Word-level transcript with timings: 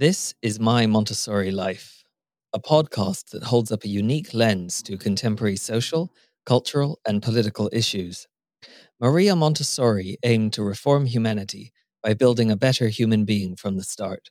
This 0.00 0.34
is 0.40 0.58
My 0.58 0.86
Montessori 0.86 1.50
Life, 1.50 2.04
a 2.54 2.58
podcast 2.58 3.32
that 3.32 3.42
holds 3.42 3.70
up 3.70 3.84
a 3.84 3.88
unique 3.88 4.32
lens 4.32 4.82
to 4.84 4.96
contemporary 4.96 5.56
social, 5.56 6.10
cultural, 6.46 6.98
and 7.06 7.22
political 7.22 7.68
issues. 7.70 8.26
Maria 8.98 9.36
Montessori 9.36 10.16
aimed 10.22 10.54
to 10.54 10.62
reform 10.62 11.04
humanity 11.04 11.74
by 12.02 12.14
building 12.14 12.50
a 12.50 12.56
better 12.56 12.88
human 12.88 13.26
being 13.26 13.56
from 13.56 13.76
the 13.76 13.84
start, 13.84 14.30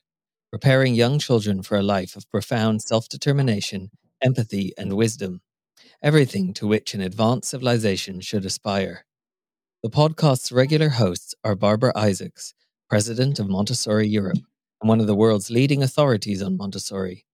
preparing 0.50 0.96
young 0.96 1.20
children 1.20 1.62
for 1.62 1.78
a 1.78 1.84
life 1.84 2.16
of 2.16 2.28
profound 2.30 2.82
self 2.82 3.08
determination, 3.08 3.92
empathy, 4.20 4.72
and 4.76 4.94
wisdom, 4.94 5.40
everything 6.02 6.52
to 6.54 6.66
which 6.66 6.94
an 6.94 7.00
advanced 7.00 7.48
civilization 7.48 8.20
should 8.20 8.44
aspire. 8.44 9.06
The 9.84 9.90
podcast's 9.90 10.50
regular 10.50 10.88
hosts 10.88 11.32
are 11.44 11.54
Barbara 11.54 11.92
Isaacs, 11.94 12.54
president 12.88 13.38
of 13.38 13.48
Montessori 13.48 14.08
Europe 14.08 14.38
and 14.80 14.88
one 14.88 15.00
of 15.00 15.06
the 15.06 15.14
world's 15.14 15.50
leading 15.50 15.82
authorities 15.82 16.42
on 16.42 16.56
Montessori, 16.56 17.26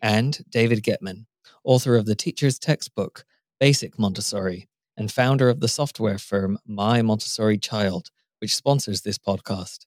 and 0.00 0.38
David 0.48 0.82
Gettman, 0.82 1.26
author 1.64 1.96
of 1.96 2.06
the 2.06 2.14
teacher's 2.14 2.58
textbook, 2.58 3.24
Basic 3.60 3.98
Montessori, 3.98 4.68
and 4.96 5.10
founder 5.10 5.48
of 5.48 5.60
the 5.60 5.68
software 5.68 6.18
firm 6.18 6.58
My 6.66 7.02
Montessori 7.02 7.58
Child, 7.58 8.10
which 8.40 8.54
sponsors 8.54 9.02
this 9.02 9.18
podcast. 9.18 9.86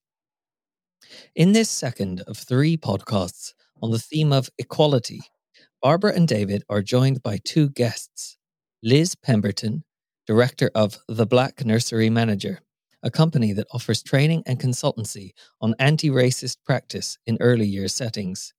In 1.35 1.51
this 1.53 1.69
second 1.69 2.21
of 2.21 2.37
three 2.37 2.77
podcasts 2.77 3.53
on 3.81 3.91
the 3.91 3.99
theme 3.99 4.33
of 4.33 4.49
equality, 4.57 5.21
Barbara 5.81 6.13
and 6.15 6.27
David 6.27 6.63
are 6.69 6.81
joined 6.81 7.21
by 7.21 7.39
two 7.43 7.69
guests 7.69 8.37
Liz 8.81 9.15
Pemberton, 9.15 9.83
director 10.25 10.71
of 10.73 10.97
The 11.07 11.25
Black 11.25 11.65
Nursery 11.65 12.09
Manager, 12.09 12.59
a 13.03 13.11
company 13.11 13.53
that 13.53 13.67
offers 13.71 14.03
training 14.03 14.43
and 14.45 14.59
consultancy 14.59 15.31
on 15.61 15.75
anti 15.79 16.09
racist 16.09 16.57
practice 16.65 17.17
in 17.25 17.37
early 17.39 17.67
years 17.67 17.93
settings. 17.93 18.53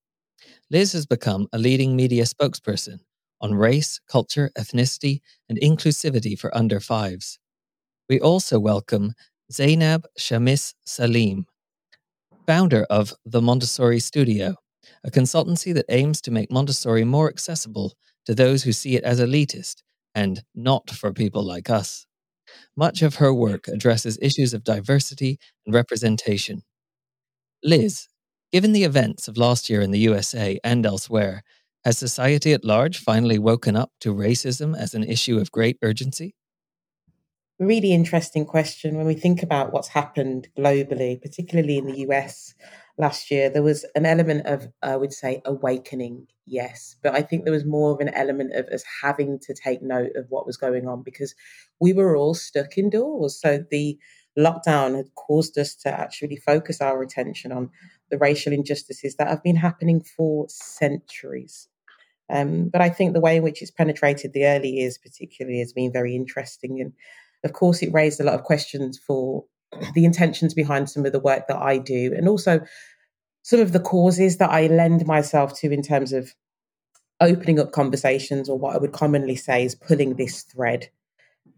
Liz 0.71 0.93
has 0.93 1.07
become 1.07 1.49
a 1.53 1.59
leading 1.59 1.97
media 1.97 2.25
spokesperson 2.25 2.99
on 3.41 3.55
race, 3.55 4.01
culture, 4.09 4.51
ethnicity, 4.59 5.21
and 5.49 5.59
inclusivity 5.61 6.39
for 6.39 6.57
under 6.57 6.81
fives. 6.81 7.39
We 8.09 8.21
also 8.21 8.59
welcome 8.59 9.15
Zainab 9.53 10.07
Shamis 10.19 10.75
Salim, 10.85 11.47
founder 12.47 12.87
of 12.89 13.13
the 13.25 13.43
Montessori 13.43 14.01
Studio, 14.01 14.57
a 15.05 15.11
consultancy 15.11 15.75
that 15.75 15.87
aims 15.89 16.21
to 16.23 16.31
make 16.31 16.51
Montessori 16.51 17.05
more 17.05 17.29
accessible 17.29 17.95
to 18.27 18.35
those 18.35 18.63
who 18.63 18.73
see 18.73 18.97
it 18.97 19.05
as 19.05 19.21
elitist 19.21 19.83
and 20.15 20.43
not 20.55 20.91
for 20.91 21.13
people 21.13 21.45
like 21.45 21.71
us. 21.71 22.07
Much 22.77 23.03
of 23.03 23.17
her 23.17 23.33
work 23.33 23.69
addresses 23.69 24.19
issues 24.21 24.55
of 24.55 24.65
diversity 24.65 25.39
and 25.65 25.75
representation. 25.75 26.63
Liz, 27.63 28.07
given 28.53 28.73
the 28.73 28.85
events 28.85 29.29
of 29.29 29.37
last 29.37 29.69
year 29.69 29.81
in 29.81 29.91
the 29.91 29.99
USA 30.01 30.59
and 30.63 30.87
elsewhere, 30.87 31.43
has 31.85 31.97
society 31.97 32.53
at 32.53 32.65
large 32.65 32.99
finally 32.99 33.39
woken 33.39 33.77
up 33.77 33.93
to 34.01 34.13
racism 34.13 34.77
as 34.77 34.95
an 34.95 35.05
issue 35.05 35.39
of 35.39 35.53
great 35.53 35.79
urgency? 35.83 36.35
Really 37.59 37.93
interesting 37.93 38.45
question 38.45 38.97
when 38.97 39.07
we 39.07 39.15
think 39.15 39.43
about 39.43 39.73
what's 39.73 39.89
happened 39.89 40.49
globally, 40.59 41.21
particularly 41.21 41.79
in 41.79 41.87
the 41.87 42.01
US 42.01 42.55
last 42.99 43.31
year. 43.31 43.51
There 43.51 43.63
was 43.63 43.85
an 43.95 44.07
element 44.07 44.47
of, 44.47 44.69
I 44.83 44.97
would 44.97 45.13
say, 45.13 45.43
awakening, 45.45 46.27
yes, 46.47 46.97
but 47.03 47.15
I 47.15 47.23
think 47.23 47.45
there 47.45 47.53
was 47.53 47.65
more 47.65 47.93
of 47.93 48.01
an 48.01 48.09
element 48.11 48.55
of 48.55 48.67
us 48.67 48.85
having 49.03 49.39
to 49.41 49.55
take 49.55 49.83
note 49.83 50.13
of 50.17 50.27
what 50.29 50.47
was 50.47 50.57
going 50.57 50.89
on 50.89 51.03
because 51.03 51.35
we 51.81 51.93
were 51.93 52.17
all 52.17 52.35
stuck 52.35 52.79
indoors. 52.79 53.41
So 53.41 53.65
the 53.71 53.99
lockdown 54.39 54.97
had 54.97 55.15
caused 55.15 55.59
us 55.59 55.75
to 55.75 55.89
actually 55.89 56.37
focus 56.37 56.81
our 56.81 57.03
attention 57.03 57.53
on 57.53 57.71
the 58.11 58.19
racial 58.19 58.53
injustices 58.53 59.17
that 59.17 59.29
have 59.29 59.43
been 59.43 59.57
happening 59.57 60.03
for 60.17 60.47
centuries. 60.49 61.69
Um, 62.29 62.69
but 62.69 62.81
I 62.81 62.89
think 62.89 63.13
the 63.13 63.21
way 63.21 63.37
in 63.37 63.43
which 63.43 63.63
it's 63.63 63.71
penetrated 63.71 64.33
the 64.33 64.47
early 64.47 64.71
years, 64.71 64.99
particularly, 64.99 65.61
has 65.61 65.73
been 65.73 65.93
very 65.93 66.15
interesting. 66.15 66.81
And 66.81 66.93
of 67.45 67.53
course, 67.53 67.83
it 67.83 67.93
raised 67.93 68.21
a 68.21 68.25
lot 68.25 68.35
of 68.35 68.43
questions 68.43 68.99
for 68.99 69.45
the 69.95 70.05
intentions 70.05 70.55
behind 70.55 70.89
some 70.89 71.07
of 71.07 71.13
the 71.13 71.21
work 71.21 71.49
that 71.49 71.59
I 71.59 71.79
do, 71.79 72.13
and 72.17 72.29
also 72.29 72.61
some 73.43 73.61
of 73.61 73.73
the 73.73 73.81
causes 73.81 74.39
that 74.39 74.51
I 74.51 74.67
lend 74.67 75.07
myself 75.07 75.59
to 75.61 75.71
in 75.71 75.83
terms 75.83 76.13
of 76.13 76.35
opening 77.21 77.59
up 77.59 77.73
conversations, 77.73 78.49
or 78.49 78.59
what 78.59 78.75
I 78.75 78.79
would 78.79 78.93
commonly 78.93 79.37
say 79.37 79.65
is 79.65 79.75
pulling 79.75 80.15
this 80.15 80.43
thread. 80.43 80.91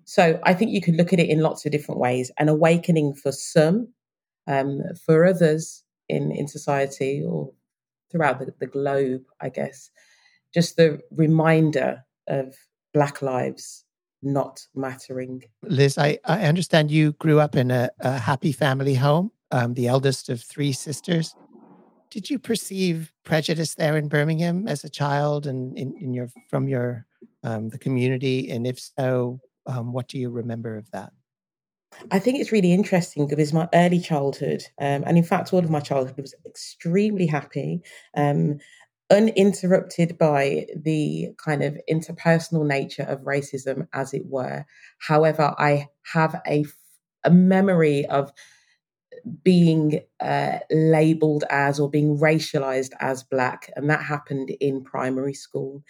So 0.05 0.41
I 0.43 0.55
think 0.55 0.71
you 0.71 0.81
could 0.81 0.97
look 0.97 1.13
at 1.13 1.21
it 1.21 1.29
in 1.29 1.41
lots 1.41 1.67
of 1.67 1.73
different 1.73 2.01
ways. 2.01 2.31
An 2.39 2.49
awakening 2.49 3.15
for 3.15 3.33
some, 3.33 3.89
um, 4.47 4.81
for 5.05 5.27
others 5.27 5.85
in 6.09 6.33
in 6.33 6.49
society 6.49 7.23
or 7.27 7.53
throughout 8.11 8.39
the, 8.39 8.55
the 8.59 8.67
globe, 8.67 9.23
I 9.41 9.51
guess, 9.51 9.91
just 10.55 10.77
the 10.77 11.01
reminder 11.11 12.05
of 12.27 12.55
Black 12.95 13.21
lives 13.21 13.85
not 14.23 14.67
mattering. 14.75 15.43
Liz, 15.62 15.99
I, 15.99 16.19
I 16.25 16.43
understand 16.43 16.91
you 16.91 17.12
grew 17.12 17.41
up 17.41 17.56
in 17.56 17.71
a, 17.71 17.91
a 18.01 18.19
happy 18.19 18.53
family 18.53 18.95
home, 18.95 19.31
um, 19.51 19.75
the 19.75 19.89
eldest 19.89 20.29
of 20.29 20.43
three 20.43 20.73
sisters. 20.73 21.34
Did 22.11 22.31
you 22.31 22.39
perceive 22.39 23.12
prejudice 23.25 23.75
there 23.75 23.97
in 23.97 24.09
Birmingham 24.09 24.67
as 24.67 24.83
a 24.83 24.89
child 24.89 25.47
and 25.47 25.77
in, 25.77 25.95
in 26.01 26.15
your 26.15 26.28
from 26.49 26.67
your 26.67 27.07
um, 27.45 27.69
the 27.69 27.78
community? 27.78 28.51
And 28.51 28.67
if 28.67 28.81
so, 28.81 29.41
um, 29.67 29.93
what 29.93 30.09
do 30.09 30.19
you 30.19 30.31
remember 30.31 30.77
of 30.77 30.91
that? 30.93 31.12
I 32.11 32.19
think 32.19 32.39
it's 32.39 32.53
really 32.53 32.73
interesting 32.73 33.27
because 33.27 33.53
my 33.53 33.69
early 33.75 34.01
childhood, 34.01 34.62
um, 34.78 35.05
and 35.07 35.17
in 35.17 35.25
fact, 35.25 35.53
all 35.53 35.59
of 35.61 35.71
my 35.71 35.81
childhood 35.81 36.21
was 36.21 36.34
extremely 36.47 37.27
happy. 37.27 37.83
Um, 38.17 38.59
uninterrupted 39.11 40.19
by 40.19 40.67
the 40.77 41.31
kind 41.43 41.63
of 41.63 41.79
interpersonal 41.91 42.67
nature 42.67 43.05
of 43.05 43.23
racism, 43.23 43.87
as 43.93 44.13
it 44.13 44.27
were. 44.27 44.65
However, 44.99 45.55
I 45.59 45.89
have 46.13 46.41
a, 46.47 46.67
a 47.25 47.31
memory 47.31 48.05
of 48.07 48.33
being 49.43 50.01
uh, 50.21 50.59
labeled 50.71 51.45
as 51.51 51.81
or 51.81 51.91
being 51.91 52.19
racialized 52.19 52.93
as 53.01 53.25
black, 53.25 53.71
and 53.77 53.89
that 53.91 54.03
happened 54.03 54.51
in 54.61 54.85
primary 54.85 55.35
school. 55.35 55.83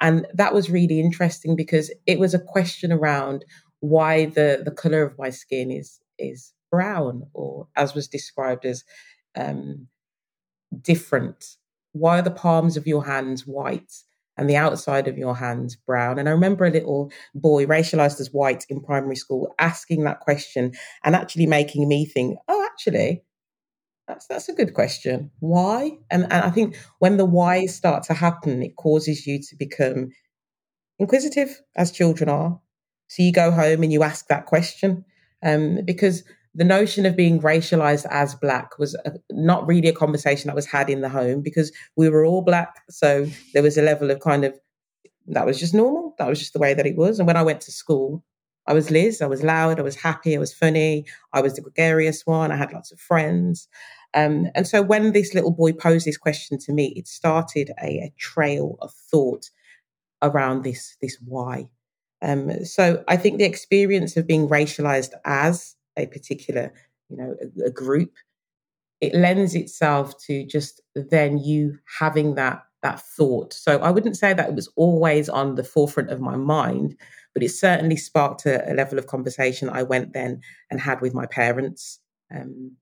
And 0.00 0.26
that 0.34 0.52
was 0.52 0.68
really 0.68 1.00
interesting 1.00 1.56
because 1.56 1.90
it 2.06 2.18
was 2.18 2.34
a 2.34 2.38
question 2.38 2.92
around 2.92 3.44
why 3.80 4.26
the, 4.26 4.62
the 4.64 4.70
color 4.70 5.02
of 5.02 5.18
my 5.18 5.30
skin 5.30 5.70
is 5.70 6.00
is 6.18 6.52
brown, 6.70 7.22
or 7.32 7.68
as 7.76 7.94
was 7.94 8.08
described 8.08 8.64
as 8.64 8.84
um, 9.36 9.86
different 10.82 11.56
why 11.98 12.18
are 12.18 12.22
the 12.22 12.30
palms 12.30 12.76
of 12.76 12.86
your 12.86 13.04
hands 13.04 13.46
white 13.46 13.92
and 14.36 14.48
the 14.50 14.56
outside 14.56 15.08
of 15.08 15.18
your 15.18 15.36
hands 15.36 15.76
brown? 15.76 16.18
And 16.18 16.28
I 16.28 16.32
remember 16.32 16.64
a 16.64 16.70
little 16.70 17.10
boy 17.34 17.66
racialized 17.66 18.20
as 18.20 18.32
white 18.32 18.64
in 18.68 18.82
primary 18.82 19.16
school 19.16 19.54
asking 19.58 20.04
that 20.04 20.20
question 20.20 20.72
and 21.04 21.14
actually 21.14 21.46
making 21.46 21.88
me 21.88 22.04
think, 22.04 22.38
oh, 22.48 22.64
actually, 22.64 23.22
that's 24.08 24.26
that's 24.28 24.48
a 24.48 24.54
good 24.54 24.74
question. 24.74 25.30
Why? 25.40 25.92
And 26.10 26.24
and 26.24 26.44
I 26.44 26.50
think 26.50 26.76
when 27.00 27.16
the 27.16 27.24
whys 27.24 27.74
start 27.74 28.04
to 28.04 28.14
happen, 28.14 28.62
it 28.62 28.76
causes 28.76 29.26
you 29.26 29.40
to 29.40 29.56
become 29.56 30.10
inquisitive, 30.98 31.60
as 31.76 31.92
children 31.92 32.28
are. 32.28 32.60
So 33.08 33.22
you 33.22 33.32
go 33.32 33.50
home 33.50 33.82
and 33.82 33.92
you 33.92 34.02
ask 34.02 34.26
that 34.28 34.46
question. 34.46 35.04
Um, 35.42 35.80
because 35.84 36.24
the 36.56 36.64
notion 36.64 37.04
of 37.04 37.14
being 37.14 37.38
racialized 37.40 38.06
as 38.10 38.34
black 38.34 38.78
was 38.78 38.94
a, 39.04 39.12
not 39.30 39.66
really 39.66 39.88
a 39.88 39.92
conversation 39.92 40.48
that 40.48 40.54
was 40.54 40.66
had 40.66 40.88
in 40.88 41.02
the 41.02 41.08
home 41.08 41.42
because 41.42 41.70
we 41.96 42.08
were 42.08 42.24
all 42.24 42.42
black 42.42 42.82
so 42.88 43.26
there 43.52 43.62
was 43.62 43.76
a 43.76 43.82
level 43.82 44.10
of 44.10 44.20
kind 44.20 44.44
of 44.44 44.58
that 45.28 45.46
was 45.46 45.60
just 45.60 45.74
normal 45.74 46.14
that 46.18 46.28
was 46.28 46.38
just 46.38 46.54
the 46.54 46.58
way 46.58 46.72
that 46.74 46.86
it 46.86 46.96
was. 46.96 47.18
And 47.18 47.26
when 47.26 47.36
i 47.36 47.42
went 47.42 47.60
to 47.62 47.72
school 47.72 48.24
i 48.66 48.72
was 48.72 48.90
liz 48.90 49.20
i 49.20 49.26
was 49.26 49.42
loud 49.42 49.78
i 49.78 49.82
was 49.82 49.96
happy 49.96 50.34
i 50.34 50.40
was 50.40 50.54
funny 50.54 51.04
i 51.32 51.40
was 51.40 51.54
the 51.54 51.60
gregarious 51.60 52.24
one 52.24 52.50
i 52.50 52.56
had 52.56 52.72
lots 52.72 52.90
of 52.90 52.98
friends. 52.98 53.68
Um, 54.14 54.46
and 54.54 54.66
so 54.66 54.80
when 54.80 55.12
this 55.12 55.34
little 55.34 55.50
boy 55.50 55.72
posed 55.72 56.06
this 56.06 56.16
question 56.16 56.58
to 56.60 56.72
me 56.72 56.94
it 56.96 57.06
started 57.06 57.70
a, 57.82 57.86
a 57.86 58.12
trail 58.18 58.78
of 58.80 58.92
thought 59.10 59.50
around 60.22 60.64
this 60.64 60.96
this 61.02 61.18
why. 61.22 61.68
Um, 62.22 62.64
so 62.64 63.04
i 63.08 63.16
think 63.16 63.36
the 63.36 63.44
experience 63.44 64.16
of 64.16 64.26
being 64.26 64.48
racialized 64.48 65.12
as 65.26 65.75
a 65.96 66.06
particular, 66.06 66.72
you 67.08 67.16
know, 67.16 67.36
a, 67.40 67.66
a 67.66 67.70
group, 67.70 68.12
it 69.00 69.14
lends 69.14 69.54
itself 69.54 70.16
to 70.26 70.46
just 70.46 70.80
then 70.94 71.38
you 71.38 71.78
having 71.98 72.34
that 72.34 72.62
that 72.82 73.00
thought. 73.00 73.52
So 73.52 73.78
I 73.78 73.90
wouldn't 73.90 74.16
say 74.16 74.32
that 74.32 74.48
it 74.48 74.54
was 74.54 74.68
always 74.76 75.28
on 75.28 75.54
the 75.54 75.64
forefront 75.64 76.10
of 76.10 76.20
my 76.20 76.36
mind, 76.36 76.96
but 77.34 77.42
it 77.42 77.50
certainly 77.50 77.96
sparked 77.96 78.46
a, 78.46 78.70
a 78.70 78.74
level 78.74 78.98
of 78.98 79.06
conversation 79.06 79.68
I 79.68 79.82
went 79.82 80.12
then 80.12 80.40
and 80.70 80.80
had 80.80 81.00
with 81.00 81.14
my 81.14 81.26
parents. 81.26 81.98
Um, 82.34 82.76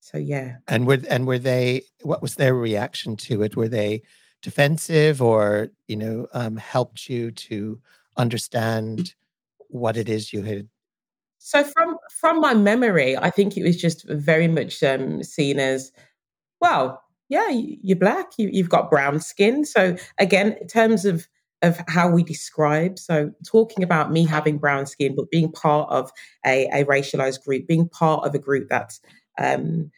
so 0.00 0.18
yeah. 0.18 0.56
And 0.68 0.86
were 0.86 0.98
and 1.08 1.26
were 1.26 1.38
they? 1.38 1.82
What 2.02 2.20
was 2.20 2.34
their 2.34 2.54
reaction 2.54 3.16
to 3.16 3.42
it? 3.42 3.56
Were 3.56 3.68
they 3.68 4.02
defensive, 4.42 5.22
or 5.22 5.68
you 5.88 5.96
know, 5.96 6.26
um, 6.34 6.56
helped 6.56 7.08
you 7.08 7.30
to 7.30 7.80
understand 8.16 9.14
what 9.68 9.96
it 9.96 10.08
is 10.08 10.32
you 10.32 10.42
had 10.42 10.68
so 11.46 11.62
from 11.62 11.98
from 12.10 12.40
my 12.40 12.54
memory, 12.54 13.18
I 13.18 13.28
think 13.28 13.58
it 13.58 13.62
was 13.62 13.76
just 13.76 14.08
very 14.08 14.48
much 14.48 14.82
um, 14.82 15.22
seen 15.22 15.60
as 15.60 15.92
well. 16.58 17.02
yeah, 17.28 17.50
you're 17.50 17.98
black, 17.98 18.30
you, 18.38 18.48
you've 18.50 18.70
got 18.70 18.90
brown 18.90 19.20
skin. 19.20 19.66
So 19.66 19.94
again, 20.18 20.56
in 20.58 20.66
terms 20.68 21.04
of 21.04 21.28
of 21.60 21.82
how 21.86 22.08
we 22.08 22.22
describe. 22.22 22.98
So, 22.98 23.30
talking 23.46 23.84
about 23.84 24.10
me 24.10 24.24
having 24.24 24.56
brown 24.56 24.86
skin, 24.86 25.14
but 25.14 25.30
being 25.30 25.52
part 25.52 25.90
of 25.90 26.10
a, 26.46 26.66
a 26.72 26.84
racialized 26.86 27.44
group, 27.44 27.66
being 27.66 27.90
part 27.90 28.26
of 28.26 28.34
a 28.34 28.38
group 28.38 28.68
that's 28.70 29.00
um, 29.38 29.90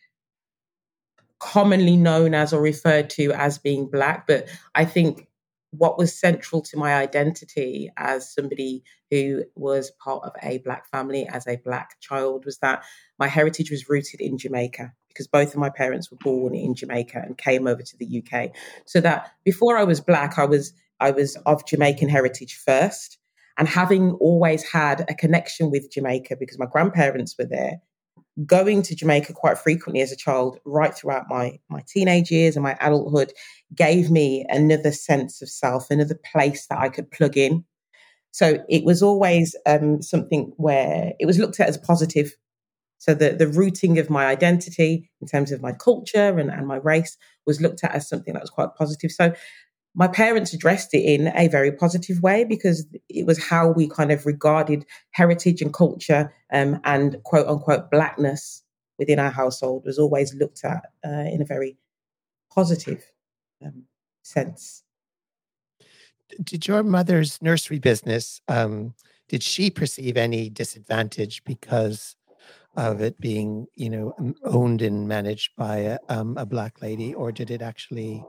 commonly 1.39 1.97
known 1.97 2.35
as 2.35 2.53
or 2.53 2.61
referred 2.61 3.09
to 3.11 3.33
as 3.33 3.59
being 3.59 3.87
black. 3.89 4.27
But 4.27 4.49
I 4.75 4.85
think 4.85 5.29
what 5.71 5.99
was 5.99 6.19
central 6.19 6.63
to 6.63 6.77
my 6.77 6.95
identity 6.95 7.91
as 7.97 8.33
somebody 8.33 8.83
who 9.11 9.45
was 9.55 9.91
part 10.03 10.25
of 10.25 10.33
a 10.43 10.59
black 10.59 10.89
family, 10.91 11.27
as 11.27 11.47
a 11.47 11.57
black 11.57 12.01
child, 12.01 12.45
was 12.45 12.59
that 12.59 12.85
my 13.19 13.29
heritage 13.29 13.71
was 13.71 13.89
rooted 13.89 14.21
in 14.21 14.39
Jamaica 14.39 14.93
because 15.09 15.27
both 15.27 15.55
of 15.55 15.61
my 15.61 15.71
parents 15.71 16.11
were 16.11 16.19
born 16.21 16.55
in 16.55 16.75
Jamaica 16.75 17.23
and 17.25 17.39
came 17.39 17.67
over 17.67 17.83
to 17.83 17.97
the 17.99 18.23
UK. 18.23 18.51
So 18.85 19.01
that 19.01 19.33
before 19.45 19.77
I 19.79 19.85
was 19.85 20.01
black, 20.01 20.39
I 20.39 20.45
was 20.45 20.73
I 21.01 21.11
was 21.11 21.37
of 21.47 21.67
Jamaican 21.67 22.09
heritage 22.09 22.55
first. 22.65 23.19
And 23.59 23.67
having 23.67 24.13
always 24.21 24.63
had 24.63 25.07
a 25.09 25.15
connection 25.15 25.71
with 25.71 25.91
Jamaica 25.91 26.37
because 26.39 26.59
my 26.59 26.67
grandparents 26.67 27.35
were 27.39 27.47
there, 27.47 27.81
going 28.45 28.83
to 28.83 28.95
Jamaica 28.95 29.33
quite 29.33 29.59
frequently 29.59 30.03
as 30.03 30.13
a 30.13 30.17
child, 30.17 30.59
right 30.65 30.95
throughout 30.95 31.25
my, 31.29 31.59
my 31.71 31.83
teenage 31.87 32.31
years 32.31 32.57
and 32.57 32.63
my 32.63 32.77
adulthood, 32.81 33.33
gave 33.75 34.11
me 34.11 34.45
another 34.49 34.93
sense 34.93 35.41
of 35.41 35.49
self, 35.49 35.91
another 35.91 36.19
place 36.33 36.67
that 36.67 36.79
I 36.79 36.89
could 36.89 37.11
plug 37.11 37.37
in. 37.37 37.65
So 38.33 38.59
it 38.69 38.85
was 38.85 39.03
always 39.03 39.57
um, 39.65 40.03
something 40.03 40.53
where 40.57 41.15
it 41.19 41.25
was 41.25 41.39
looked 41.39 41.59
at 41.59 41.69
as 41.69 41.79
positive. 41.79 42.37
So 42.99 43.15
the, 43.15 43.31
the 43.31 43.49
rooting 43.49 43.99
of 43.99 44.11
my 44.11 44.27
identity 44.27 45.11
in 45.23 45.29
terms 45.29 45.53
of 45.53 45.63
my 45.63 45.73
culture 45.73 46.39
and, 46.39 46.51
and 46.51 46.67
my 46.67 46.77
race 46.77 47.17
was 47.47 47.61
looked 47.61 47.85
at 47.85 47.95
as 47.95 48.09
something 48.09 48.35
that 48.35 48.43
was 48.43 48.51
quite 48.51 48.75
positive. 48.77 49.11
So 49.11 49.33
my 49.97 50.07
parents 50.07 50.53
addressed 50.53 50.93
it 50.93 51.03
in 51.03 51.33
a 51.35 51.49
very 51.49 51.73
positive 51.73 52.23
way 52.23 52.45
because 52.45 52.87
it 53.09 53.25
was 53.27 53.43
how 53.43 53.69
we 53.71 53.89
kind 53.89 54.13
of 54.13 54.27
regarded 54.27 54.85
heritage 55.13 55.63
and 55.63 55.73
culture 55.73 56.33
um, 56.53 56.79
and 56.85 57.21
quote 57.25 57.49
unquote 57.49 57.91
blackness 57.91 58.63
within 58.99 59.19
our 59.19 59.31
household 59.31 59.85
was 59.87 59.99
always 59.99 60.35
looked 60.35 60.65
at 60.65 60.85
uh, 61.05 61.25
in 61.33 61.41
a 61.41 61.47
very 61.47 61.79
positive 62.55 63.03
um, 63.65 63.85
sense. 64.23 64.83
Did 66.43 66.67
your 66.67 66.83
mother's 66.83 67.41
nursery 67.41 67.79
business, 67.79 68.41
um, 68.49 68.95
did 69.29 69.43
she 69.43 69.71
perceive 69.71 70.17
any 70.17 70.51
disadvantage 70.51 71.43
because 71.45 72.17
of 72.77 73.01
it 73.01 73.19
being, 73.19 73.67
you 73.77 73.89
know, 73.89 74.35
owned 74.45 74.83
and 74.83 75.09
managed 75.09 75.57
by 75.57 75.77
a, 75.79 75.99
um, 76.11 76.37
a 76.37 76.45
black 76.45 76.83
lady, 76.83 77.15
or 77.15 77.33
did 77.33 77.51
it 77.51 77.63
actually 77.63 78.23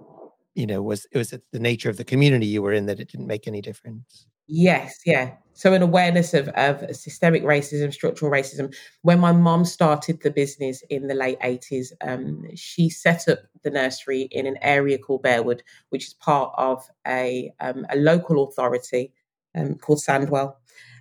you 0.58 0.66
know 0.66 0.82
was 0.82 1.06
it 1.12 1.18
was 1.18 1.30
the 1.30 1.60
nature 1.60 1.90
of 1.90 1.98
the 1.98 2.04
community 2.04 2.48
you 2.48 2.62
were 2.62 2.74
in 2.74 2.88
that 2.88 3.00
it 3.00 3.10
didn't 3.10 3.28
make 3.28 3.48
any 3.48 3.62
difference. 3.62 4.26
Yes 4.48 5.00
yeah. 5.06 5.34
So 5.54 5.74
an 5.74 5.82
awareness 5.82 6.34
of, 6.34 6.50
of 6.50 6.96
systemic 6.96 7.44
racism 7.44 7.94
structural 7.94 8.32
racism. 8.32 8.76
When 9.04 9.20
my 9.20 9.32
mom 9.32 9.66
started 9.66 10.22
the 10.22 10.32
business 10.32 10.84
in 10.90 11.08
the 11.08 11.14
late 11.14 11.40
80s 11.42 11.92
um, 12.02 12.44
she 12.56 12.90
set 12.90 13.28
up 13.28 13.40
the 13.64 13.70
nursery 13.70 14.24
in 14.32 14.48
an 14.48 14.58
area 14.62 14.98
called 14.98 15.24
bearwood 15.24 15.62
which 15.90 16.08
is 16.08 16.14
part 16.16 16.54
of 16.58 16.84
a, 17.06 17.54
um, 17.60 17.86
a 17.90 17.96
local 17.96 18.48
authority 18.48 19.14
um, 19.56 19.76
called 19.76 20.00
sandwell. 20.00 20.56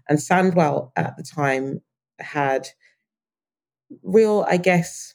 And 0.09 0.19
sandwell 0.19 0.93
at 0.97 1.17
the 1.17 1.23
time 1.23 1.81
had 2.19 2.69
real 4.03 4.45
i 4.49 4.57
guess 4.57 5.15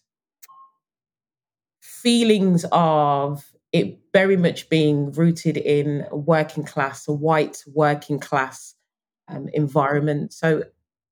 feelings 1.81 2.65
of 2.71 3.50
it 3.71 3.99
very 4.13 4.35
much 4.35 4.69
being 4.69 5.11
rooted 5.11 5.57
in 5.57 6.05
a 6.11 6.17
working 6.17 6.63
class, 6.63 7.07
a 7.07 7.13
white 7.13 7.63
working 7.67 8.19
class 8.19 8.75
um, 9.27 9.47
environment. 9.53 10.33
So 10.33 10.63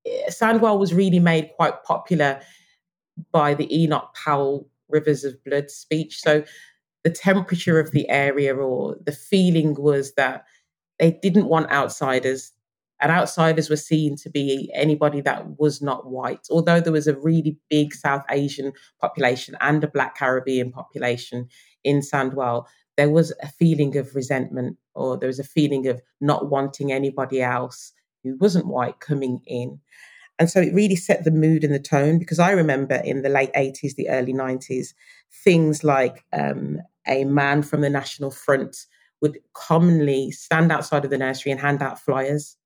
eh, 0.06 0.30
Sandwell 0.30 0.80
was 0.80 0.94
really 0.94 1.20
made 1.20 1.52
quite 1.56 1.84
popular 1.84 2.42
by 3.32 3.54
the 3.54 3.84
Enoch 3.84 4.14
Powell 4.14 4.68
Rivers 4.90 5.24
of 5.24 5.42
Blood 5.44 5.70
speech. 5.70 6.20
So 6.20 6.44
the 7.04 7.10
temperature 7.10 7.80
of 7.80 7.92
the 7.92 8.10
area 8.10 8.56
or 8.56 8.98
the 9.06 9.12
feeling 9.12 9.76
was 9.76 10.14
that 10.16 10.44
they 11.00 11.12
didn't 11.22 11.48
want 11.48 11.72
outsiders 11.72 12.52
and 13.00 13.12
outsiders 13.12 13.70
were 13.70 13.78
seen 13.78 14.16
to 14.18 14.30
be 14.30 14.70
anybody 14.74 15.22
that 15.22 15.60
was 15.60 15.82
not 15.82 16.10
white. 16.10 16.48
Although 16.50 16.80
there 16.80 16.94
was 16.94 17.08
a 17.08 17.18
really 17.18 17.58
big 17.70 17.94
South 17.94 18.24
Asian 18.30 18.74
population 19.00 19.56
and 19.62 19.84
a 19.84 19.88
Black 19.88 20.18
Caribbean 20.18 20.72
population 20.72 21.48
in 21.84 22.02
Sandwell, 22.02 22.66
there 22.98 23.10
was 23.10 23.34
a 23.42 23.48
feeling 23.48 23.96
of 23.96 24.14
resentment 24.16 24.78
or 24.96 25.18
there 25.18 25.28
was 25.28 25.40
a 25.40 25.46
feeling 25.46 25.88
of 25.88 26.02
not 26.20 26.50
wanting 26.50 26.92
anybody 26.92 27.42
else 27.42 27.94
who 28.24 28.36
wasn't 28.38 28.68
white 28.68 29.00
coming 29.00 29.42
in. 29.48 29.80
And 30.38 30.50
so 30.50 30.62
it 30.62 30.74
really 30.74 30.96
set 30.96 31.24
the 31.24 31.32
mood 31.32 31.64
and 31.64 31.74
the 31.74 31.80
tone 31.80 32.20
because 32.20 32.40
I 32.40 32.52
remember 32.52 32.96
in 32.96 33.22
the 33.22 33.30
late 33.30 33.54
80s, 33.54 33.96
the 33.96 34.10
early 34.10 34.34
90s, 34.34 34.94
things 35.44 35.84
like 35.84 36.26
um, 36.34 36.80
a 37.08 37.24
man 37.24 37.62
from 37.62 37.82
the 37.82 37.90
National 37.90 38.32
Front 38.32 38.86
would 39.22 39.40
commonly 39.54 40.32
stand 40.32 40.72
outside 40.72 41.04
of 41.06 41.12
the 41.12 41.18
nursery 41.18 41.52
and 41.52 41.62
hand 41.62 41.82
out 41.82 42.00
flyers 42.00 42.58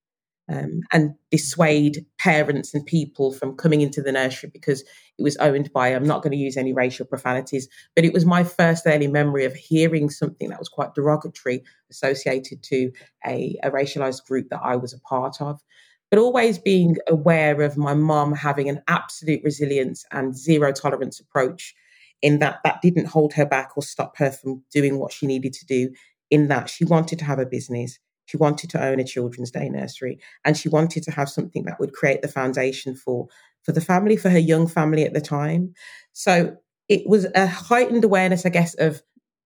um, 0.49 0.81
and 0.91 1.15
dissuade 1.31 2.05
parents 2.19 2.73
and 2.73 2.85
people 2.85 3.31
from 3.31 3.55
coming 3.55 3.81
into 3.81 4.01
the 4.01 4.11
nursery 4.11 4.49
because 4.51 4.81
it 5.17 5.23
was 5.23 5.37
owned 5.37 5.71
by, 5.71 5.89
I'm 5.89 6.05
not 6.05 6.21
going 6.21 6.31
to 6.31 6.37
use 6.37 6.57
any 6.57 6.73
racial 6.73 7.05
profanities, 7.05 7.67
but 7.95 8.03
it 8.03 8.13
was 8.13 8.25
my 8.25 8.43
first 8.43 8.83
early 8.85 9.07
memory 9.07 9.45
of 9.45 9.55
hearing 9.55 10.09
something 10.09 10.49
that 10.49 10.59
was 10.59 10.69
quite 10.69 10.93
derogatory 10.95 11.63
associated 11.89 12.61
to 12.63 12.91
a, 13.25 13.55
a 13.63 13.71
racialized 13.71 14.25
group 14.25 14.50
that 14.50 14.62
I 14.63 14.75
was 14.75 14.93
a 14.93 15.00
part 15.00 15.38
of. 15.39 15.62
But 16.09 16.19
always 16.19 16.59
being 16.59 16.97
aware 17.07 17.62
of 17.62 17.77
my 17.77 17.93
mom 17.93 18.33
having 18.33 18.69
an 18.69 18.81
absolute 18.88 19.41
resilience 19.43 20.05
and 20.12 20.38
zero 20.38 20.71
tolerance 20.71 21.19
approach 21.19 21.73
in 22.21 22.39
that 22.39 22.59
that 22.63 22.81
didn't 22.81 23.07
hold 23.07 23.33
her 23.33 23.45
back 23.45 23.71
or 23.75 23.83
stop 23.83 24.17
her 24.17 24.31
from 24.31 24.63
doing 24.71 25.00
what 25.00 25.12
she 25.12 25.25
needed 25.25 25.53
to 25.53 25.65
do 25.65 25.89
in 26.29 26.47
that 26.50 26.69
she 26.69 26.85
wanted 26.85 27.19
to 27.19 27.25
have 27.25 27.39
a 27.39 27.45
business 27.45 28.00
she 28.25 28.38
wanted 28.38 28.70
to 28.72 28.84
own 28.84 29.00
a 29.00 29.03
children's 29.03 29.51
day 29.51 29.70
nursery 29.70 30.20
and 30.46 30.56
she 30.58 30.70
wanted 30.70 31.03
to 31.03 31.12
have 31.12 31.30
something 31.30 31.63
that 31.65 31.80
would 31.80 31.94
create 31.94 32.22
the 32.22 32.27
foundation 32.27 32.96
for 32.96 33.27
for 33.63 33.72
the 33.72 33.82
family, 33.82 34.18
for 34.18 34.30
her 34.30 34.39
young 34.39 34.68
family 34.68 35.03
at 35.06 35.13
the 35.13 35.22
time. 35.22 35.74
So 36.12 36.58
it 36.89 37.08
was 37.08 37.25
a 37.34 37.48
heightened 37.48 38.03
awareness, 38.03 38.46
I 38.46 38.50
guess, 38.50 38.74
of 38.75 39.01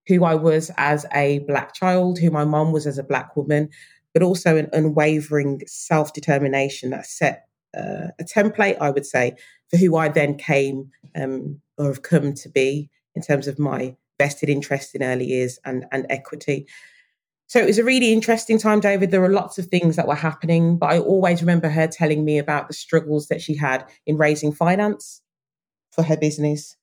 who 0.07 0.23
I 0.23 0.35
was 0.35 0.71
as 0.77 1.05
a 1.13 1.39
black 1.39 1.73
child, 1.73 2.17
who 2.17 2.31
my 2.31 2.45
mom 2.45 2.71
was 2.71 2.87
as 2.87 2.97
a 2.97 3.03
black 3.03 3.35
woman, 3.35 3.69
but 4.13 4.23
also 4.23 4.57
an 4.57 4.69
unwavering 4.73 5.61
self 5.67 6.13
determination 6.13 6.89
that 6.91 7.05
set 7.05 7.47
uh, 7.77 8.07
a 8.19 8.23
template, 8.23 8.77
I 8.81 8.89
would 8.89 9.05
say, 9.05 9.35
for 9.69 9.77
who 9.77 9.95
I 9.97 10.09
then 10.09 10.35
came 10.37 10.89
um, 11.15 11.61
or 11.77 11.85
have 11.85 12.01
come 12.01 12.33
to 12.33 12.49
be 12.49 12.89
in 13.15 13.21
terms 13.21 13.47
of 13.47 13.59
my 13.59 13.95
vested 14.17 14.49
interest 14.49 14.95
in 14.95 15.03
early 15.03 15.25
years 15.25 15.59
and, 15.65 15.85
and 15.91 16.05
equity. 16.09 16.67
So 17.47 17.59
it 17.59 17.65
was 17.65 17.77
a 17.77 17.83
really 17.83 18.11
interesting 18.11 18.59
time, 18.59 18.81
David. 18.81 19.09
There 19.09 19.21
were 19.21 19.29
lots 19.29 19.57
of 19.57 19.67
things 19.67 19.95
that 19.95 20.07
were 20.07 20.15
happening, 20.15 20.77
but 20.77 20.91
I 20.91 20.99
always 20.99 21.41
remember 21.41 21.69
her 21.69 21.87
telling 21.87 22.25
me 22.25 22.37
about 22.37 22.67
the 22.67 22.73
struggles 22.73 23.29
that 23.29 23.41
she 23.41 23.55
had 23.55 23.85
in 24.05 24.17
raising 24.17 24.51
finance 24.51 25.21
for 25.91 26.03
her 26.03 26.17
business 26.17 26.75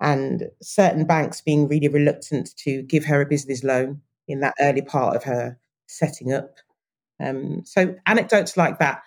and 0.00 0.44
certain 0.62 1.04
banks 1.04 1.40
being 1.40 1.68
really 1.68 1.88
reluctant 1.88 2.56
to 2.58 2.82
give 2.82 3.04
her 3.04 3.20
a 3.20 3.26
business 3.26 3.64
loan 3.64 4.00
in 4.28 4.40
that 4.40 4.54
early 4.60 4.82
part 4.82 5.16
of 5.16 5.24
her 5.24 5.58
setting 5.86 6.32
up. 6.32 6.58
Um, 7.20 7.62
so 7.64 7.94
anecdotes 8.06 8.56
like 8.56 8.78
that 8.78 9.02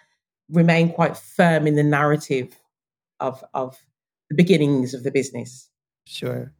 remain 0.49 0.91
quite 0.91 1.17
firm 1.17 1.67
in 1.67 1.75
the 1.75 1.83
narrative 1.83 2.55
of, 3.19 3.43
of 3.53 3.77
the 4.29 4.35
beginnings 4.35 4.93
of 4.93 5.03
the 5.03 5.11
business. 5.11 5.69
Sure. 6.05 6.53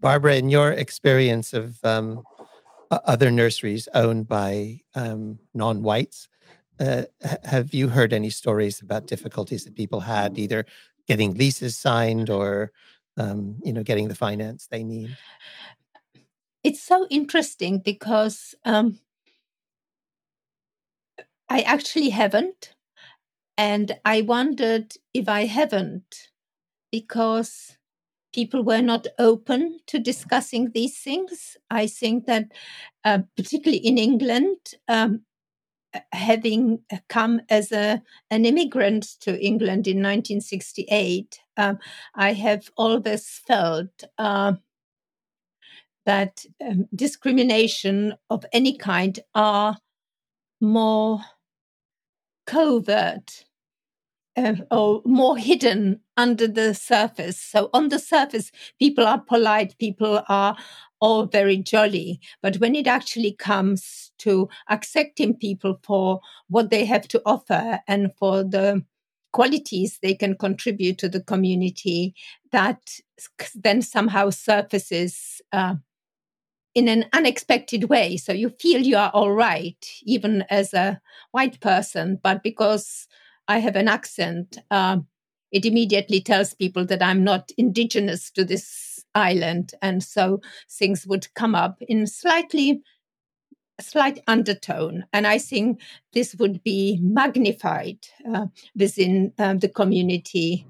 Barbara, 0.00 0.36
in 0.36 0.50
your 0.50 0.72
experience 0.72 1.52
of 1.54 1.82
um, 1.84 2.22
other 2.90 3.30
nurseries 3.30 3.88
owned 3.94 4.28
by 4.28 4.80
um, 4.94 5.38
non-whites. 5.54 6.28
Uh, 6.78 7.02
have 7.44 7.72
you 7.72 7.88
heard 7.88 8.12
any 8.12 8.30
stories 8.30 8.80
about 8.80 9.06
difficulties 9.06 9.64
that 9.64 9.76
people 9.76 10.00
had 10.00 10.38
either 10.38 10.66
getting 11.06 11.34
leases 11.34 11.76
signed 11.76 12.30
or 12.30 12.72
um, 13.16 13.56
you 13.62 13.72
know 13.72 13.82
getting 13.82 14.08
the 14.08 14.14
finance 14.14 14.66
they 14.66 14.82
need? 14.82 15.16
It's 16.64 16.82
so 16.82 17.06
interesting 17.10 17.78
because 17.78 18.54
um, 18.64 18.98
I 21.48 21.60
actually 21.60 22.10
haven't, 22.10 22.74
and 23.56 23.98
I 24.04 24.22
wondered 24.22 24.94
if 25.12 25.28
I 25.28 25.44
haven't 25.44 26.30
because 26.90 27.76
people 28.34 28.62
were 28.64 28.82
not 28.82 29.06
open 29.18 29.78
to 29.86 29.98
discussing 29.98 30.72
these 30.72 30.98
things. 30.98 31.56
I 31.70 31.86
think 31.86 32.26
that, 32.26 32.52
uh, 33.04 33.20
particularly 33.36 33.78
in 33.86 33.96
England, 33.96 34.58
um, 34.88 35.22
having 36.12 36.80
come 37.08 37.40
as 37.48 37.70
a 37.70 38.02
an 38.30 38.44
immigrant 38.44 39.04
to 39.20 39.40
England 39.40 39.86
in 39.86 39.98
1968, 39.98 41.38
um, 41.56 41.78
I 42.14 42.32
have 42.32 42.68
always 42.76 43.40
felt 43.46 44.04
uh, 44.18 44.54
that 46.04 46.44
um, 46.60 46.88
discrimination 46.94 48.14
of 48.28 48.44
any 48.52 48.76
kind 48.76 49.18
are 49.34 49.76
more 50.60 51.20
covert 52.46 53.44
uh, 54.36 54.54
or 54.70 55.02
more 55.04 55.36
hidden 55.36 56.00
under 56.16 56.48
the 56.48 56.74
surface. 56.74 57.38
So 57.38 57.70
on 57.72 57.88
the 57.88 57.98
surface, 57.98 58.50
people 58.78 59.06
are 59.06 59.20
polite, 59.20 59.76
people 59.78 60.22
are 60.28 60.56
all 61.00 61.26
very 61.26 61.58
jolly. 61.58 62.20
But 62.42 62.56
when 62.56 62.74
it 62.74 62.86
actually 62.86 63.32
comes 63.32 64.12
to 64.18 64.48
accepting 64.68 65.36
people 65.36 65.78
for 65.82 66.20
what 66.48 66.70
they 66.70 66.84
have 66.84 67.06
to 67.08 67.22
offer 67.26 67.80
and 67.86 68.10
for 68.18 68.42
the 68.42 68.84
qualities 69.32 69.98
they 70.00 70.14
can 70.14 70.36
contribute 70.36 70.96
to 70.98 71.08
the 71.08 71.20
community, 71.20 72.14
that 72.52 72.80
then 73.54 73.82
somehow 73.82 74.30
surfaces 74.30 75.40
uh, 75.52 75.74
in 76.74 76.88
an 76.88 77.06
unexpected 77.12 77.84
way. 77.84 78.16
So 78.16 78.32
you 78.32 78.50
feel 78.60 78.80
you 78.80 78.96
are 78.96 79.10
all 79.14 79.32
right, 79.32 79.76
even 80.02 80.44
as 80.50 80.72
a 80.74 81.00
white 81.30 81.60
person, 81.60 82.18
but 82.22 82.42
because 82.42 83.06
I 83.48 83.58
have 83.58 83.76
an 83.76 83.88
accent, 83.88 84.58
uh, 84.70 84.98
it 85.52 85.64
immediately 85.64 86.20
tells 86.20 86.54
people 86.54 86.84
that 86.86 87.02
I'm 87.02 87.22
not 87.22 87.52
indigenous 87.56 88.30
to 88.32 88.44
this 88.44 89.04
island. 89.14 89.72
And 89.80 90.02
so 90.02 90.40
things 90.70 91.06
would 91.06 91.32
come 91.34 91.54
up 91.54 91.80
in 91.80 92.06
slightly 92.06 92.82
slight 93.80 94.22
undertone. 94.26 95.04
And 95.12 95.26
I 95.26 95.38
think 95.38 95.80
this 96.12 96.34
would 96.36 96.62
be 96.62 96.98
magnified 97.02 97.98
uh, 98.32 98.46
within 98.76 99.32
um, 99.38 99.58
the 99.58 99.68
community, 99.68 100.66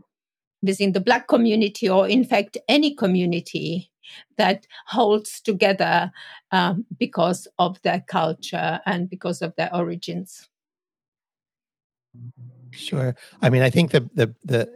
within 0.63 0.93
the 0.93 1.01
Black 1.01 1.29
community, 1.29 1.89
or 1.89 2.09
in 2.09 2.25
fact, 2.25 2.57
any 2.69 2.95
community 2.95 3.91
that 4.37 4.67
holds 4.87 5.41
together 5.41 6.13
um, 6.51 6.85
because 6.99 7.49
of 7.59 7.81
their 7.83 8.05
culture 8.07 8.81
and 8.87 9.09
because 9.09 9.43
of 9.43 9.55
their 9.57 9.75
origins. 9.75 10.49
Sure. 12.77 13.15
I 13.41 13.51
mean, 13.51 13.63
I 13.63 13.71
think 13.71 13.91
the 13.91 14.09
the 14.15 14.35
the 14.45 14.71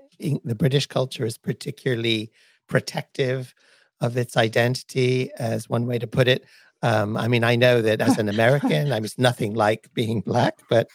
the 0.45 0.55
British 0.55 0.87
culture 0.87 1.25
is 1.27 1.39
particularly 1.39 2.31
protective 2.69 3.55
of 4.01 4.17
its 4.17 4.37
identity, 4.37 5.31
as 5.39 5.69
one 5.69 5.87
way 5.87 5.99
to 5.99 6.07
put 6.07 6.29
it. 6.29 6.45
Um, 6.83 7.17
I 7.17 7.27
mean, 7.27 7.43
I 7.43 7.57
know 7.57 7.83
that 7.83 8.01
as 8.01 8.19
an 8.19 8.29
American, 8.29 8.93
I 8.93 9.01
was 9.01 9.19
nothing 9.19 9.55
like 9.55 9.89
being 9.95 10.21
black, 10.21 10.61
but 10.71 10.89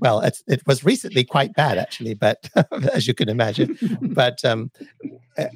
well, 0.00 0.20
it 0.20 0.66
was 0.66 0.82
recently 0.84 1.24
quite 1.24 1.52
bad 1.54 1.76
actually. 1.76 2.14
But 2.14 2.48
as 2.94 3.06
you 3.06 3.14
can 3.14 3.28
imagine, 3.28 3.78
but 4.00 4.42
um, 4.44 4.70
eh, 5.36 5.48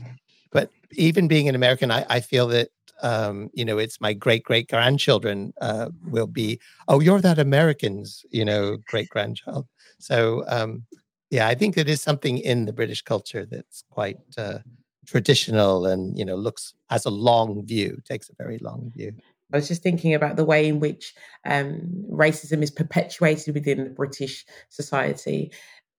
but 0.52 0.70
even 0.92 1.28
being 1.28 1.48
an 1.48 1.54
American, 1.54 1.90
I, 1.90 2.04
I 2.10 2.20
feel 2.20 2.46
that 2.48 2.68
um, 3.02 3.50
you 3.52 3.64
know, 3.64 3.78
it's 3.78 4.00
my 4.00 4.12
great 4.12 4.44
great 4.44 4.68
grandchildren 4.68 5.52
uh, 5.60 5.90
will 6.04 6.26
be, 6.26 6.60
oh, 6.88 7.00
you're 7.00 7.20
that 7.20 7.38
American's, 7.38 8.24
you 8.30 8.44
know, 8.44 8.78
great 8.86 9.08
grandchild. 9.08 9.66
So 9.98 10.44
um, 10.48 10.84
yeah, 11.30 11.46
I 11.46 11.54
think 11.54 11.76
it 11.76 11.88
is 11.88 12.02
something 12.02 12.38
in 12.38 12.66
the 12.66 12.72
British 12.72 13.02
culture 13.02 13.46
that's 13.46 13.84
quite 13.90 14.18
uh, 14.36 14.58
traditional 15.06 15.86
and 15.86 16.16
you 16.18 16.24
know 16.24 16.36
looks 16.36 16.74
has 16.88 17.04
a 17.06 17.10
long 17.10 17.64
view, 17.66 18.00
takes 18.04 18.28
a 18.28 18.34
very 18.42 18.58
long 18.58 18.92
view. 18.94 19.12
I 19.52 19.56
was 19.56 19.68
just 19.68 19.82
thinking 19.82 20.14
about 20.14 20.36
the 20.36 20.44
way 20.44 20.68
in 20.68 20.78
which 20.78 21.14
um, 21.44 22.04
racism 22.10 22.62
is 22.62 22.70
perpetuated 22.70 23.54
within 23.54 23.82
the 23.82 23.90
British 23.90 24.46
society, 24.68 25.50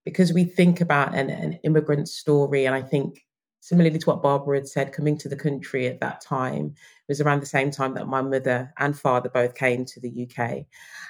because 0.06 0.32
we 0.32 0.46
think 0.46 0.80
about 0.80 1.14
an, 1.16 1.30
an 1.30 1.60
immigrant 1.64 2.08
story, 2.08 2.66
and 2.66 2.76
I 2.76 2.82
think 2.82 3.26
similarly 3.62 3.98
to 3.98 4.06
what 4.10 4.22
Barbara 4.22 4.58
had 4.58 4.68
said, 4.68 4.92
coming 4.92 5.18
to 5.20 5.30
the 5.30 5.36
country 5.36 5.88
at 5.88 6.02
that 6.02 6.20
time 6.20 6.74
was 7.08 7.22
around 7.22 7.42
the 7.42 7.46
same 7.46 7.72
time 7.72 7.94
that 7.94 8.08
my 8.08 8.22
mother 8.22 8.74
and 8.78 8.98
father 8.98 9.30
both 9.30 9.56
came 9.56 9.86
to 9.86 10.00
the 10.00 10.28
UK. 10.28 10.66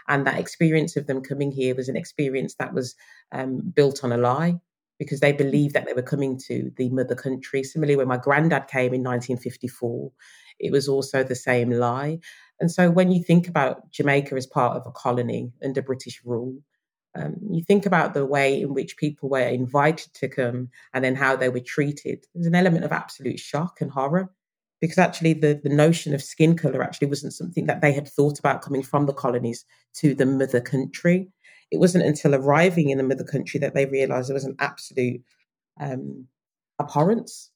And 0.08 0.27
that 0.27 0.39
experience 0.39 0.96
of 0.96 1.08
them 1.08 1.22
coming 1.22 1.51
here 1.51 1.74
was 1.74 1.89
an 1.89 1.96
experience 1.96 2.55
that 2.55 2.74
was 2.74 2.96
um, 3.31 3.72
built 3.74 4.03
on 4.03 4.12
a 4.12 4.17
lie 4.17 4.60
because 5.00 5.22
they 5.22 5.31
believed 5.31 5.74
that 5.74 5.88
they 5.88 5.93
were 5.93 6.01
coming 6.01 6.38
to 6.48 6.72
the 6.75 6.89
mother 6.89 7.15
country. 7.15 7.63
Similarly, 7.63 7.96
when 7.96 8.08
my 8.08 8.17
granddad 8.17 8.67
came 8.67 8.93
in 8.93 9.01
1954, 9.01 10.12
it 10.60 10.72
was 10.72 10.88
also 10.88 11.24
the 11.24 11.36
same 11.36 11.72
lie. 11.72 12.20
And 12.60 12.70
so 12.70 12.91
when 12.91 13.12
you 13.12 13.24
think 13.24 13.48
about 13.48 13.89
Jamaica 13.91 14.36
as 14.36 14.46
part 14.46 14.75
of 14.77 14.86
a 14.86 14.91
colony 14.91 15.51
under 15.63 15.81
British 15.81 16.22
rule, 16.24 16.60
um, 17.15 17.36
you 17.50 17.63
think 17.63 17.86
about 17.86 18.13
the 18.13 18.25
way 18.25 18.62
in 18.62 18.74
which 18.74 18.98
people 18.98 19.30
were 19.30 19.39
invited 19.39 20.13
to 20.13 20.30
come 20.30 20.70
and 20.94 21.03
then 21.03 21.15
how 21.15 21.36
they 21.36 21.50
were 21.50 21.60
treated. 21.60 22.25
There's 22.34 22.48
an 22.48 22.56
element 22.56 22.86
of 22.86 22.91
absolute 22.91 23.39
shock 23.39 23.82
and 23.82 23.91
horror 23.91 24.32
because 24.80 24.98
actually 24.98 25.34
the, 25.34 25.60
the 25.62 25.70
notion 25.70 26.13
of 26.13 26.24
skin 26.24 26.58
color 26.58 26.82
actually 26.82 27.08
wasn't 27.08 27.34
something 27.34 27.65
that 27.65 27.82
they 27.82 27.91
had 27.91 28.08
thought 28.08 28.39
about 28.39 28.62
coming 28.62 28.82
from 28.82 29.06
the 29.06 29.13
colonies 29.13 29.65
to 29.96 30.15
the 30.15 30.25
mother 30.25 30.62
country. 30.62 31.30
It 31.70 31.80
wasn't 31.80 32.06
until 32.06 32.34
arriving 32.34 32.89
in 32.89 32.98
the 32.98 33.03
mother 33.03 33.24
country 33.24 33.60
that 33.60 33.74
they 33.74 33.86
realized 33.86 34.30
there 34.30 34.34
was 34.34 34.46
an 34.46 34.56
absolute 34.60 35.22
um, 35.80 36.27
abhorrence 36.80 37.51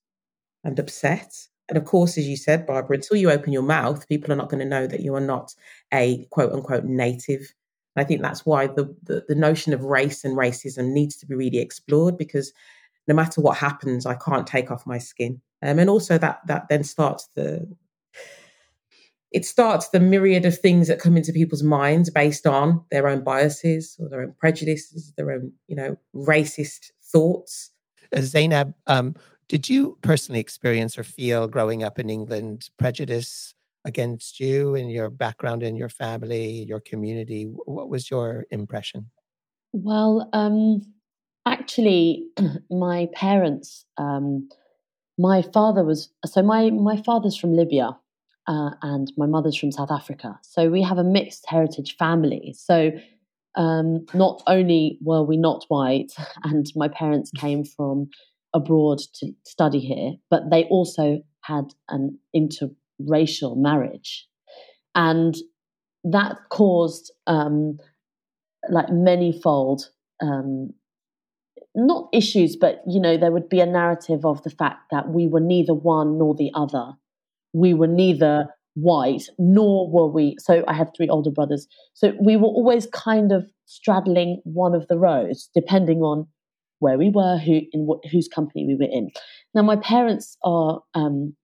and 0.63 0.77
upset. 0.77 1.33
And 1.69 1.77
of 1.77 1.85
course, 1.85 2.17
as 2.17 2.27
you 2.27 2.37
said, 2.37 2.67
Barbara, 2.67 2.97
until 2.97 3.17
you 3.17 3.31
open 3.31 3.53
your 3.53 3.63
mouth, 3.63 4.07
people 4.07 4.31
are 4.31 4.37
not 4.37 4.49
going 4.49 4.59
to 4.59 4.69
know 4.69 4.85
that 4.85 5.01
you 5.01 5.15
are 5.15 5.21
not 5.21 5.53
a 5.93 6.25
quote 6.29 6.51
unquote 6.51 6.83
native 6.83 7.53
I 7.95 8.03
think 8.03 8.21
that's 8.21 8.45
why 8.45 8.67
the, 8.67 8.93
the, 9.03 9.25
the 9.27 9.35
notion 9.35 9.73
of 9.73 9.83
race 9.83 10.25
and 10.25 10.37
racism 10.37 10.91
needs 10.91 11.15
to 11.17 11.25
be 11.25 11.35
really 11.35 11.59
explored 11.59 12.17
because 12.17 12.51
no 13.07 13.15
matter 13.15 13.41
what 13.41 13.57
happens, 13.57 14.05
I 14.05 14.15
can't 14.15 14.47
take 14.47 14.71
off 14.71 14.87
my 14.87 14.97
skin. 14.97 15.41
Um, 15.61 15.79
and 15.79 15.89
also 15.89 16.17
that 16.17 16.41
that 16.47 16.67
then 16.69 16.83
starts 16.83 17.27
the 17.35 17.67
it 19.31 19.45
starts 19.45 19.89
the 19.89 19.99
myriad 19.99 20.45
of 20.45 20.57
things 20.57 20.87
that 20.87 20.99
come 20.99 21.17
into 21.17 21.33
people's 21.33 21.63
minds 21.63 22.09
based 22.09 22.45
on 22.45 22.83
their 22.91 23.07
own 23.07 23.23
biases 23.23 23.97
or 23.99 24.07
their 24.07 24.21
own 24.21 24.33
prejudices, 24.39 25.13
their 25.17 25.31
own 25.31 25.51
you 25.67 25.75
know 25.75 25.97
racist 26.13 26.91
thoughts. 27.03 27.71
Uh, 28.15 28.21
Zainab, 28.21 28.73
um, 28.87 29.15
did 29.47 29.69
you 29.69 29.97
personally 30.01 30.39
experience 30.39 30.97
or 30.97 31.03
feel 31.03 31.47
growing 31.47 31.83
up 31.83 31.99
in 31.99 32.09
England 32.09 32.69
prejudice 32.77 33.54
against 33.85 34.39
you 34.39 34.75
and 34.75 34.91
your 34.91 35.09
background 35.09 35.63
and 35.63 35.77
your 35.77 35.89
family, 35.89 36.65
your 36.67 36.81
community? 36.81 37.43
What 37.43 37.89
was 37.89 38.11
your 38.11 38.45
impression? 38.51 39.09
Well, 39.71 40.29
um, 40.33 40.81
actually, 41.45 42.25
my 42.69 43.07
parents, 43.13 43.85
um, 43.97 44.49
my 45.17 45.41
father 45.41 45.83
was 45.83 46.09
so 46.25 46.41
my 46.41 46.69
my 46.71 47.01
father's 47.01 47.37
from 47.37 47.55
Libya. 47.55 47.97
Uh, 48.47 48.69
and 48.83 49.11
my 49.17 49.25
mother's 49.25 49.57
from 49.57 49.71
South 49.71 49.89
Africa. 49.89 50.37
So 50.43 50.69
we 50.69 50.83
have 50.83 50.99
a 50.99 51.03
mixed 51.03 51.45
heritage 51.47 51.95
family. 51.97 52.53
So 52.55 52.91
um, 53.55 54.05
not 54.13 54.43
only 54.45 54.99
were 55.01 55.23
we 55.23 55.35
not 55.35 55.65
white, 55.67 56.13
and 56.43 56.65
my 56.75 56.87
parents 56.87 57.31
came 57.35 57.63
from 57.63 58.09
abroad 58.53 58.99
to 59.15 59.31
study 59.45 59.79
here, 59.79 60.13
but 60.29 60.49
they 60.49 60.65
also 60.65 61.21
had 61.41 61.73
an 61.89 62.17
inter 62.33 62.69
racial 62.99 63.55
marriage. 63.55 64.27
And 64.93 65.35
that 66.03 66.37
caused 66.49 67.11
um, 67.27 67.77
like 68.69 68.87
manyfold 68.87 69.81
um, 70.21 70.71
not 71.75 72.07
issues, 72.13 72.55
but 72.55 72.81
you 72.87 72.99
know, 72.99 73.17
there 73.17 73.31
would 73.31 73.49
be 73.49 73.59
a 73.59 73.65
narrative 73.65 74.25
of 74.25 74.41
the 74.43 74.49
fact 74.49 74.83
that 74.91 75.09
we 75.09 75.27
were 75.27 75.41
neither 75.41 75.73
one 75.73 76.17
nor 76.17 76.33
the 76.33 76.51
other. 76.55 76.93
We 77.53 77.73
were 77.73 77.87
neither 77.87 78.47
white 78.75 79.23
nor 79.37 79.89
were 79.89 80.07
we. 80.07 80.35
So 80.39 80.63
I 80.67 80.73
have 80.73 80.91
three 80.95 81.09
older 81.09 81.31
brothers. 81.31 81.67
So 81.93 82.13
we 82.21 82.37
were 82.37 82.47
always 82.47 82.87
kind 82.87 83.31
of 83.31 83.45
straddling 83.65 84.41
one 84.43 84.73
of 84.73 84.87
the 84.87 84.97
rows, 84.97 85.49
depending 85.53 85.99
on 85.99 86.27
where 86.79 86.97
we 86.97 87.09
were, 87.09 87.37
who 87.37 87.61
in 87.71 87.85
what, 87.85 87.99
whose 88.11 88.27
company 88.27 88.65
we 88.65 88.75
were 88.75 88.91
in. 88.91 89.09
Now, 89.53 89.61
my 89.61 89.77
parents 89.77 90.37
are 90.43 90.81
um, 90.93 91.35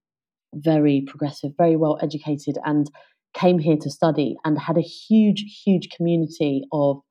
very 0.54 1.04
progressive, 1.08 1.52
very 1.58 1.76
well 1.76 1.98
educated, 2.02 2.58
and 2.66 2.90
came 3.34 3.60
here 3.60 3.78
to 3.78 3.90
study 3.90 4.36
and 4.44 4.60
had 4.60 4.78
a 4.78 4.82
huge, 4.82 5.46
huge 5.64 5.90
community 5.90 6.64
of 6.72 7.02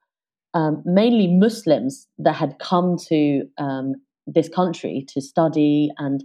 um, 0.54 0.82
mainly 0.84 1.28
Muslims 1.28 2.06
that 2.18 2.34
had 2.34 2.58
come 2.58 2.96
to 3.08 3.44
um, 3.58 3.94
this 4.26 4.48
country 4.48 5.04
to 5.08 5.20
study 5.20 5.90
and 5.98 6.24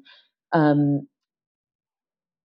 um, 0.51 1.07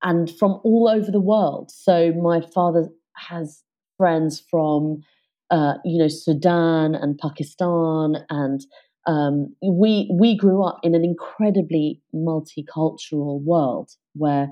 and 0.02 0.30
from 0.38 0.60
all 0.64 0.88
over 0.88 1.10
the 1.10 1.20
world. 1.20 1.70
So 1.70 2.12
my 2.12 2.40
father 2.40 2.88
has 3.16 3.62
friends 3.96 4.42
from 4.50 5.02
uh, 5.50 5.74
you 5.84 5.98
know 5.98 6.08
Sudan 6.08 6.94
and 6.94 7.18
Pakistan 7.18 8.24
and 8.28 8.60
um, 9.06 9.54
we 9.62 10.10
we 10.18 10.36
grew 10.36 10.62
up 10.62 10.78
in 10.82 10.94
an 10.94 11.04
incredibly 11.04 12.00
multicultural 12.14 13.42
world 13.42 13.90
where 14.14 14.48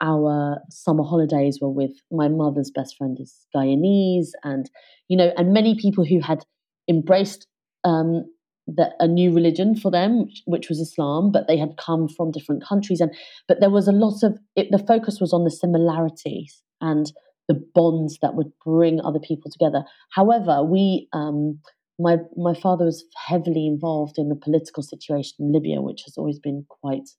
our 0.00 0.58
summer 0.70 1.04
holidays 1.04 1.58
were 1.60 1.70
with 1.70 1.92
my 2.10 2.28
mother's 2.28 2.70
best 2.70 2.96
friend 2.96 3.18
is 3.20 3.46
Guyanese, 3.54 4.30
and 4.44 4.70
you 5.08 5.16
know, 5.16 5.32
and 5.36 5.52
many 5.52 5.74
people 5.74 6.04
who 6.04 6.20
had 6.20 6.44
embraced 6.88 7.46
um, 7.84 8.24
the, 8.66 8.90
a 8.98 9.06
new 9.06 9.32
religion 9.32 9.74
for 9.74 9.90
them, 9.90 10.20
which, 10.24 10.42
which, 10.46 10.68
was 10.68 10.78
Islam, 10.78 11.30
but 11.32 11.46
they 11.48 11.56
had 11.56 11.76
come 11.76 12.08
from 12.08 12.30
different 12.30 12.64
countries, 12.64 13.00
and 13.00 13.14
but 13.46 13.60
there 13.60 13.70
was 13.70 13.88
a 13.88 13.92
lot 13.92 14.22
of 14.22 14.38
it, 14.56 14.68
the 14.70 14.78
focus 14.78 15.18
was 15.20 15.32
on 15.32 15.44
the 15.44 15.50
similarities 15.50 16.62
and 16.80 17.12
the 17.48 17.62
bonds 17.74 18.18
that 18.22 18.34
would 18.34 18.52
bring 18.64 19.00
other 19.00 19.18
people 19.18 19.50
together. 19.50 19.84
However, 20.14 20.62
we 20.62 21.08
um, 21.12 21.60
my 21.98 22.16
my 22.36 22.54
father 22.54 22.86
was 22.86 23.04
heavily 23.16 23.66
involved 23.66 24.18
in 24.18 24.28
the 24.28 24.36
political 24.36 24.82
situation 24.82 25.36
in 25.40 25.52
Libya, 25.52 25.82
which 25.82 26.02
has 26.04 26.16
always 26.16 26.38
been 26.38 26.64
quite 26.68 27.10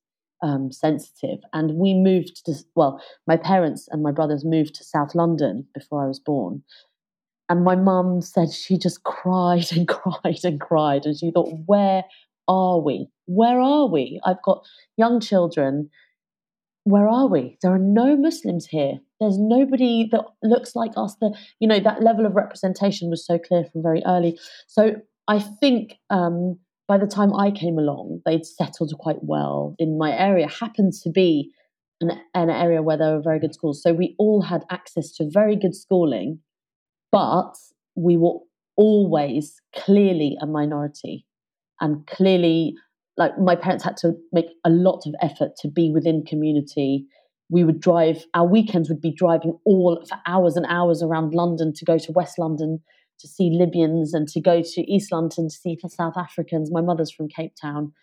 um, 0.42 0.72
sensitive. 0.72 1.40
And 1.54 1.76
we 1.76 1.94
moved 1.94 2.46
to 2.46 2.54
well, 2.76 3.02
my 3.28 3.38
parents 3.38 3.88
and 3.92 4.04
my 4.04 4.12
brothers 4.12 4.46
moved 4.46 4.76
to 4.76 4.84
South 4.84 5.16
London 5.16 5.68
before 5.74 6.04
I 6.04 6.08
was 6.08 6.20
born. 6.20 6.64
And 7.50 7.64
my 7.64 7.76
mum 7.76 8.22
said 8.22 8.52
she 8.52 8.78
just 8.78 9.04
cried 9.04 9.72
and 9.72 9.88
cried 9.88 10.40
and 10.44 10.60
cried, 10.60 11.06
and 11.06 11.18
she 11.18 11.32
thought, 11.32 11.54
"Where 11.66 12.04
are 12.48 12.80
we? 12.80 13.08
Where 13.26 13.60
are 13.60 13.88
we? 13.88 14.22
I've 14.26 14.42
got 14.42 14.66
young 14.98 15.20
children." 15.20 15.90
where 16.84 17.08
are 17.08 17.28
we? 17.28 17.58
There 17.62 17.74
are 17.74 17.80
no 17.80 18.18
Muslims 18.18 18.66
here. 18.66 19.00
There's 19.20 19.38
nobody 19.38 20.10
that 20.12 20.26
looks 20.42 20.76
like 20.76 20.92
us. 20.98 21.16
The 21.22 21.36
you 21.60 21.68
know 21.68 21.80
that 21.80 22.02
level 22.02 22.26
of 22.26 22.36
representation 22.36 23.10
was 23.10 23.26
so 23.26 23.38
clear 23.38 23.66
from 23.66 23.84
very 23.84 24.02
early. 24.06 24.40
So 24.68 24.96
I 25.28 25.40
think 25.40 25.98
um, 26.10 26.58
by 26.92 26.98
the 26.98 27.08
time 27.08 27.34
I 27.34 27.52
came 27.52 27.78
along, 27.78 28.20
they'd 28.26 28.46
settled 28.46 28.94
quite 29.00 29.24
well 29.24 29.76
in 29.80 29.98
my 29.98 30.12
area. 30.12 30.50
happened 30.50 30.92
to 31.04 31.10
be 31.10 31.50
an, 32.02 32.12
an 32.34 32.50
area 32.50 32.82
where 32.82 32.98
there 32.98 33.16
were 33.16 33.22
very 33.22 33.40
good 33.40 33.54
schools, 33.54 33.82
so 33.82 33.94
we 33.94 34.14
all 34.20 34.42
had 34.42 34.66
access 34.70 35.10
to 35.14 35.30
very 35.32 35.56
good 35.56 35.74
schooling, 35.74 36.40
but 37.10 37.54
we 37.96 38.18
were 38.18 38.40
always 38.76 39.62
clearly 39.74 40.36
a 40.42 40.46
minority 40.46 41.26
and 41.80 42.06
clearly 42.08 42.76
like 43.16 43.40
my 43.40 43.56
parents 43.56 43.86
had 43.86 43.96
to 43.98 44.12
make 44.34 44.48
a 44.66 44.70
lot 44.70 45.04
of 45.06 45.16
effort 45.22 45.52
to 45.62 45.70
be 45.70 45.92
within 45.94 46.26
community. 46.26 47.06
We 47.50 47.64
would 47.64 47.80
drive 47.80 48.26
our 48.34 48.46
weekends 48.46 48.90
would 48.90 49.00
be 49.00 49.14
driving 49.14 49.58
all 49.64 50.04
for 50.10 50.18
hours 50.28 50.58
and 50.58 50.66
hours 50.68 51.02
around 51.02 51.34
london 51.34 51.72
to 51.74 51.86
go 51.86 51.98
to 51.98 52.12
west 52.12 52.38
london 52.38 52.82
to 53.22 53.28
see 53.28 53.50
libyans 53.52 54.14
and 54.14 54.28
to 54.28 54.42
go 54.42 54.62
to 54.62 54.92
east 54.92 55.12
london 55.12 55.48
to 55.50 55.56
see 55.56 55.78
south 55.88 56.18
africans. 56.18 56.72
My 56.72 56.82
mother's 56.82 57.12
from 57.12 57.28
cape 57.28 57.54
town. 57.60 57.94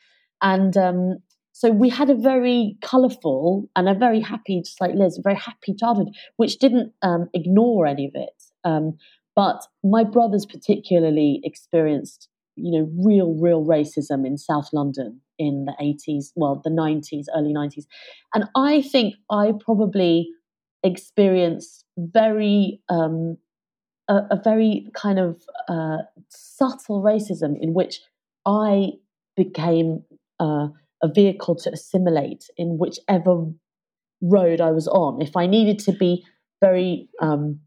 And 0.40 0.76
um, 0.76 1.18
so 1.52 1.70
we 1.70 1.88
had 1.88 2.08
a 2.10 2.14
very 2.14 2.76
colourful 2.80 3.68
and 3.74 3.88
a 3.88 3.94
very 3.94 4.20
happy 4.20 4.60
just 4.60 4.80
like 4.80 4.94
liz 4.94 5.18
a 5.18 5.22
very 5.22 5.36
happy 5.36 5.74
childhood 5.74 6.14
which 6.36 6.58
didn't 6.58 6.92
um, 7.02 7.28
ignore 7.34 7.86
any 7.86 8.06
of 8.06 8.12
it. 8.14 8.42
Um, 8.64 8.96
but 9.34 9.66
my 9.84 10.04
brothers 10.04 10.46
particularly 10.46 11.40
experienced 11.44 12.28
you 12.58 12.78
know, 12.80 12.90
real, 13.04 13.34
real 13.34 13.64
racism 13.64 14.26
in 14.26 14.36
South 14.36 14.70
London 14.72 15.20
in 15.38 15.64
the 15.66 15.74
80s, 15.80 16.32
well, 16.34 16.60
the 16.62 16.70
90s, 16.70 17.26
early 17.34 17.54
90s. 17.54 17.84
And 18.34 18.46
I 18.56 18.82
think 18.82 19.14
I 19.30 19.52
probably 19.64 20.30
experienced 20.82 21.84
very, 21.96 22.80
um, 22.88 23.38
a, 24.08 24.14
a, 24.30 24.40
very 24.42 24.88
kind 24.94 25.18
of 25.18 25.42
uh, 25.68 25.98
subtle 26.28 27.02
racism 27.02 27.54
in 27.60 27.74
which 27.74 28.00
I 28.46 28.92
became 29.36 30.04
uh, 30.40 30.68
a 31.02 31.08
vehicle 31.12 31.56
to 31.56 31.72
assimilate 31.72 32.44
in 32.56 32.78
whichever 32.78 33.44
road 34.20 34.60
I 34.60 34.70
was 34.70 34.88
on. 34.88 35.22
If 35.22 35.36
I 35.36 35.46
needed 35.46 35.78
to 35.80 35.92
be 35.92 36.24
very 36.60 37.08
um, 37.20 37.60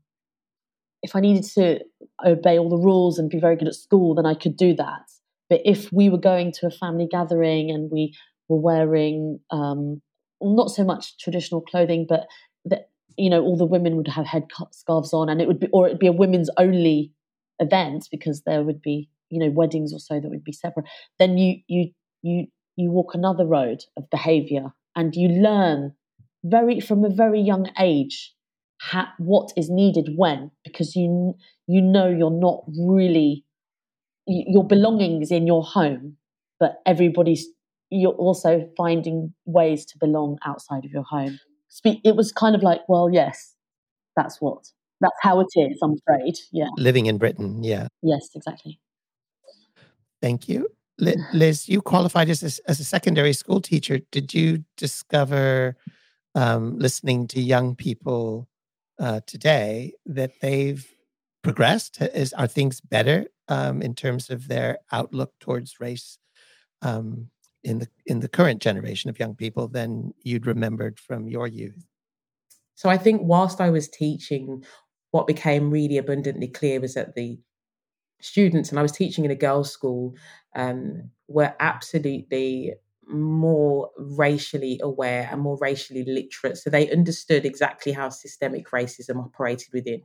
if 1.02 1.16
I 1.16 1.20
needed 1.20 1.44
to 1.56 1.80
obey 2.26 2.60
all 2.60 2.70
the 2.70 2.78
rules 2.78 3.18
and 3.18 3.30
be 3.30 3.40
very 3.40 3.56
good 3.56 3.68
at 3.68 3.76
school, 3.76 4.16
then 4.16 4.26
I 4.26 4.36
could 4.36 4.56
do 4.56 4.76
that. 4.76 5.10
But 5.50 5.62
if 5.66 5.92
we 5.92 6.10
were 6.10 6.20
going 6.20 6.52
to 6.54 6.68
a 6.68 6.72
family 6.72 7.08
gathering 7.10 7.72
and 7.72 7.90
we 7.92 8.16
were 8.48 8.60
wearing 8.60 9.40
um, 9.50 10.02
not 10.42 10.70
so 10.70 10.84
much 10.84 11.18
traditional 11.18 11.62
clothing, 11.62 12.06
but 12.08 12.28
that 12.66 12.91
you 13.18 13.30
know 13.30 13.42
all 13.42 13.58
the 13.58 13.66
women 13.66 13.96
would 13.98 14.08
have 14.08 14.26
head 14.26 14.48
scarves 14.72 15.14
on, 15.14 15.30
and 15.30 15.42
it 15.42 15.48
would 15.48 15.60
be 15.60 15.68
or 15.74 15.88
it'd 15.88 16.00
be 16.00 16.08
a 16.08 16.12
women's 16.12 16.50
only 16.58 17.12
event 17.60 18.08
because 18.12 18.42
there 18.44 18.64
would 18.64 18.82
be 18.82 19.10
you 19.30 19.40
know 19.40 19.50
weddings 19.50 19.94
or 19.94 20.00
so 20.00 20.20
that 20.20 20.30
would 20.30 20.44
be 20.44 20.52
separate. 20.52 20.86
Then 21.20 21.38
you 21.38 21.58
you 21.68 21.92
you 22.22 22.48
you 22.76 22.92
walk 22.92 23.14
another 23.14 23.46
road 23.46 23.84
of 23.98 24.10
behaviour, 24.10 24.74
and 24.96 25.16
you 25.16 25.30
learn 25.30 25.94
very 26.44 26.80
from 26.80 27.04
a 27.06 27.10
very 27.10 27.40
young 27.42 27.70
age 27.80 28.34
ha- 28.82 29.14
what 29.20 29.52
is 29.56 29.70
needed 29.70 30.10
when 30.16 30.52
because 30.64 30.96
you 30.96 31.36
you 31.68 31.82
know 31.82 32.10
you're 32.10 32.32
not 32.32 32.64
really 32.68 33.46
your 34.28 34.66
belongings 34.66 35.32
in 35.32 35.48
your 35.48 35.64
home 35.64 36.16
but 36.60 36.78
everybody's 36.86 37.48
you're 37.90 38.14
also 38.14 38.70
finding 38.78 39.34
ways 39.46 39.86
to 39.86 39.98
belong 40.00 40.38
outside 40.46 40.86
of 40.86 40.92
your 40.92 41.04
home 41.04 41.40
it 41.84 42.16
was 42.16 42.32
kind 42.32 42.56
of 42.56 42.64
like 42.64 42.82
well 42.88 43.10
yes 43.12 43.56
that's 44.16 44.42
what 44.42 44.68
that's 45.00 45.16
how 45.22 45.40
it 45.40 45.48
is 45.56 45.80
i'm 45.82 45.96
afraid 45.98 46.36
yeah. 46.52 46.68
Living 46.78 47.06
in 47.08 47.18
britain 47.18 47.64
yeah. 47.64 47.88
Yes 48.02 48.30
exactly. 48.36 48.80
Thank 50.22 50.48
you. 50.48 50.70
Liz 51.00 51.68
you 51.68 51.82
qualified 51.82 52.30
as 52.30 52.44
a, 52.44 52.70
as 52.70 52.80
a 52.80 52.84
secondary 52.84 53.34
school 53.34 53.60
teacher. 53.60 54.00
Did 54.12 54.34
you 54.34 54.64
discover 54.78 55.76
um, 56.36 56.78
listening 56.78 57.28
to 57.30 57.42
young 57.42 57.76
people 57.76 58.48
uh, 59.00 59.22
today 59.26 59.94
that 60.06 60.32
they've 60.42 60.88
progressed? 61.42 62.02
Is 62.02 62.34
are 62.34 62.48
things 62.48 62.82
better 62.82 63.26
um, 63.48 63.82
in 63.82 63.96
terms 63.96 64.30
of 64.30 64.48
their 64.48 64.78
outlook 64.92 65.34
towards 65.40 65.80
race 65.80 66.20
um, 66.84 67.32
in 67.64 67.80
the 67.80 67.88
in 68.06 68.20
the 68.20 68.30
current 68.30 68.62
generation 68.62 69.10
of 69.10 69.20
young 69.20 69.36
people 69.36 69.68
than 69.68 70.14
you'd 70.24 70.48
remembered 70.48 71.00
from 71.00 71.28
your 71.28 71.48
youth? 71.48 71.86
So 72.76 72.90
I 72.90 72.98
think 72.98 73.22
whilst 73.24 73.62
I 73.62 73.70
was 73.70 73.88
teaching, 73.88 74.64
what 75.12 75.28
became 75.28 75.70
really 75.70 75.98
abundantly 75.98 76.48
clear 76.48 76.80
was 76.80 76.96
that 76.96 77.16
the 77.16 77.40
students, 78.22 78.70
and 78.70 78.80
I 78.80 78.82
was 78.82 78.92
teaching 78.92 79.26
in 79.26 79.32
a 79.32 79.36
girls' 79.36 79.72
school, 79.72 80.16
um, 80.56 81.10
were 81.28 81.54
absolutely 81.60 82.74
more 83.08 83.90
racially 83.98 84.80
aware 84.82 85.28
and 85.32 85.42
more 85.42 85.58
racially 85.60 86.06
literate. 86.06 86.58
So 86.58 86.70
they 86.70 86.90
understood 86.90 87.46
exactly 87.46 87.92
how 87.92 88.10
systemic 88.10 88.70
racism 88.70 89.18
operated 89.24 89.68
within 89.74 90.02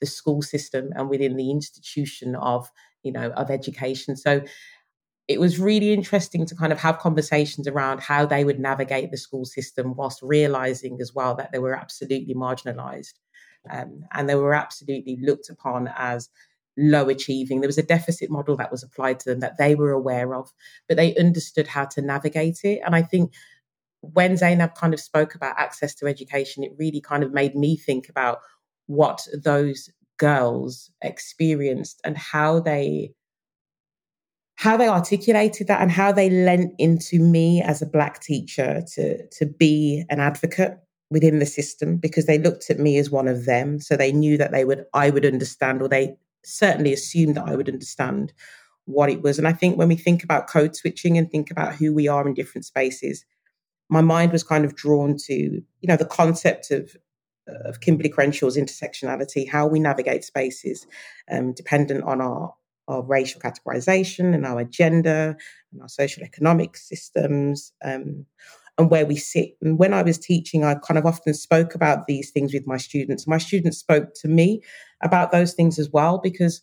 the 0.00 0.06
school 0.06 0.42
system 0.42 0.90
and 0.96 1.08
within 1.08 1.36
the 1.36 1.50
institution 1.50 2.34
of, 2.36 2.70
you 3.02 3.12
know, 3.12 3.30
of 3.30 3.50
education. 3.50 4.16
So 4.16 4.42
it 5.28 5.38
was 5.38 5.60
really 5.60 5.92
interesting 5.92 6.46
to 6.46 6.56
kind 6.56 6.72
of 6.72 6.80
have 6.80 6.98
conversations 6.98 7.68
around 7.68 8.00
how 8.00 8.24
they 8.24 8.44
would 8.44 8.58
navigate 8.58 9.10
the 9.10 9.16
school 9.18 9.44
system 9.44 9.94
whilst 9.94 10.22
realizing 10.22 10.98
as 11.00 11.14
well 11.14 11.34
that 11.34 11.52
they 11.52 11.58
were 11.58 11.76
absolutely 11.76 12.34
marginalized 12.34 13.12
um, 13.70 14.04
and 14.12 14.28
they 14.28 14.34
were 14.34 14.54
absolutely 14.54 15.18
looked 15.20 15.50
upon 15.50 15.90
as 15.96 16.30
low 16.78 17.08
achieving. 17.08 17.60
There 17.60 17.68
was 17.68 17.78
a 17.78 17.82
deficit 17.82 18.30
model 18.30 18.56
that 18.56 18.70
was 18.70 18.82
applied 18.82 19.20
to 19.20 19.30
them 19.30 19.40
that 19.40 19.58
they 19.58 19.74
were 19.74 19.90
aware 19.90 20.34
of, 20.34 20.50
but 20.86 20.96
they 20.96 21.14
understood 21.16 21.66
how 21.66 21.84
to 21.86 22.02
navigate 22.02 22.60
it. 22.64 22.80
And 22.84 22.94
I 22.94 23.02
think 23.02 23.32
when 24.00 24.36
Zainab 24.36 24.74
kind 24.74 24.94
of 24.94 25.00
spoke 25.00 25.34
about 25.34 25.58
access 25.58 25.94
to 25.96 26.06
education, 26.06 26.62
it 26.62 26.72
really 26.78 27.00
kind 27.00 27.22
of 27.22 27.32
made 27.32 27.54
me 27.54 27.76
think 27.76 28.08
about 28.08 28.38
what 28.86 29.26
those 29.34 29.90
girls 30.18 30.90
experienced 31.02 32.00
and 32.04 32.16
how 32.16 32.60
they 32.60 33.12
how 34.58 34.76
they 34.76 34.88
articulated 34.88 35.68
that 35.68 35.80
and 35.80 35.90
how 35.90 36.10
they 36.10 36.28
lent 36.28 36.74
into 36.78 37.20
me 37.20 37.62
as 37.62 37.80
a 37.80 37.86
black 37.86 38.20
teacher 38.20 38.82
to 38.94 39.24
to 39.28 39.46
be 39.46 40.04
an 40.10 40.18
advocate 40.18 40.76
within 41.10 41.38
the 41.38 41.46
system 41.46 41.96
because 41.96 42.26
they 42.26 42.38
looked 42.38 42.68
at 42.68 42.80
me 42.80 42.98
as 42.98 43.08
one 43.08 43.28
of 43.28 43.46
them 43.46 43.78
so 43.78 43.96
they 43.96 44.12
knew 44.12 44.36
that 44.36 44.50
they 44.50 44.64
would 44.64 44.84
I 44.92 45.10
would 45.10 45.24
understand 45.24 45.80
or 45.80 45.88
they 45.88 46.16
certainly 46.44 46.92
assumed 46.92 47.36
that 47.36 47.46
I 47.46 47.54
would 47.54 47.68
understand 47.68 48.32
what 48.84 49.10
it 49.10 49.22
was. 49.22 49.38
And 49.38 49.46
I 49.46 49.52
think 49.52 49.78
when 49.78 49.88
we 49.88 49.96
think 49.96 50.24
about 50.24 50.48
code 50.48 50.74
switching 50.74 51.16
and 51.16 51.30
think 51.30 51.50
about 51.50 51.74
who 51.74 51.94
we 51.94 52.08
are 52.08 52.26
in 52.26 52.34
different 52.34 52.64
spaces, 52.64 53.24
my 53.88 54.00
mind 54.00 54.32
was 54.32 54.42
kind 54.42 54.64
of 54.64 54.74
drawn 54.74 55.16
to, 55.26 55.34
you 55.34 55.62
know, 55.84 55.96
the 55.96 56.04
concept 56.04 56.70
of 56.72 56.96
of 57.64 57.80
Kimberlé 57.80 58.12
Crenshaw's 58.12 58.58
intersectionality, 58.58 59.48
how 59.48 59.66
we 59.66 59.80
navigate 59.80 60.22
spaces, 60.22 60.86
um, 61.30 61.54
dependent 61.54 62.04
on 62.04 62.20
our 62.20 62.52
our 62.88 63.02
racial 63.02 63.40
categorization 63.40 64.34
and 64.34 64.44
our 64.44 64.64
gender 64.64 65.36
and 65.72 65.82
our 65.82 65.88
social 65.88 66.22
economic 66.24 66.76
systems. 66.76 67.72
Um, 67.84 68.26
and 68.78 68.90
where 68.90 69.04
we 69.04 69.16
sit. 69.16 69.56
And 69.60 69.76
when 69.76 69.92
I 69.92 70.02
was 70.02 70.18
teaching, 70.18 70.64
I 70.64 70.76
kind 70.76 70.98
of 70.98 71.04
often 71.04 71.34
spoke 71.34 71.74
about 71.74 72.06
these 72.06 72.30
things 72.30 72.54
with 72.54 72.66
my 72.66 72.76
students. 72.76 73.26
My 73.26 73.38
students 73.38 73.76
spoke 73.76 74.14
to 74.20 74.28
me 74.28 74.62
about 75.02 75.32
those 75.32 75.52
things 75.52 75.80
as 75.80 75.90
well 75.90 76.18
because 76.18 76.62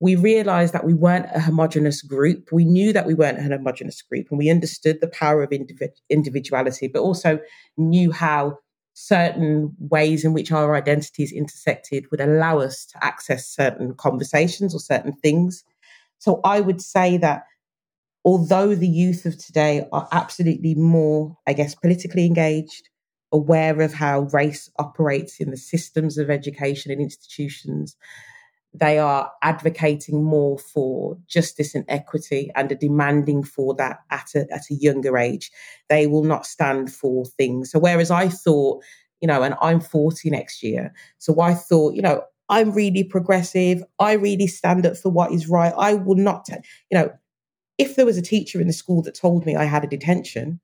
we 0.00 0.16
realized 0.16 0.72
that 0.72 0.86
we 0.86 0.94
weren't 0.94 1.26
a 1.34 1.40
homogenous 1.40 2.00
group. 2.00 2.48
We 2.50 2.64
knew 2.64 2.92
that 2.94 3.06
we 3.06 3.12
weren't 3.12 3.38
a 3.38 3.42
homogenous 3.42 4.00
group 4.00 4.28
and 4.30 4.38
we 4.38 4.48
understood 4.48 5.00
the 5.00 5.08
power 5.08 5.42
of 5.42 5.52
individuality, 6.08 6.88
but 6.88 7.02
also 7.02 7.38
knew 7.76 8.10
how 8.10 8.58
certain 9.00 9.74
ways 9.78 10.24
in 10.24 10.32
which 10.32 10.52
our 10.52 10.76
identities 10.76 11.32
intersected 11.32 12.04
would 12.10 12.20
allow 12.20 12.58
us 12.58 12.84
to 12.86 13.04
access 13.04 13.48
certain 13.48 13.94
conversations 13.94 14.74
or 14.74 14.80
certain 14.80 15.12
things. 15.12 15.64
So 16.18 16.40
I 16.44 16.60
would 16.60 16.82
say 16.82 17.16
that 17.18 17.44
although 18.24 18.74
the 18.74 18.88
youth 18.88 19.24
of 19.24 19.38
today 19.38 19.86
are 19.92 20.06
absolutely 20.12 20.74
more, 20.74 21.36
I 21.46 21.54
guess, 21.54 21.74
politically 21.74 22.26
engaged, 22.26 22.88
aware 23.32 23.80
of 23.80 23.94
how 23.94 24.22
race 24.32 24.70
operates 24.78 25.40
in 25.40 25.50
the 25.50 25.56
systems 25.56 26.18
of 26.18 26.30
education 26.30 26.92
and 26.92 27.00
institutions, 27.00 27.96
they 28.72 28.98
are 28.98 29.30
advocating 29.42 30.22
more 30.22 30.58
for 30.58 31.18
justice 31.26 31.74
and 31.74 31.84
equity 31.88 32.50
and 32.54 32.70
are 32.70 32.76
demanding 32.76 33.42
for 33.42 33.74
that 33.74 33.98
at 34.10 34.30
a, 34.34 34.46
at 34.52 34.70
a 34.70 34.74
younger 34.74 35.18
age. 35.18 35.50
They 35.88 36.06
will 36.06 36.24
not 36.24 36.46
stand 36.46 36.92
for 36.92 37.24
things. 37.24 37.72
So, 37.72 37.78
whereas 37.78 38.10
I 38.10 38.28
thought, 38.28 38.82
you 39.20 39.26
know, 39.26 39.42
and 39.42 39.54
I'm 39.60 39.80
40 39.80 40.30
next 40.30 40.62
year, 40.62 40.92
so 41.18 41.40
I 41.40 41.54
thought, 41.54 41.94
you 41.94 42.02
know, 42.02 42.22
I'm 42.48 42.72
really 42.72 43.04
progressive. 43.04 43.82
I 43.98 44.12
really 44.12 44.46
stand 44.46 44.84
up 44.86 44.96
for 44.96 45.10
what 45.10 45.32
is 45.32 45.48
right. 45.48 45.72
I 45.76 45.94
will 45.94 46.16
not, 46.16 46.48
you 46.48 46.98
know, 46.98 47.10
if 47.78 47.96
there 47.96 48.06
was 48.06 48.18
a 48.18 48.22
teacher 48.22 48.60
in 48.60 48.66
the 48.66 48.72
school 48.72 49.02
that 49.02 49.14
told 49.14 49.46
me 49.46 49.56
I 49.56 49.64
had 49.64 49.84
a 49.84 49.88
detention, 49.88 50.60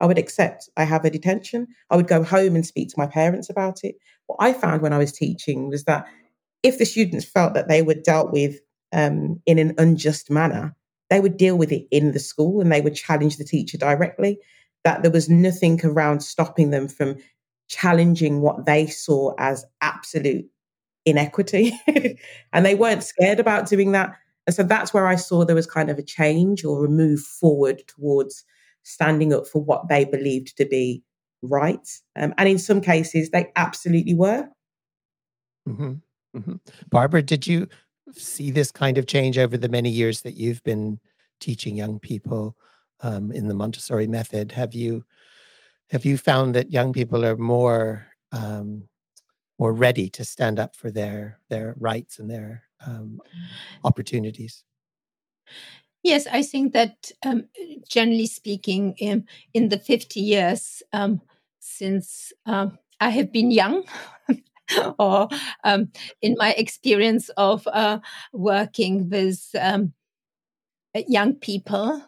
I 0.00 0.06
would 0.06 0.18
accept 0.18 0.68
I 0.76 0.84
have 0.84 1.04
a 1.04 1.10
detention. 1.10 1.66
I 1.90 1.96
would 1.96 2.06
go 2.06 2.22
home 2.22 2.54
and 2.54 2.66
speak 2.66 2.88
to 2.90 2.98
my 2.98 3.06
parents 3.06 3.48
about 3.50 3.84
it. 3.84 3.96
What 4.26 4.36
I 4.40 4.52
found 4.52 4.82
when 4.82 4.92
I 4.92 4.98
was 4.98 5.12
teaching 5.12 5.68
was 5.70 5.84
that 5.84 6.06
if 6.62 6.78
the 6.78 6.84
students 6.84 7.24
felt 7.24 7.54
that 7.54 7.68
they 7.68 7.82
were 7.82 7.94
dealt 7.94 8.32
with 8.32 8.60
um, 8.92 9.40
in 9.46 9.58
an 9.58 9.74
unjust 9.78 10.30
manner, 10.30 10.74
they 11.10 11.20
would 11.20 11.36
deal 11.36 11.56
with 11.56 11.72
it 11.72 11.86
in 11.90 12.12
the 12.12 12.18
school 12.18 12.60
and 12.60 12.70
they 12.70 12.80
would 12.80 12.94
challenge 12.94 13.36
the 13.36 13.44
teacher 13.44 13.78
directly. 13.78 14.38
That 14.84 15.02
there 15.02 15.10
was 15.10 15.28
nothing 15.28 15.80
around 15.84 16.20
stopping 16.20 16.70
them 16.70 16.88
from 16.88 17.16
challenging 17.68 18.40
what 18.40 18.66
they 18.66 18.86
saw 18.86 19.34
as 19.38 19.64
absolute 19.80 20.46
inequity. 21.04 21.72
and 22.52 22.64
they 22.64 22.74
weren't 22.74 23.02
scared 23.02 23.40
about 23.40 23.68
doing 23.68 23.92
that. 23.92 24.14
And 24.46 24.54
so 24.54 24.62
that's 24.62 24.94
where 24.94 25.06
I 25.06 25.16
saw 25.16 25.44
there 25.44 25.54
was 25.54 25.66
kind 25.66 25.90
of 25.90 25.98
a 25.98 26.02
change 26.02 26.64
or 26.64 26.84
a 26.84 26.88
move 26.88 27.20
forward 27.20 27.82
towards 27.86 28.44
standing 28.82 29.32
up 29.32 29.46
for 29.46 29.62
what 29.62 29.88
they 29.88 30.04
believed 30.04 30.56
to 30.56 30.64
be 30.64 31.02
right. 31.42 31.86
Um, 32.16 32.32
and 32.38 32.48
in 32.48 32.58
some 32.58 32.80
cases, 32.80 33.30
they 33.30 33.50
absolutely 33.56 34.14
were. 34.14 34.48
Mm-hmm. 35.68 35.94
Mm-hmm. 36.38 36.56
Barbara, 36.90 37.22
did 37.22 37.46
you 37.46 37.68
see 38.12 38.50
this 38.50 38.70
kind 38.70 38.98
of 38.98 39.06
change 39.06 39.38
over 39.38 39.56
the 39.56 39.68
many 39.68 39.90
years 39.90 40.22
that 40.22 40.34
you've 40.34 40.62
been 40.62 40.98
teaching 41.40 41.76
young 41.76 41.98
people 41.98 42.56
um, 43.00 43.30
in 43.32 43.48
the 43.48 43.54
Montessori 43.54 44.06
method? 44.06 44.52
Have 44.52 44.74
you 44.74 45.04
have 45.90 46.04
you 46.04 46.18
found 46.18 46.54
that 46.54 46.70
young 46.70 46.92
people 46.92 47.24
are 47.24 47.36
more 47.36 48.06
um, 48.32 48.88
more 49.58 49.72
ready 49.72 50.08
to 50.10 50.24
stand 50.24 50.58
up 50.58 50.76
for 50.76 50.90
their 50.90 51.40
their 51.48 51.74
rights 51.78 52.18
and 52.18 52.30
their 52.30 52.64
um, 52.86 53.20
opportunities. 53.84 54.64
Yes, 56.02 56.26
I 56.30 56.42
think 56.42 56.72
that 56.74 57.10
um, 57.24 57.48
generally 57.88 58.26
speaking, 58.26 58.94
in, 58.98 59.26
in 59.52 59.68
the 59.68 59.78
50 59.78 60.20
years 60.20 60.82
um, 60.92 61.20
since 61.58 62.32
um, 62.46 62.78
I 63.00 63.10
have 63.10 63.32
been 63.32 63.50
young, 63.50 63.84
or 64.98 65.28
um, 65.64 65.90
in 66.22 66.34
my 66.38 66.52
experience 66.52 67.28
of 67.36 67.66
uh, 67.68 67.98
working 68.32 69.08
with 69.08 69.48
um, 69.60 69.92
young 71.06 71.34
people, 71.34 72.02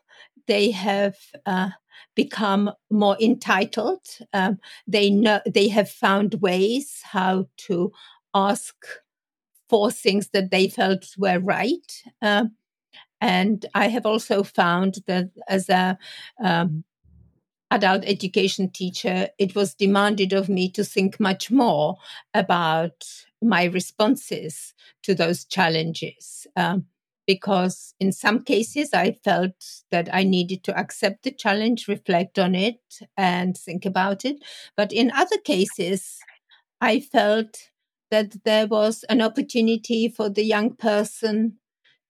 they 0.47 0.71
have 0.71 1.17
uh, 1.47 1.71
become 2.15 2.71
more 2.91 3.17
entitled. 3.21 4.01
Um, 4.33 4.59
they 4.87 5.11
know 5.11 5.41
they 5.47 5.69
have 5.69 5.91
found 5.91 6.35
ways 6.35 7.01
how 7.05 7.47
to 7.69 7.93
ask 8.35 8.75
for 9.69 9.91
things 9.91 10.31
that 10.33 10.51
they 10.51 10.69
felt 10.69 11.15
were 11.17 11.39
right. 11.39 12.03
Uh, 12.21 12.47
and 13.21 13.67
I 13.75 13.89
have 13.89 14.07
also 14.07 14.43
found 14.43 14.99
that 15.07 15.31
as 15.49 15.69
a 15.69 15.99
um, 16.43 16.85
adult 17.71 18.05
education 18.05 18.71
teacher, 18.71 19.29
it 19.39 19.55
was 19.55 19.75
demanded 19.75 20.33
of 20.33 20.49
me 20.49 20.71
to 20.71 20.85
think 20.85 21.21
much 21.21 21.51
more 21.51 21.97
about 22.35 23.05
my 23.43 23.65
responses 23.65 24.75
to 25.03 25.15
those 25.15 25.45
challenges. 25.45 26.47
Um, 26.57 26.87
because 27.27 27.95
in 28.01 28.11
some 28.11 28.43
cases 28.43 28.91
I 28.93 29.13
felt 29.13 29.55
that 29.93 30.09
I 30.13 30.25
needed 30.25 30.65
to 30.65 30.77
accept 30.77 31.23
the 31.23 31.31
challenge, 31.31 31.87
reflect 31.87 32.41
on 32.41 32.57
it, 32.57 32.81
and 33.17 33.57
think 33.57 33.87
about 33.87 34.25
it. 34.25 34.43
But 34.77 34.93
in 34.93 35.13
other 35.13 35.39
cases, 35.39 36.19
I 36.81 36.99
felt 36.99 37.71
that 38.11 38.43
there 38.45 38.67
was 38.67 39.05
an 39.09 39.23
opportunity 39.23 40.09
for 40.09 40.29
the 40.29 40.45
young 40.45 40.75
person 40.75 41.59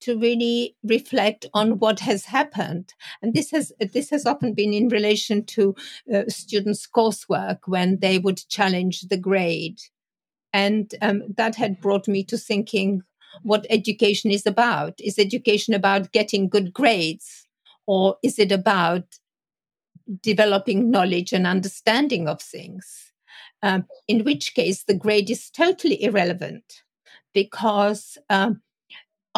to 0.01 0.19
really 0.19 0.77
reflect 0.83 1.47
on 1.55 1.79
what 1.79 2.01
has 2.01 2.25
happened. 2.25 2.95
And 3.23 3.35
this 3.35 3.51
has 3.51 3.73
this 3.93 4.11
has 4.11 4.27
often 4.27 4.55
been 4.55 4.73
in 4.73 4.89
relation 4.89 5.45
to 5.47 5.75
uh, 6.13 6.23
students 6.29 6.87
coursework 6.87 7.59
when 7.67 7.99
they 8.01 8.19
would 8.19 8.49
challenge 8.49 9.03
the 9.03 9.17
grade. 9.17 9.81
And 10.53 10.95
um, 11.01 11.23
that 11.37 11.55
had 11.55 11.81
brought 11.81 12.09
me 12.09 12.25
to 12.25 12.37
thinking 12.37 13.03
what 13.43 13.67
education 13.71 14.31
is 14.31 14.47
about. 14.47 14.95
Is 15.01 15.19
education 15.19 15.75
about 15.75 16.13
getting 16.13 16.49
good 16.49 16.73
grades 16.73 17.47
or 17.87 18.17
is 18.23 18.39
it 18.39 18.53
about 18.53 19.05
developing 20.23 20.91
knowledge 20.91 21.33
and 21.33 21.47
understanding 21.47 22.29
of 22.29 22.41
things? 22.41 23.13
Um, 23.63 23.85
in 24.09 24.25
which 24.25 24.55
case 24.55 24.85
the 24.85 24.95
grade 24.95 25.29
is 25.29 25.51
totally 25.51 26.03
irrelevant 26.03 26.83
because 27.35 28.17
um, 28.31 28.63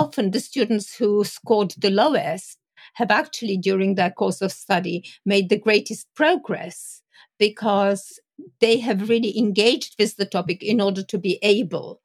often 0.03 0.31
the 0.31 0.41
students 0.41 0.97
who 0.97 1.25
scored 1.25 1.75
the 1.79 1.91
lowest 1.91 2.59
have 2.95 3.11
actually, 3.11 3.57
during 3.57 3.95
their 3.95 4.11
course 4.11 4.43
of 4.43 4.53
study, 4.53 5.05
made 5.25 5.49
the 5.49 5.59
greatest 5.59 6.07
progress 6.17 7.03
because 7.39 8.21
they 8.61 8.79
have 8.79 9.09
really 9.09 9.39
engaged 9.39 9.95
with 9.99 10.17
the 10.17 10.27
topic 10.27 10.63
in 10.63 10.81
order 10.81 11.03
to 11.03 11.19
be 11.19 11.39
able 11.43 12.01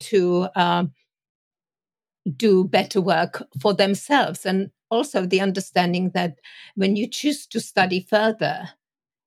to 0.00 0.48
um, 0.54 0.92
do 2.36 2.64
better 2.64 3.00
work 3.00 3.42
for 3.60 3.72
themselves. 3.72 4.44
And 4.44 4.70
also 4.90 5.24
the 5.26 5.40
understanding 5.40 6.10
that 6.14 6.38
when 6.74 6.96
you 6.96 7.08
choose 7.08 7.46
to 7.46 7.60
study 7.60 8.06
further, 8.08 8.68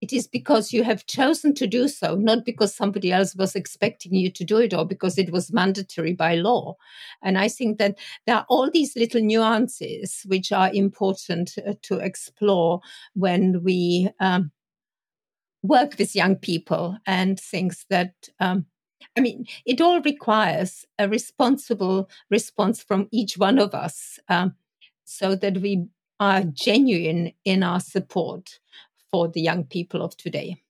it 0.02 0.12
is 0.12 0.28
because 0.28 0.74
you 0.74 0.84
have 0.84 1.06
chosen 1.06 1.54
to 1.54 1.68
do 1.68 1.88
so, 1.88 2.16
not 2.16 2.44
because 2.44 2.74
somebody 2.74 3.12
else 3.12 3.36
was 3.36 3.56
expecting 3.56 4.16
you 4.16 4.32
to 4.32 4.44
do 4.44 4.58
it 4.58 4.74
or 4.74 4.84
because 4.84 5.18
it 5.18 5.32
was 5.32 5.54
mandatory 5.54 6.14
by 6.14 6.36
law. 6.36 6.76
And 7.22 7.38
I 7.38 7.48
think 7.48 7.78
that 7.78 8.00
there 8.26 8.38
are 8.38 8.46
all 8.50 8.72
these 8.72 8.96
little 8.96 9.22
nuances 9.22 10.24
which 10.26 10.52
are 10.52 10.74
important 10.74 11.56
uh, 11.66 11.76
to 11.84 12.00
explore 12.00 12.82
when 13.14 13.64
we 13.64 14.10
um, 14.20 14.52
work 15.62 15.94
with 16.00 16.16
young 16.16 16.36
people 16.36 16.98
and 17.06 17.40
things 17.40 17.86
that. 17.90 18.14
Um, 18.40 18.66
I 19.18 19.20
mean, 19.20 19.48
it 19.66 19.82
all 19.82 20.00
requires 20.02 20.86
a 21.00 21.10
responsible 21.10 22.08
response 22.30 22.84
from 22.84 23.08
each 23.12 23.36
one 23.36 23.58
of 23.58 23.74
us 23.74 24.20
um, 24.30 24.54
so 25.06 25.34
that 25.36 25.58
we 25.58 25.88
are 26.20 26.44
genuine 26.44 27.34
in 27.44 27.64
our 27.64 27.80
support 27.80 28.60
for 29.12 29.28
the 29.28 29.42
young 29.42 29.64
people 29.64 30.02
of 30.02 30.16
today. 30.18 30.62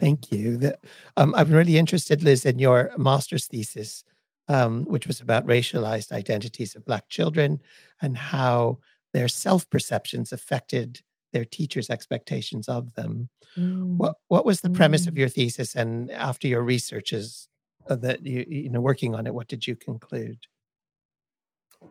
Thank 0.00 0.32
you. 0.32 0.56
The, 0.56 0.78
um, 1.16 1.34
I'm 1.36 1.50
really 1.50 1.78
interested, 1.78 2.24
Liz, 2.24 2.44
in 2.44 2.58
your 2.58 2.90
master's 2.96 3.46
thesis, 3.46 4.02
um, 4.48 4.84
which 4.86 5.06
was 5.06 5.20
about 5.20 5.46
racialized 5.46 6.10
identities 6.10 6.74
of 6.74 6.84
Black 6.84 7.08
children 7.08 7.60
and 8.00 8.16
how 8.16 8.78
their 9.12 9.28
self 9.28 9.68
perceptions 9.70 10.32
affected 10.32 11.00
their 11.32 11.44
teachers' 11.44 11.88
expectations 11.88 12.68
of 12.68 12.92
them. 12.94 13.28
Mm. 13.56 13.96
What 13.96 14.16
What 14.28 14.44
was 14.44 14.60
the 14.60 14.70
mm. 14.70 14.74
premise 14.74 15.06
of 15.06 15.14
mm. 15.14 15.18
your 15.18 15.28
thesis? 15.28 15.76
And 15.76 16.10
after 16.10 16.48
your 16.48 16.62
researches 16.62 17.48
uh, 17.88 17.96
that 17.96 18.26
you 18.26 18.44
you 18.48 18.70
know 18.70 18.80
working 18.80 19.14
on 19.14 19.26
it, 19.26 19.34
what 19.34 19.48
did 19.48 19.66
you 19.66 19.76
conclude? 19.76 20.38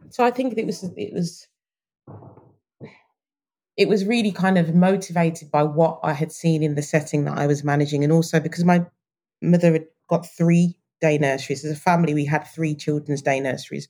So 0.10 0.26
I 0.26 0.32
think 0.32 0.58
it 0.58 0.66
was 0.66 0.84
it 0.84 1.14
was 1.14 1.48
it 3.78 3.88
was 3.88 4.06
really 4.06 4.32
kind 4.32 4.58
of 4.58 4.76
motivated 4.76 5.50
by 5.52 5.64
what 5.64 6.00
I 6.04 6.14
had 6.14 6.32
seen 6.32 6.64
in 6.64 6.76
the 6.76 6.82
setting 6.82 7.26
that 7.26 7.38
I 7.38 7.48
was 7.48 7.64
managing, 7.64 8.04
and 8.04 8.14
also 8.14 8.40
because 8.40 8.64
my 8.66 8.86
mother 9.42 9.74
had 9.74 9.86
got 10.10 10.26
three 10.26 10.78
day 11.00 11.18
nurseries. 11.18 11.66
As 11.66 11.72
a 11.72 11.82
family, 11.82 12.14
we 12.14 12.26
had 12.26 12.44
three 12.44 12.76
children's 12.76 13.22
day 13.22 13.40
nurseries, 13.40 13.88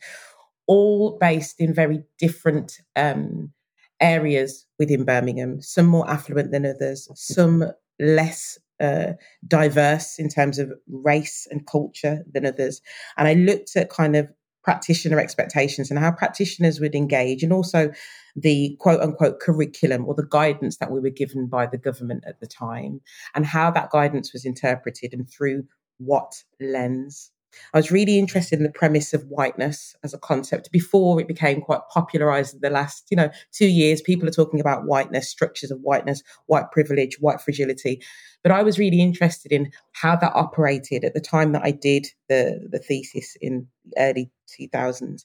all 0.68 1.18
based 1.20 1.60
in 1.60 1.74
very 1.74 2.04
different 2.20 2.80
um, 2.96 3.52
areas 4.00 4.66
within 4.80 5.04
Birmingham. 5.04 5.62
Some 5.62 5.88
more 5.88 6.10
affluent 6.10 6.52
than 6.52 6.66
others, 6.66 7.10
some 7.16 7.72
less 8.00 8.58
uh, 8.80 9.14
diverse 9.48 10.18
in 10.18 10.28
terms 10.30 10.58
of 10.58 10.72
race 10.88 11.48
and 11.52 11.68
culture 11.68 12.24
than 12.32 12.46
others. 12.46 12.82
And 13.18 13.28
I 13.28 13.34
looked 13.34 13.76
at 13.76 13.90
kind 13.90 14.16
of 14.16 14.28
practitioner 14.64 15.20
expectations 15.20 15.90
and 15.90 16.00
how 16.00 16.12
practitioners 16.12 16.80
would 16.80 16.96
engage, 16.96 17.44
and 17.44 17.54
also 17.54 17.92
the 18.36 18.76
quote 18.80 19.02
unquote 19.02 19.40
curriculum 19.40 20.06
or 20.06 20.14
the 20.14 20.28
guidance 20.30 20.78
that 20.78 20.92
we 20.92 21.00
were 21.00 21.10
given 21.10 21.48
by 21.48 21.66
the 21.66 21.78
government 21.78 22.24
at 22.28 22.40
the 22.40 22.48
time, 22.48 23.02
and 23.36 23.46
how 23.46 23.72
that 23.72 23.92
guidance 23.92 24.34
was 24.34 24.46
interpreted 24.46 25.14
and 25.14 25.30
through 25.30 25.64
what 25.98 26.44
lens. 26.60 27.32
I 27.74 27.78
was 27.78 27.92
really 27.92 28.18
interested 28.18 28.60
in 28.60 28.64
the 28.64 28.72
premise 28.72 29.14
of 29.14 29.24
whiteness 29.24 29.96
as 30.04 30.14
a 30.14 30.20
concept 30.20 30.72
before 30.72 31.20
it 31.20 31.28
became 31.28 31.62
quite 31.62 31.82
popularized 31.90 32.56
in 32.56 32.62
the 32.62 32.70
last, 32.70 33.06
you 33.10 33.18
know, 33.18 33.30
two 33.52 33.68
years. 33.68 34.02
People 34.02 34.28
are 34.28 34.32
talking 34.32 34.60
about 34.60 34.86
whiteness, 34.86 35.30
structures 35.30 35.72
of 35.72 35.80
whiteness, 35.82 36.24
white 36.48 36.72
privilege, 36.72 37.20
white 37.20 37.42
fragility. 37.42 38.02
But 38.44 38.52
I 38.52 38.64
was 38.64 38.80
really 38.80 39.02
interested 39.02 39.52
in 39.52 39.72
how 39.94 40.16
that 40.16 40.34
operated 40.36 41.04
at 41.04 41.14
the 41.14 41.22
time 41.22 41.52
that 41.52 41.64
I 41.64 41.72
did 41.72 42.08
the, 42.30 42.68
the 42.72 42.80
thesis 42.80 43.38
in 43.42 43.68
early 43.98 44.32
2000s 44.60 45.24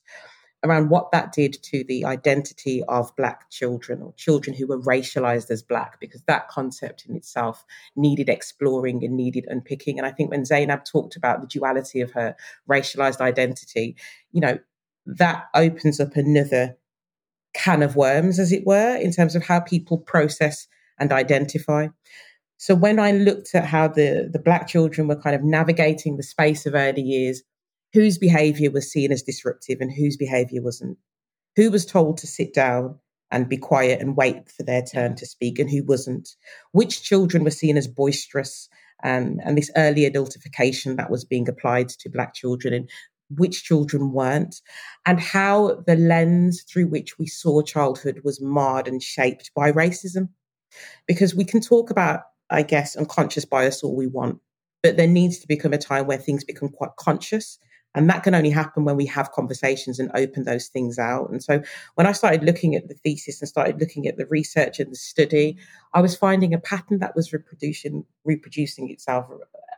around 0.63 0.91
what 0.91 1.13
that 1.13 1.33
did 1.33 1.63
to 1.63 1.85
the 1.85 2.05
identity 2.05 2.83
of 2.89 3.15
Black 3.17 3.51
children 3.51 4.03
or 4.03 4.13
children 4.17 4.57
who 4.57 4.67
were 4.67 4.81
racialized 4.81 5.51
as 5.51 5.63
Black, 5.63 6.01
because 6.01 6.23
that 6.23 6.49
concept 6.49 7.05
in 7.09 7.15
itself 7.15 7.65
needed 7.95 8.29
exploring 8.29 9.05
and 9.05 9.17
needed 9.17 9.47
unpicking. 9.49 9.99
And 9.99 10.07
I 10.07 10.11
think 10.11 10.31
when 10.31 10.45
Zainab 10.45 10.85
talked 10.85 11.15
about 11.15 11.41
the 11.41 11.47
duality 11.47 12.01
of 12.01 12.13
her 12.13 12.35
racialized 12.69 13.21
identity, 13.21 13.97
you 14.33 14.41
know, 14.41 14.59
that 15.05 15.47
opens 15.55 16.01
up 16.01 16.17
another 16.17 16.77
can 17.55 17.83
of 17.83 17.97
worms, 17.97 18.39
as 18.39 18.53
it 18.53 18.67
were, 18.67 18.97
in 18.97 19.13
terms 19.13 19.37
of 19.37 19.45
how 19.45 19.61
people 19.61 19.99
process 19.99 20.67
and 20.99 21.13
identify. 21.13 21.89
So 22.59 22.75
when 22.75 22.99
I 22.99 23.13
looked 23.13 23.55
at 23.55 23.67
how 23.67 23.89
the, 23.89 24.29
the 24.33 24.39
Black 24.39 24.67
children 24.67 25.07
were 25.07 25.21
kind 25.21 25.37
of 25.37 25.45
navigating 25.45 26.17
the 26.17 26.23
space 26.23 26.67
of 26.67 26.75
early 26.75 27.03
years, 27.03 27.43
whose 27.93 28.19
behavior 28.19 28.71
was 28.71 28.91
seen 28.91 29.13
as 29.13 29.23
disruptive 29.23 29.79
and 29.81 29.93
whose 29.93 30.17
behavior 30.17 30.63
wasn't, 30.63 30.99
who 31.57 31.71
was 31.71 31.87
told 31.87 32.19
to 32.19 32.27
sit 32.27 32.53
down 32.53 32.99
and 33.31 33.49
be 33.49 33.57
quiet 33.57 34.01
and 34.01 34.17
wait 34.17 34.49
for 34.51 34.63
their 34.63 34.83
turn 34.83 35.15
to 35.17 35.27
speak 35.27 35.59
and 35.59 35.71
who 35.71 35.83
wasn't, 35.85 36.29
which 36.73 37.03
children 37.03 37.45
were 37.45 37.51
seen 37.51 37.77
as 37.77 37.89
boisterous 37.89 38.69
um, 39.05 39.39
and 39.45 39.59
this 39.59 39.71
early 39.77 40.09
adultification 40.09 40.97
that 40.97 41.11
was 41.11 41.25
being 41.25 41.49
applied 41.49 41.89
to 41.89 42.09
Black 42.09 42.35
children 42.35 42.73
and 42.73 42.91
which 43.29 43.65
children 43.65 44.13
weren't, 44.13 44.61
and 45.05 45.19
how 45.19 45.83
the 45.87 45.97
lens 45.97 46.63
through 46.63 46.87
which 46.87 47.19
we 47.19 47.27
saw 47.27 47.61
childhood 47.61 48.21
was 48.23 48.41
marred 48.41 48.87
and 48.87 49.03
shaped 49.03 49.51
by 49.55 49.73
racism. 49.73 50.29
Because 51.09 51.35
we 51.35 51.45
can 51.45 51.61
talk 51.61 51.91
about, 51.91 52.21
I 52.51 52.63
guess, 52.63 52.95
unconscious 52.95 53.45
bias 53.45 53.83
all 53.83 53.97
we 53.97 54.07
want, 54.07 54.39
but 54.83 54.97
there 54.97 55.09
needs 55.09 55.39
to 55.39 55.49
become 55.49 55.73
a 55.73 55.79
time 55.79 56.07
where 56.07 56.19
things 56.19 56.45
become 56.45 56.69
quite 56.69 56.95
conscious 56.97 57.59
and 57.97 58.11
that 58.11 58.23
can 58.23 58.35
only 58.35 58.51
happen 58.51 58.85
when 58.85 58.97
we 58.97 59.07
have 59.07 59.33
conversations 59.33 59.99
and 59.99 60.11
open 60.15 60.45
those 60.45 60.69
things 60.69 60.99
out. 60.99 61.31
And 61.31 61.43
so 61.43 61.63
when 61.95 62.07
I 62.07 62.13
started 62.13 62.45
looking 62.45 62.77
at 62.77 62.89
the 62.89 62.95
thesis 62.95 63.41
and 63.41 63.49
started 63.49 63.81
looking 63.81 64.07
at 64.07 64.19
the 64.19 64.27
research 64.27 64.79
and 64.79 64.93
the 64.93 64.97
study, 64.97 65.57
I 65.95 66.03
was 66.03 66.15
finding 66.15 66.53
a 66.53 66.59
pattern 66.59 66.99
that 66.99 67.17
was 67.17 67.33
reproducing 67.33 68.05
reproducing 68.25 68.91
itself 68.91 69.27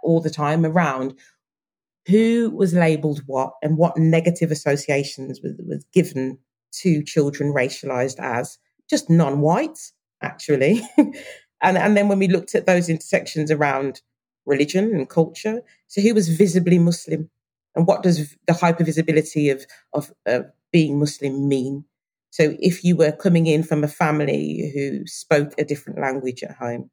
all 0.02 0.20
the 0.20 0.30
time 0.30 0.66
around 0.66 1.14
who 2.08 2.50
was 2.50 2.74
labeled 2.74 3.22
what 3.26 3.52
and 3.62 3.78
what 3.78 3.96
negative 3.96 4.50
associations 4.50 5.40
was, 5.40 5.84
given 5.92 6.38
to 6.72 7.04
children 7.04 7.52
racialized 7.52 8.18
as 8.18 8.58
just 8.90 9.08
non-white 9.08 9.78
actually 10.22 10.82
and 11.62 11.78
and 11.78 11.96
then 11.96 12.08
when 12.08 12.18
we 12.18 12.28
looked 12.28 12.54
at 12.54 12.66
those 12.66 12.88
intersections 12.88 13.50
around 13.50 14.02
religion 14.44 14.94
and 14.94 15.08
culture 15.08 15.62
so 15.86 16.00
who 16.00 16.12
was 16.14 16.28
visibly 16.28 16.78
muslim 16.78 17.30
and 17.78 17.86
what 17.86 18.02
does 18.02 18.34
the 18.48 18.52
hypervisibility 18.52 19.52
of, 19.52 19.64
of 19.92 20.12
uh, 20.26 20.40
being 20.72 20.98
Muslim 20.98 21.48
mean? 21.48 21.84
So 22.30 22.56
if 22.58 22.82
you 22.82 22.96
were 22.96 23.12
coming 23.12 23.46
in 23.46 23.62
from 23.62 23.84
a 23.84 23.88
family 23.88 24.72
who 24.74 25.06
spoke 25.06 25.54
a 25.56 25.64
different 25.64 26.00
language 26.00 26.42
at 26.42 26.56
home, 26.56 26.90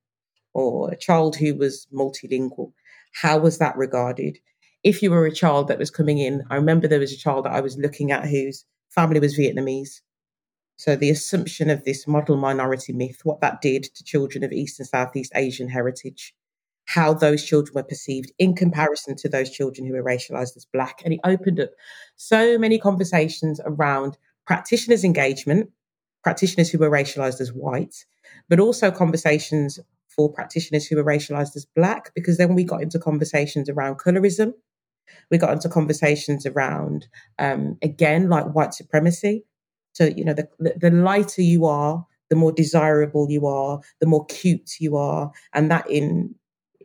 or 0.54 0.92
a 0.92 0.96
child 0.96 1.36
who 1.36 1.56
was 1.56 1.88
multilingual, 1.92 2.72
how 3.14 3.40
was 3.40 3.58
that 3.58 3.76
regarded? 3.76 4.38
If 4.84 5.02
you 5.02 5.10
were 5.10 5.26
a 5.26 5.34
child 5.34 5.70
that 5.70 5.80
was 5.80 5.90
coming 5.90 6.20
in, 6.20 6.44
I 6.52 6.56
remember 6.56 6.88
there 6.88 7.00
was 7.00 7.12
a 7.12 7.18
child 7.18 7.46
that 7.46 7.54
I 7.54 7.62
was 7.62 7.80
looking 7.80 8.12
at 8.12 8.28
whose 8.28 8.64
family 8.90 9.20
was 9.20 9.36
Vietnamese. 9.36 10.02
So 10.78 10.96
the 10.96 11.10
assumption 11.10 11.72
of 11.72 11.84
this 11.84 12.08
model 12.08 12.38
minority 12.38 12.94
myth, 12.94 13.22
what 13.24 13.42
that 13.42 13.60
did 13.60 13.86
to 13.96 14.04
children 14.04 14.44
of 14.44 14.52
East 14.52 14.80
and 14.80 14.88
Southeast 14.88 15.32
Asian 15.34 15.68
heritage, 15.68 16.36
how 16.86 17.14
those 17.14 17.44
children 17.44 17.74
were 17.74 17.84
perceived 17.84 18.32
in 18.38 18.56
comparison 18.56 19.16
to 19.16 19.28
those 19.28 19.50
children 19.50 19.88
who 19.88 19.94
were 19.94 20.04
racialized 20.04 20.56
as 20.56 20.66
black. 20.72 21.02
And 21.04 21.14
it 21.14 21.20
opened 21.24 21.60
up 21.60 21.72
so 22.16 22.58
many 22.58 22.78
conversations 22.80 23.60
around 23.66 24.18
practitioners' 24.46 25.04
engagement, 25.04 25.72
practitioners 26.24 26.70
who 26.70 26.78
were 26.78 26.90
racialized 26.90 27.42
as 27.42 27.52
white, 27.52 28.06
but 28.50 28.60
also 28.60 28.92
conversations 28.92 29.80
for 30.08 30.32
practitioners 30.32 30.86
who 30.86 30.96
were 30.96 31.04
racialized 31.04 31.56
as 31.56 31.66
black, 31.76 32.12
because 32.16 32.38
then 32.38 32.56
we 32.56 32.64
got 32.64 32.82
into 32.82 33.00
conversations 33.00 33.70
around 33.70 33.98
colorism. 33.98 34.54
We 35.30 35.38
got 35.38 35.54
into 35.54 35.70
conversations 35.70 36.46
around, 36.46 37.08
um, 37.38 37.78
again, 37.82 38.30
like 38.30 38.46
white 38.54 38.74
supremacy. 38.74 39.46
So, 39.94 40.06
you 40.06 40.26
know, 40.26 40.34
the, 40.34 40.48
the 40.60 40.90
lighter 40.90 41.42
you 41.42 41.66
are, 41.66 42.06
the 42.30 42.36
more 42.36 42.52
desirable 42.52 43.28
you 43.30 43.46
are, 43.46 43.82
the 44.00 44.08
more 44.08 44.26
cute 44.26 44.80
you 44.80 44.98
are. 44.98 45.32
And 45.54 45.70
that 45.70 45.90
in 45.90 46.36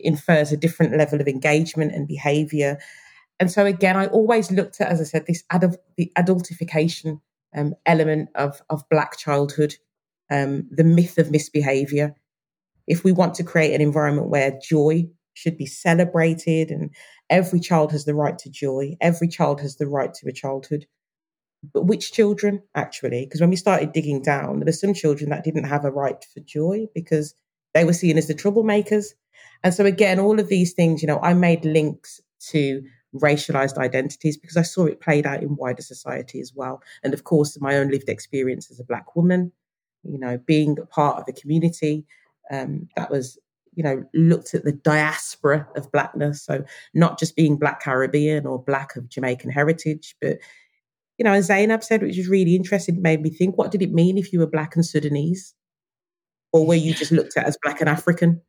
infers 0.05 0.53
a 0.53 0.57
different 0.57 0.97
level 0.97 1.21
of 1.21 1.29
engagement 1.29 1.93
and 1.93 2.09
behavior. 2.09 2.79
And 3.39 3.51
so 3.51 3.65
again, 3.65 3.97
I 3.97 4.07
always 4.07 4.51
looked 4.51 4.81
at, 4.81 4.89
as 4.89 5.01
I 5.01 5.05
said, 5.05 5.27
this 5.27 5.43
the 5.97 6.13
adultification 6.19 7.21
um, 7.57 7.75
element 7.87 8.29
of, 8.35 8.63
of 8.71 8.89
Black 8.91 9.17
childhood, 9.17 9.77
um, 10.31 10.69
the 10.71 10.85
myth 10.85 11.19
of 11.19 11.31
misbehavior. 11.31 12.15
If 12.87 13.05
we 13.05 13.13
want 13.13 13.35
to 13.35 13.45
create 13.45 13.75
an 13.75 13.81
environment 13.81 14.29
where 14.29 14.59
joy 14.63 15.09
should 15.35 15.57
be 15.57 15.67
celebrated 15.67 16.71
and 16.71 16.91
every 17.29 17.61
child 17.61 17.93
has 17.93 18.05
the 18.05 18.15
right 18.15 18.39
to 18.39 18.51
joy, 18.51 18.97
every 19.01 19.29
child 19.29 19.61
has 19.61 19.77
the 19.77 19.87
right 19.87 20.13
to 20.15 20.29
a 20.29 20.33
childhood. 20.33 20.87
But 21.73 21.87
which 21.87 22.13
children, 22.13 22.63
actually? 22.75 23.25
Because 23.25 23.41
when 23.41 23.51
we 23.51 23.57
started 23.57 23.93
digging 23.93 24.23
down, 24.23 24.59
there 24.59 24.67
were 24.67 24.73
some 24.73 24.95
children 24.95 25.31
that 25.31 25.45
didn't 25.45 25.65
have 25.65 25.85
a 25.85 25.91
right 25.91 26.25
for 26.33 26.41
joy 26.41 26.87
because 26.95 27.35
they 27.75 27.85
were 27.85 27.93
seen 27.93 28.19
as 28.19 28.27
the 28.27 28.35
troublemakers. 28.35 29.09
And 29.63 29.75
so, 29.75 29.85
again, 29.85 30.19
all 30.19 30.41
of 30.41 30.49
these 30.49 30.73
things, 30.73 31.03
you 31.03 31.09
know, 31.09 31.21
I 31.21 31.35
made 31.35 31.65
links 31.65 32.21
to 32.51 32.83
racialized 33.15 33.77
identities 33.77 34.37
because 34.37 34.57
I 34.57 34.63
saw 34.63 34.87
it 34.87 35.01
played 35.01 35.27
out 35.27 35.43
in 35.43 35.57
wider 35.57 35.83
society 35.83 36.41
as 36.41 36.53
well. 36.55 36.83
And 37.03 37.13
of 37.13 37.25
course, 37.25 37.61
my 37.61 37.77
own 37.77 37.91
lived 37.91 38.09
experience 38.09 38.71
as 38.71 38.81
a 38.81 38.85
Black 38.85 39.17
woman, 39.17 39.53
you 40.05 40.19
know, 40.19 40.39
being 40.39 40.77
part 40.91 41.19
of 41.19 41.25
a 41.29 41.39
community 41.39 42.07
um, 42.51 42.89
that 42.97 43.11
was, 43.11 43.39
you 43.75 43.83
know, 43.83 44.05
looked 44.15 44.55
at 44.55 44.65
the 44.65 44.73
diaspora 44.73 45.69
of 45.77 45.93
Blackness. 45.93 46.43
So, 46.43 46.65
not 46.95 47.19
just 47.19 47.37
being 47.37 47.57
Black 47.57 47.83
Caribbean 47.83 48.47
or 48.47 48.63
Black 48.63 48.97
of 48.97 49.09
Jamaican 49.09 49.51
heritage, 49.51 50.17
but 50.21 50.39
you 51.21 51.25
know, 51.25 51.35
as 51.35 51.45
Zainab 51.47 51.85
said, 51.85 52.01
which 52.01 52.17
was 52.17 52.29
really 52.29 52.57
interesting, 52.57 53.03
made 53.03 53.21
me 53.21 53.29
think, 53.29 53.59
what 53.59 53.71
did 53.71 53.83
it 53.83 53.93
mean 53.93 54.17
if 54.17 54.33
you 54.33 54.39
were 54.39 54.47
Black 54.47 54.75
and 54.75 54.87
Sudanese? 54.87 55.55
Or 56.51 56.67
were 56.67 56.75
you 56.75 56.95
just 56.95 57.13
looked 57.13 57.37
at 57.37 57.45
as 57.45 57.59
Black 57.63 57.81
and 57.81 57.91
African? 57.91 58.41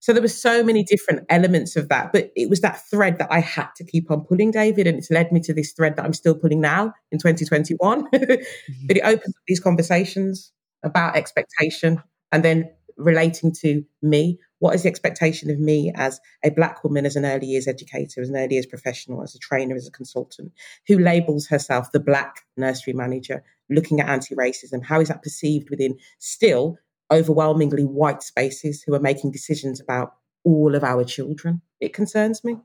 So 0.00 0.14
there 0.14 0.22
were 0.22 0.28
so 0.28 0.64
many 0.64 0.82
different 0.82 1.26
elements 1.28 1.76
of 1.76 1.88
that, 1.90 2.12
but 2.12 2.32
it 2.34 2.48
was 2.48 2.62
that 2.62 2.80
thread 2.88 3.18
that 3.18 3.28
I 3.30 3.40
had 3.40 3.68
to 3.76 3.84
keep 3.84 4.10
on 4.10 4.24
pulling, 4.24 4.50
David, 4.50 4.86
and 4.86 4.98
it's 4.98 5.10
led 5.10 5.30
me 5.30 5.40
to 5.40 5.52
this 5.52 5.72
thread 5.72 5.96
that 5.96 6.04
I'm 6.04 6.14
still 6.14 6.34
pulling 6.34 6.60
now 6.60 6.94
in 7.12 7.18
2021. 7.18 8.08
mm-hmm. 8.08 8.34
But 8.86 8.96
it 8.96 9.04
opens 9.04 9.36
up 9.36 9.42
these 9.46 9.60
conversations 9.60 10.52
about 10.82 11.16
expectation 11.16 12.02
and 12.32 12.42
then 12.42 12.70
relating 12.96 13.52
to 13.52 13.84
me. 14.02 14.38
What 14.58 14.74
is 14.74 14.82
the 14.82 14.88
expectation 14.88 15.50
of 15.50 15.58
me 15.58 15.90
as 15.94 16.20
a 16.44 16.50
black 16.50 16.84
woman, 16.84 17.06
as 17.06 17.16
an 17.16 17.24
early 17.24 17.46
years 17.46 17.66
educator, 17.66 18.20
as 18.20 18.28
an 18.28 18.36
early 18.36 18.54
years 18.54 18.66
professional, 18.66 19.22
as 19.22 19.34
a 19.34 19.38
trainer, 19.38 19.74
as 19.74 19.86
a 19.86 19.90
consultant, 19.90 20.52
who 20.86 20.98
labels 20.98 21.46
herself 21.46 21.92
the 21.92 22.00
black 22.00 22.42
nursery 22.58 22.92
manager, 22.92 23.42
looking 23.70 24.00
at 24.00 24.08
anti-racism? 24.08 24.84
How 24.84 25.00
is 25.00 25.08
that 25.08 25.22
perceived 25.22 25.70
within 25.70 25.98
still 26.18 26.78
overwhelmingly 27.10 27.84
white 27.84 28.22
spaces 28.22 28.82
who 28.82 28.94
are 28.94 29.00
making 29.00 29.30
decisions 29.30 29.80
about 29.80 30.14
all 30.44 30.74
of 30.74 30.84
our 30.84 31.04
children. 31.04 31.60
It 31.80 31.92
concerns 31.92 32.44
me. 32.44 32.56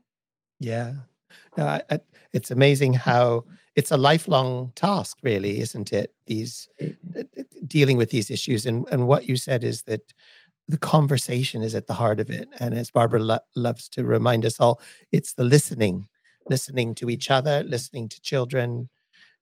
Yeah. 0.60 0.92
No, 1.56 1.66
I, 1.66 1.82
I, 1.90 2.00
it's 2.32 2.50
amazing 2.50 2.94
how 2.94 3.44
it's 3.74 3.90
a 3.90 3.96
lifelong 3.96 4.72
task, 4.74 5.18
really, 5.22 5.60
isn't 5.60 5.92
it? 5.92 6.14
These 6.26 6.68
uh, 6.82 7.22
dealing 7.66 7.96
with 7.96 8.10
these 8.10 8.30
issues, 8.30 8.66
and 8.66 8.86
and 8.90 9.06
what 9.06 9.28
you 9.28 9.36
said 9.36 9.64
is 9.64 9.82
that 9.82 10.12
the 10.68 10.78
conversation 10.78 11.62
is 11.62 11.74
at 11.74 11.86
the 11.86 11.94
heart 11.94 12.20
of 12.20 12.30
it. 12.30 12.48
And 12.58 12.74
as 12.74 12.90
Barbara 12.90 13.20
lo- 13.20 13.38
loves 13.54 13.88
to 13.90 14.04
remind 14.04 14.44
us 14.44 14.58
all, 14.58 14.80
it's 15.12 15.34
the 15.34 15.44
listening, 15.44 16.08
listening 16.48 16.94
to 16.96 17.10
each 17.10 17.30
other, 17.30 17.62
listening 17.62 18.08
to 18.08 18.20
children, 18.20 18.88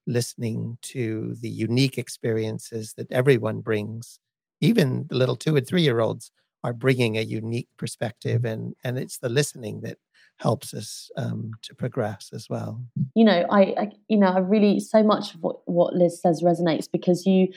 listening 0.05 0.77
to 0.81 1.35
the 1.41 1.49
unique 1.49 1.97
experiences 1.97 2.93
that 2.97 3.11
everyone 3.11 3.61
brings 3.61 4.19
even 4.61 5.05
the 5.09 5.15
little 5.15 5.35
two 5.35 5.55
and 5.55 5.67
three 5.67 5.81
year 5.81 5.99
olds 5.99 6.31
are 6.63 6.73
bringing 6.73 7.17
a 7.17 7.21
unique 7.21 7.69
perspective 7.77 8.45
and 8.45 8.75
and 8.83 8.97
it's 8.97 9.19
the 9.19 9.29
listening 9.29 9.81
that 9.81 9.97
helps 10.37 10.73
us 10.73 11.09
um, 11.17 11.51
to 11.61 11.73
progress 11.73 12.29
as 12.33 12.47
well 12.49 12.81
you 13.15 13.23
know 13.23 13.45
I, 13.49 13.61
I, 13.77 13.89
you 14.07 14.17
know 14.17 14.27
i 14.27 14.39
really 14.39 14.79
so 14.79 15.03
much 15.03 15.35
of 15.35 15.41
what, 15.41 15.57
what 15.65 15.93
liz 15.93 16.21
says 16.21 16.41
resonates 16.43 16.87
because 16.91 17.25
you 17.25 17.47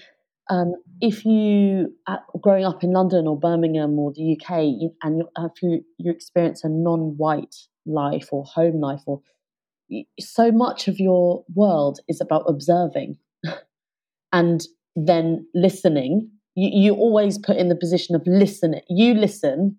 um, 0.51 0.75
if 1.03 1.27
you 1.27 1.95
uh, 2.07 2.17
growing 2.41 2.65
up 2.65 2.85
in 2.85 2.93
london 2.93 3.27
or 3.27 3.39
birmingham 3.39 3.99
or 3.99 4.13
the 4.13 4.37
uk 4.37 4.63
you, 4.63 4.95
and 5.03 5.19
you, 5.19 5.29
if 5.39 5.63
you, 5.63 5.85
you 5.99 6.13
experience 6.13 6.63
a 6.63 6.69
non-white 6.69 7.57
life 7.87 8.29
or 8.31 8.45
home 8.45 8.81
life 8.81 9.03
or 9.07 9.21
so 10.21 10.53
much 10.53 10.89
of 10.89 10.99
your 10.99 11.45
world 11.55 12.01
is 12.09 12.21
about 12.21 12.45
observing 12.47 13.17
and 14.33 14.67
then 14.97 15.47
listening. 15.55 16.31
You, 16.59 16.71
you 16.73 16.95
always 16.95 17.39
put 17.39 17.57
in 17.57 17.69
the 17.69 17.77
position 17.77 18.15
of 18.15 18.23
listening. 18.27 18.83
You 18.89 19.15
listen 19.15 19.77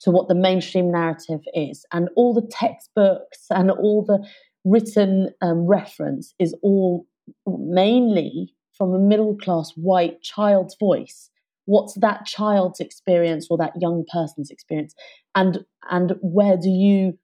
to 0.00 0.10
what 0.10 0.28
the 0.28 0.34
mainstream 0.34 0.90
narrative 0.90 1.40
is, 1.54 1.84
and 1.92 2.08
all 2.16 2.34
the 2.34 2.48
textbooks 2.50 3.46
and 3.50 3.70
all 3.70 4.04
the 4.04 4.26
written 4.64 5.30
um, 5.42 5.66
reference 5.66 6.34
is 6.38 6.54
all 6.62 7.06
mainly 7.46 8.54
from 8.76 8.94
a 8.94 8.98
middle 8.98 9.36
class 9.36 9.72
white 9.76 10.22
child's 10.22 10.76
voice 10.78 11.30
what's 11.66 11.94
that 11.94 12.26
child's 12.26 12.80
experience 12.80 13.46
or 13.50 13.56
that 13.56 13.72
young 13.80 14.04
person's 14.12 14.50
experience 14.50 14.94
and 15.34 15.64
and 15.90 16.14
where 16.20 16.56
do 16.56 16.68
you 16.68 17.16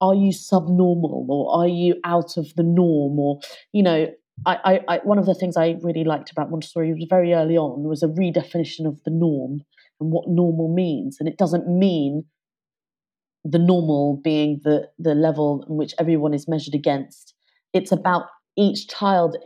are 0.00 0.14
you 0.14 0.32
subnormal 0.32 1.26
or 1.28 1.62
are 1.62 1.68
you 1.68 1.96
out 2.04 2.36
of 2.36 2.54
the 2.56 2.62
norm 2.62 3.18
or 3.18 3.40
you 3.72 3.82
know 3.82 4.06
I, 4.46 4.80
I, 4.88 4.94
I 4.94 5.00
one 5.04 5.18
of 5.18 5.26
the 5.26 5.34
things 5.34 5.56
I 5.56 5.76
really 5.82 6.04
liked 6.04 6.30
about 6.30 6.50
Montessori 6.50 6.92
was 6.92 7.06
very 7.08 7.32
early 7.32 7.56
on 7.56 7.82
was 7.84 8.02
a 8.02 8.08
redefinition 8.08 8.86
of 8.86 9.02
the 9.04 9.10
norm 9.10 9.62
and 10.00 10.10
what 10.10 10.28
normal 10.28 10.72
means 10.74 11.18
and 11.20 11.28
it 11.28 11.38
doesn't 11.38 11.68
mean 11.68 12.24
the 13.44 13.58
normal 13.58 14.20
being 14.22 14.60
the 14.64 14.88
the 14.98 15.14
level 15.14 15.64
in 15.68 15.76
which 15.76 15.94
everyone 15.98 16.34
is 16.34 16.48
measured 16.48 16.74
against 16.74 17.34
it's 17.72 17.92
about 17.92 18.24
each 18.56 18.88
child 18.88 19.36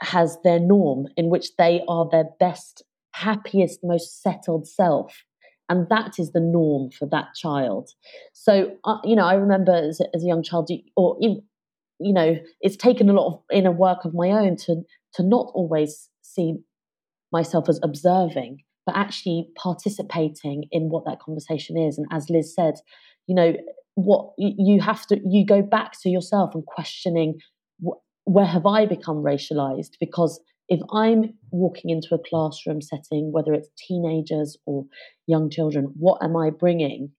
has 0.00 0.38
their 0.42 0.58
norm 0.58 1.06
in 1.16 1.30
which 1.30 1.56
they 1.56 1.82
are 1.88 2.08
their 2.10 2.26
best 2.40 2.82
happiest, 3.12 3.80
most 3.82 4.22
settled 4.22 4.66
self. 4.66 5.24
And 5.68 5.88
that 5.88 6.18
is 6.18 6.32
the 6.32 6.40
norm 6.40 6.90
for 6.90 7.06
that 7.06 7.28
child. 7.34 7.90
So, 8.34 8.76
uh, 8.84 8.98
you 9.04 9.16
know, 9.16 9.24
I 9.24 9.34
remember 9.34 9.72
as, 9.72 10.00
as 10.12 10.22
a 10.22 10.26
young 10.26 10.42
child, 10.42 10.70
or 10.96 11.16
you 12.00 12.12
know, 12.12 12.36
it's 12.60 12.76
taken 12.76 13.08
a 13.08 13.12
lot 13.12 13.32
of 13.32 13.42
inner 13.52 13.72
work 13.72 14.04
of 14.04 14.14
my 14.14 14.30
own 14.30 14.56
to 14.56 14.82
to 15.14 15.22
not 15.22 15.50
always 15.54 16.08
see 16.22 16.56
myself 17.32 17.68
as 17.68 17.80
observing, 17.82 18.58
but 18.86 18.96
actually 18.96 19.48
participating 19.56 20.64
in 20.70 20.88
what 20.88 21.04
that 21.04 21.20
conversation 21.20 21.76
is. 21.76 21.98
And 21.98 22.06
as 22.10 22.28
Liz 22.30 22.54
said, 22.54 22.74
you 23.26 23.34
know, 23.34 23.54
what 23.94 24.32
you 24.38 24.80
have 24.80 25.06
to 25.06 25.20
you 25.24 25.46
go 25.46 25.62
back 25.62 25.92
to 26.02 26.08
yourself 26.08 26.50
and 26.54 26.66
questioning 26.66 27.38
where 28.24 28.46
have 28.46 28.66
I 28.66 28.86
become 28.86 29.22
racialized 29.22 29.92
because 30.00 30.40
if 30.68 30.80
I'm 30.92 31.34
walking 31.50 31.90
into 31.90 32.14
a 32.14 32.18
classroom 32.18 32.80
setting, 32.80 33.32
whether 33.32 33.52
it's 33.52 33.68
teenagers 33.86 34.56
or 34.66 34.86
young 35.26 35.50
children, 35.50 35.92
what 35.98 36.22
am 36.22 36.36
I 36.36 36.50
bringing? 36.50 37.10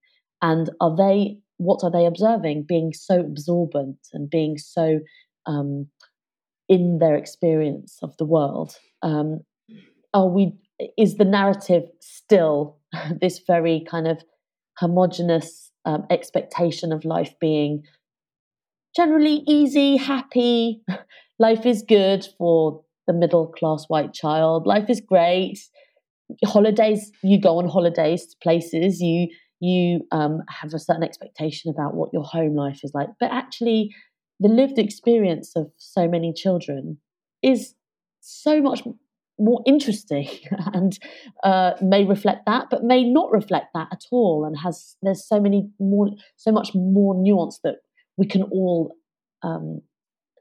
And 0.41 0.69
are 0.81 0.95
they, 0.95 1.37
what 1.57 1.81
are 1.83 1.91
they 1.91 2.05
observing? 2.05 2.65
Being 2.67 2.93
so 2.93 3.19
absorbent 3.19 3.97
and 4.13 4.29
being 4.29 4.57
so 4.57 4.99
um, 5.45 5.87
in 6.67 6.99
their 6.99 7.15
experience 7.15 7.99
of 8.01 8.15
the 8.17 8.25
world. 8.25 8.75
Um, 9.01 9.41
are 10.13 10.27
we, 10.27 10.53
is 10.97 11.15
the 11.15 11.25
narrative 11.25 11.83
still 11.99 12.77
this 13.21 13.41
very 13.45 13.85
kind 13.89 14.07
of 14.07 14.23
homogenous 14.77 15.71
um, 15.85 16.05
expectation 16.09 16.91
of 16.91 17.05
life 17.05 17.33
being 17.39 17.83
generally 18.95 19.43
easy, 19.47 19.97
happy, 19.97 20.81
life 21.39 21.65
is 21.65 21.83
good 21.87 22.27
for 22.37 22.81
the 23.07 23.13
middle 23.13 23.47
class 23.47 23.85
white 23.87 24.13
child. 24.13 24.65
Life 24.65 24.89
is 24.89 25.01
great. 25.01 25.59
Holidays, 26.43 27.11
you 27.23 27.39
go 27.39 27.59
on 27.59 27.67
holidays 27.67 28.25
to 28.25 28.35
places, 28.41 28.99
you 28.99 29.27
you 29.65 30.01
um, 30.11 30.41
have 30.49 30.73
a 30.73 30.79
certain 30.79 31.03
expectation 31.03 31.71
about 31.71 31.95
what 31.95 32.09
your 32.13 32.23
home 32.23 32.55
life 32.55 32.81
is 32.83 32.91
like. 32.93 33.09
But 33.19 33.31
actually, 33.31 33.93
the 34.39 34.49
lived 34.49 34.77
experience 34.77 35.53
of 35.55 35.71
so 35.77 36.07
many 36.07 36.33
children 36.33 36.97
is 37.41 37.73
so 38.21 38.61
much 38.61 38.83
more 39.37 39.61
interesting 39.65 40.29
and 40.73 40.97
uh, 41.43 41.71
may 41.81 42.05
reflect 42.05 42.45
that, 42.45 42.67
but 42.69 42.83
may 42.83 43.03
not 43.03 43.31
reflect 43.31 43.67
that 43.73 43.87
at 43.91 44.03
all. 44.11 44.45
And 44.45 44.57
has 44.59 44.95
there's 45.01 45.27
so 45.27 45.39
many 45.39 45.69
more, 45.79 46.09
so 46.35 46.51
much 46.51 46.71
more 46.73 47.15
nuance 47.15 47.59
that 47.63 47.75
we 48.17 48.27
can 48.27 48.43
all 48.43 48.95
um, 49.43 49.81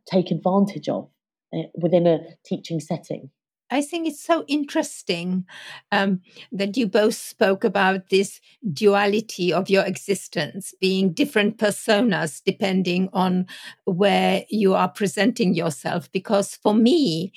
take 0.06 0.30
advantage 0.30 0.88
of 0.88 1.08
Eh, 1.54 1.66
within 1.74 2.06
a 2.06 2.18
teaching 2.44 2.80
setting. 2.80 3.30
I 3.70 3.81
think 3.81 4.07
it's 4.07 4.22
so 4.22 4.44
interesting 4.46 5.46
um, 5.90 6.20
that 6.53 6.77
you 6.77 6.87
both 6.87 7.14
spoke 7.14 7.64
about 7.64 8.11
this 8.11 8.40
duality 8.72 9.53
of 9.53 9.70
your 9.70 9.85
existence, 9.85 10.74
being 10.81 11.12
different 11.12 11.57
personas 11.57 12.42
depending 12.44 13.09
on 13.12 13.46
where 13.85 14.44
you 14.48 14.74
are 14.74 14.88
presenting 14.88 15.55
yourself. 15.55 16.12
Because 16.12 16.55
for 16.57 16.74
me, 16.74 17.33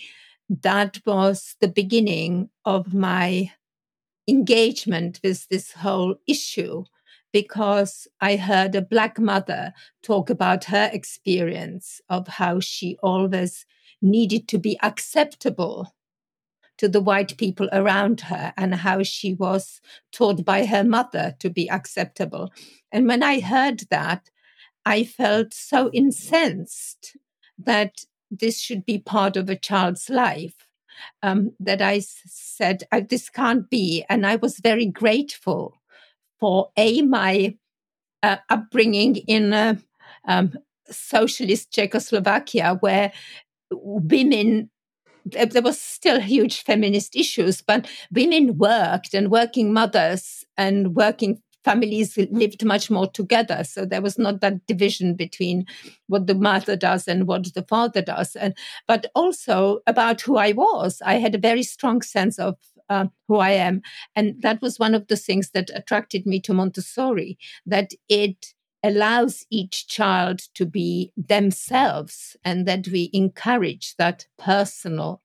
that 0.50 1.00
was 1.06 1.56
the 1.62 1.68
beginning 1.68 2.50
of 2.66 2.94
my 2.94 3.52
engagement 4.28 5.20
with 5.24 5.48
this 5.50 5.72
whole 5.72 6.16
issue. 6.28 6.84
Because 7.34 8.08
I 8.22 8.36
heard 8.36 8.74
a 8.76 8.82
Black 8.82 9.20
mother 9.20 9.74
talk 10.02 10.30
about 10.30 10.66
her 10.66 10.90
experience 10.92 12.02
of 12.10 12.28
how 12.28 12.60
she 12.60 12.98
always 13.04 13.66
needed 14.02 14.48
to 14.50 14.58
be 14.58 14.78
acceptable 14.82 15.94
to 16.78 16.88
the 16.88 17.02
white 17.02 17.38
people 17.38 17.70
around 17.72 18.22
her 18.22 18.54
and 18.58 18.76
how 18.76 19.04
she 19.04 19.34
was 19.34 19.82
taught 20.12 20.46
by 20.46 20.66
her 20.66 20.84
mother 20.84 21.36
to 21.40 21.50
be 21.50 21.70
acceptable. 21.70 22.52
And 22.92 23.08
when 23.08 23.24
I 23.24 23.40
heard 23.40 23.82
that, 23.90 24.30
I 24.86 25.04
felt 25.04 25.54
so 25.54 25.90
incensed 25.92 27.18
that 27.58 28.06
this 28.30 28.60
should 28.60 28.86
be 28.86 29.00
part 29.00 29.36
of 29.36 29.50
a 29.50 29.56
child's 29.56 30.10
life 30.10 30.68
um, 31.24 31.52
that 31.60 31.82
I 31.82 32.00
said, 32.00 32.84
This 33.10 33.30
can't 33.30 33.70
be. 33.70 34.06
And 34.10 34.26
I 34.26 34.36
was 34.36 34.60
very 34.60 34.86
grateful 34.86 35.74
for 36.40 36.70
A, 36.78 37.02
my 37.02 37.58
uh, 38.24 38.38
upbringing 38.50 39.18
in 39.28 39.54
a 39.54 39.78
um, 40.28 40.54
socialist 40.90 41.72
Czechoslovakia, 41.72 42.78
where 42.80 43.12
women 43.72 44.70
there 45.32 45.62
was 45.62 45.80
still 45.80 46.20
huge 46.20 46.64
feminist 46.64 47.16
issues, 47.16 47.62
but 47.62 47.90
women 48.12 48.58
worked 48.58 49.14
and 49.14 49.32
working 49.32 49.74
mothers 49.74 50.46
and 50.58 50.96
working 50.96 51.42
families 51.68 52.16
lived 52.32 52.64
much 52.64 52.90
more 52.90 53.08
together. 53.08 53.62
So 53.64 53.86
there 53.86 54.02
was 54.02 54.18
not 54.18 54.40
that 54.40 54.66
division 54.68 55.16
between 55.16 55.66
what 56.08 56.26
the 56.26 56.36
mother 56.36 56.78
does 56.78 57.08
and 57.10 57.28
what 57.28 57.54
the 57.54 57.64
father 57.64 58.02
does. 58.02 58.38
And 58.38 58.54
but 58.88 59.08
also 59.16 59.80
about 59.86 60.22
who 60.22 60.38
I 60.38 60.54
was. 60.54 61.02
I 61.06 61.16
had 61.16 61.36
a 61.36 61.40
very 61.50 61.64
strong 61.64 62.02
sense 62.02 62.40
of 62.40 62.56
uh, 62.90 63.08
who 63.28 63.38
I 63.38 63.50
am, 63.50 63.82
and 64.16 64.42
that 64.42 64.62
was 64.62 64.80
one 64.80 64.96
of 64.96 65.08
the 65.08 65.18
things 65.18 65.50
that 65.50 65.70
attracted 65.76 66.26
me 66.26 66.40
to 66.42 66.54
Montessori. 66.54 67.38
That 67.66 67.92
it 68.08 68.54
allows 68.84 69.46
each 69.50 69.88
child 69.88 70.40
to 70.54 70.66
be 70.66 71.12
themselves 71.18 72.36
and 72.44 72.68
that 72.68 72.88
we 72.88 73.10
encourage 73.14 73.96
that 73.98 74.28
personal 74.38 75.22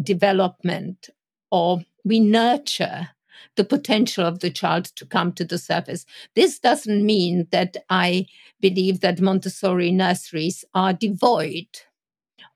development 0.00 1.10
or 1.50 1.80
we 2.04 2.20
nurture 2.20 3.10
the 3.56 3.64
potential 3.64 4.24
of 4.24 4.40
the 4.40 4.50
child 4.50 4.86
to 4.96 5.06
come 5.06 5.32
to 5.32 5.44
the 5.44 5.58
surface. 5.58 6.06
This 6.34 6.58
doesn't 6.58 7.04
mean 7.04 7.46
that 7.50 7.76
I 7.90 8.26
believe 8.60 9.00
that 9.00 9.20
Montessori 9.20 9.92
nurseries 9.92 10.64
are 10.74 10.92
devoid 10.92 11.66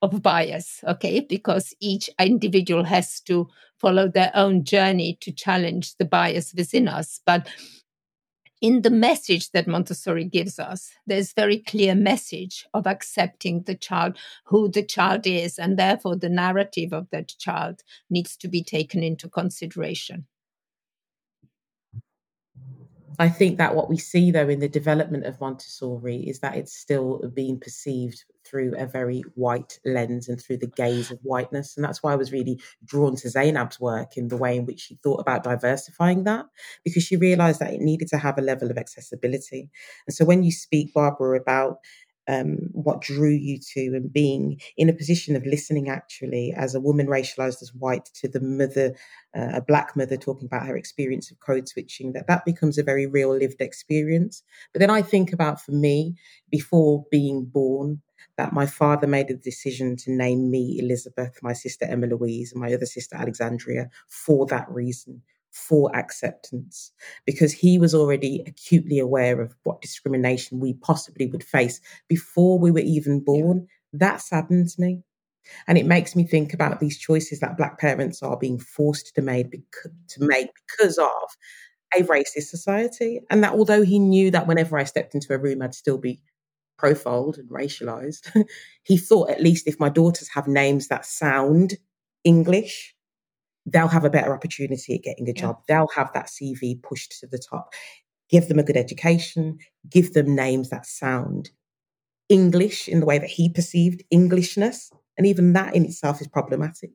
of 0.02 0.22
bias, 0.22 0.82
okay? 0.86 1.20
Because 1.20 1.74
each 1.80 2.10
individual 2.18 2.84
has 2.84 3.20
to 3.22 3.48
follow 3.76 4.08
their 4.08 4.30
own 4.34 4.64
journey 4.64 5.18
to 5.20 5.32
challenge 5.32 5.96
the 5.96 6.04
bias 6.04 6.54
within 6.54 6.88
us. 6.88 7.20
But 7.24 7.48
in 8.60 8.82
the 8.82 8.90
message 8.90 9.50
that 9.52 9.68
Montessori 9.68 10.24
gives 10.24 10.58
us, 10.58 10.90
there's 11.06 11.32
very 11.32 11.58
clear 11.58 11.94
message 11.94 12.66
of 12.74 12.86
accepting 12.86 13.62
the 13.62 13.74
child, 13.74 14.16
who 14.44 14.68
the 14.68 14.82
child 14.82 15.26
is, 15.26 15.58
and 15.58 15.78
therefore 15.78 16.16
the 16.16 16.28
narrative 16.28 16.92
of 16.92 17.08
that 17.10 17.28
child 17.38 17.82
needs 18.10 18.36
to 18.38 18.48
be 18.48 18.62
taken 18.62 19.02
into 19.02 19.28
consideration. 19.28 20.26
I 23.20 23.28
think 23.28 23.58
that 23.58 23.74
what 23.74 23.88
we 23.88 23.98
see 23.98 24.30
though 24.30 24.48
in 24.48 24.60
the 24.60 24.68
development 24.68 25.24
of 25.24 25.40
Montessori 25.40 26.28
is 26.28 26.38
that 26.38 26.56
it's 26.56 26.72
still 26.72 27.18
being 27.34 27.58
perceived 27.58 28.24
through 28.48 28.74
a 28.76 28.86
very 28.86 29.22
white 29.34 29.78
lens 29.84 30.28
and 30.28 30.40
through 30.40 30.58
the 30.58 30.66
gaze 30.66 31.10
of 31.10 31.18
whiteness. 31.22 31.76
And 31.76 31.84
that's 31.84 32.02
why 32.02 32.12
I 32.12 32.16
was 32.16 32.32
really 32.32 32.60
drawn 32.84 33.16
to 33.16 33.28
Zainab's 33.28 33.80
work 33.80 34.16
in 34.16 34.28
the 34.28 34.36
way 34.36 34.56
in 34.56 34.66
which 34.66 34.80
she 34.80 34.98
thought 35.02 35.20
about 35.20 35.44
diversifying 35.44 36.24
that, 36.24 36.46
because 36.84 37.02
she 37.02 37.16
realized 37.16 37.60
that 37.60 37.72
it 37.72 37.80
needed 37.80 38.08
to 38.08 38.18
have 38.18 38.38
a 38.38 38.42
level 38.42 38.70
of 38.70 38.78
accessibility. 38.78 39.68
And 40.06 40.14
so 40.14 40.24
when 40.24 40.42
you 40.42 40.52
speak, 40.52 40.94
Barbara, 40.94 41.38
about 41.38 41.78
um, 42.28 42.58
what 42.72 43.00
drew 43.00 43.30
you 43.30 43.58
to 43.74 43.96
and 43.96 44.12
being 44.12 44.60
in 44.76 44.88
a 44.88 44.92
position 44.92 45.34
of 45.34 45.46
listening 45.46 45.88
actually 45.88 46.52
as 46.56 46.74
a 46.74 46.80
woman 46.80 47.06
racialized 47.06 47.62
as 47.62 47.72
white 47.74 48.04
to 48.14 48.28
the 48.28 48.40
mother 48.40 48.94
uh, 49.36 49.50
a 49.54 49.62
black 49.62 49.96
mother 49.96 50.16
talking 50.16 50.46
about 50.46 50.66
her 50.66 50.76
experience 50.76 51.30
of 51.30 51.40
code 51.40 51.68
switching 51.68 52.12
that 52.12 52.26
that 52.26 52.44
becomes 52.44 52.78
a 52.78 52.82
very 52.82 53.06
real 53.06 53.36
lived 53.36 53.60
experience. 53.60 54.42
But 54.72 54.80
then 54.80 54.90
i 54.90 55.02
think 55.02 55.32
about 55.32 55.60
for 55.60 55.72
me 55.72 56.14
before 56.50 57.04
being 57.10 57.44
born 57.44 58.00
that 58.36 58.52
my 58.52 58.66
father 58.66 59.06
made 59.06 59.30
a 59.30 59.34
decision 59.34 59.96
to 59.96 60.12
name 60.12 60.50
me 60.50 60.78
elizabeth 60.78 61.38
my 61.42 61.52
sister 61.52 61.84
emma 61.86 62.06
louise 62.06 62.52
and 62.52 62.60
my 62.60 62.72
other 62.72 62.86
sister 62.86 63.16
alexandria 63.16 63.90
for 64.08 64.46
that 64.46 64.68
reason 64.70 65.22
for 65.58 65.94
acceptance 65.94 66.92
because 67.26 67.52
he 67.52 67.78
was 67.78 67.94
already 67.94 68.44
acutely 68.46 68.98
aware 68.98 69.40
of 69.40 69.54
what 69.64 69.82
discrimination 69.82 70.60
we 70.60 70.74
possibly 70.74 71.26
would 71.26 71.44
face 71.44 71.80
before 72.08 72.58
we 72.58 72.70
were 72.70 72.78
even 72.78 73.20
born. 73.20 73.66
That 73.92 74.20
saddens 74.20 74.78
me. 74.78 75.02
And 75.66 75.78
it 75.78 75.86
makes 75.86 76.14
me 76.14 76.24
think 76.24 76.52
about 76.52 76.78
these 76.78 76.98
choices 76.98 77.40
that 77.40 77.56
Black 77.56 77.78
parents 77.78 78.22
are 78.22 78.36
being 78.36 78.58
forced 78.58 79.14
to 79.14 79.22
make, 79.22 79.50
because, 79.50 79.92
to 80.08 80.24
make 80.24 80.50
because 80.68 80.98
of 80.98 81.08
a 81.96 82.02
racist 82.02 82.48
society. 82.48 83.20
And 83.30 83.42
that 83.42 83.54
although 83.54 83.82
he 83.82 83.98
knew 83.98 84.30
that 84.30 84.46
whenever 84.46 84.78
I 84.78 84.84
stepped 84.84 85.14
into 85.14 85.32
a 85.32 85.38
room, 85.38 85.62
I'd 85.62 85.74
still 85.74 85.98
be 85.98 86.20
profiled 86.76 87.38
and 87.38 87.48
racialized, 87.48 88.30
he 88.84 88.96
thought 88.96 89.30
at 89.30 89.42
least 89.42 89.66
if 89.66 89.80
my 89.80 89.88
daughters 89.88 90.28
have 90.28 90.46
names 90.46 90.88
that 90.88 91.06
sound 91.06 91.78
English, 92.24 92.94
they'll 93.72 93.88
have 93.88 94.04
a 94.04 94.10
better 94.10 94.34
opportunity 94.34 94.94
at 94.94 95.02
getting 95.02 95.28
a 95.28 95.32
job. 95.32 95.56
Yeah. 95.68 95.76
They'll 95.76 95.94
have 95.94 96.12
that 96.14 96.26
CV 96.26 96.82
pushed 96.82 97.18
to 97.20 97.26
the 97.26 97.38
top. 97.38 97.72
Give 98.30 98.46
them 98.48 98.58
a 98.58 98.62
good 98.62 98.76
education, 98.76 99.58
give 99.88 100.12
them 100.12 100.34
names 100.34 100.70
that 100.70 100.86
sound 100.86 101.50
English 102.28 102.88
in 102.88 103.00
the 103.00 103.06
way 103.06 103.18
that 103.18 103.30
he 103.30 103.48
perceived 103.48 104.02
Englishness. 104.10 104.90
And 105.16 105.26
even 105.26 105.54
that 105.54 105.74
in 105.74 105.84
itself 105.84 106.20
is 106.20 106.28
problematic. 106.28 106.90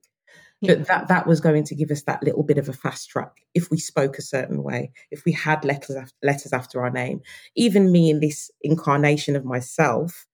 Yeah. 0.62 0.76
But 0.76 0.88
that, 0.88 1.08
that 1.10 1.28
was 1.28 1.42
going 1.42 1.66
to 1.66 1.76
give 1.76 1.92
us 1.92 2.04
that 2.04 2.24
little 2.24 2.44
bit 2.44 2.58
of 2.58 2.70
a 2.70 2.74
fast 2.74 3.10
track 3.10 3.32
if 3.54 3.70
we 3.70 3.78
spoke 3.78 4.18
a 4.18 4.22
certain 4.22 4.64
way, 4.64 4.92
if 5.12 5.26
we 5.26 5.34
had 5.34 5.66
letters 5.66 5.96
after, 5.96 6.16
letters 6.22 6.54
after 6.54 6.82
our 6.82 6.90
name. 6.90 7.20
Even 7.56 7.92
me 7.92 8.10
in 8.10 8.22
this 8.22 8.50
incarnation 8.62 9.36
of 9.36 9.44
myself, 9.44 10.26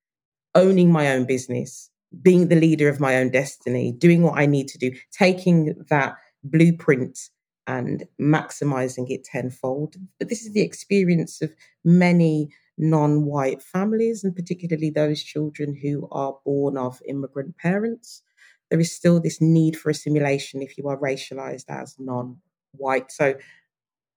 owning 0.54 0.92
my 0.92 1.12
own 1.12 1.26
business, 1.26 1.90
being 2.22 2.48
the 2.48 2.56
leader 2.56 2.90
of 2.90 3.00
my 3.00 3.18
own 3.18 3.32
destiny, 3.32 3.92
doing 3.92 4.22
what 4.22 4.38
I 4.38 4.46
need 4.46 4.68
to 4.70 4.78
do, 4.78 4.92
taking 5.12 5.74
that 5.90 6.14
blueprint 6.44 7.20
and 7.68 8.06
maximizing 8.20 9.10
it 9.10 9.24
tenfold. 9.24 9.96
But 10.18 10.30
this 10.30 10.42
is 10.42 10.54
the 10.54 10.62
experience 10.62 11.42
of 11.42 11.54
many 11.86 12.50
non 12.78 13.26
white 13.26 13.62
families, 13.62 14.24
and 14.24 14.36
particularly 14.36 14.90
those 14.90 15.22
children 15.22 15.76
who 15.76 16.08
are 16.12 16.36
born 16.46 16.78
of 16.78 17.02
immigrant 17.08 17.58
parents. 17.58 18.24
There 18.70 18.80
is 18.80 18.96
still 18.96 19.20
this 19.20 19.42
need 19.42 19.78
for 19.78 19.90
assimilation 19.90 20.62
if 20.62 20.78
you 20.78 20.88
are 20.88 20.98
racialized 20.98 21.66
as 21.70 21.96
non 22.00 22.38
white. 22.72 23.12
So 23.12 23.36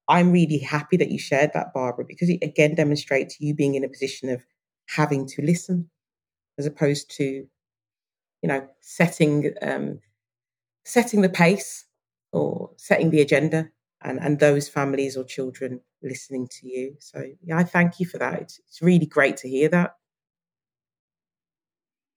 I'm 0.09 0.33
really 0.33 0.59
happy 0.59 0.97
that 0.97 1.11
you 1.11 1.18
shared 1.18 1.53
that, 1.55 1.73
Barbara, 1.75 2.05
because 2.07 2.29
it 2.29 2.39
again 2.43 2.75
demonstrates 2.75 3.41
you 3.41 3.55
being 3.55 3.75
in 3.75 3.85
a 3.85 3.89
position 3.89 4.29
of 4.31 4.45
having 4.89 5.27
to 5.27 5.43
listen 5.43 5.91
as 6.59 6.66
opposed 6.66 7.11
to, 7.16 7.25
you 7.25 8.49
know, 8.49 8.66
setting 8.81 9.53
um, 9.62 10.01
setting 10.85 11.23
the 11.23 11.29
pace 11.29 11.85
or 12.33 12.70
setting 12.76 13.11
the 13.11 13.20
agenda 13.20 13.70
and, 14.03 14.18
and 14.20 14.41
those 14.41 14.68
families 14.68 15.16
or 15.16 15.24
children 15.24 15.80
listening 16.03 16.49
to 16.49 16.68
you. 16.68 16.97
So 16.99 17.24
yeah, 17.43 17.59
I 17.59 17.64
thank 17.64 18.01
you 18.01 18.07
for 18.07 18.18
that. 18.18 18.41
It's, 18.41 18.61
it's 18.66 18.83
really 18.83 19.07
great 19.07 19.37
to 19.39 19.49
hear 19.49 19.68
that. 19.68 19.97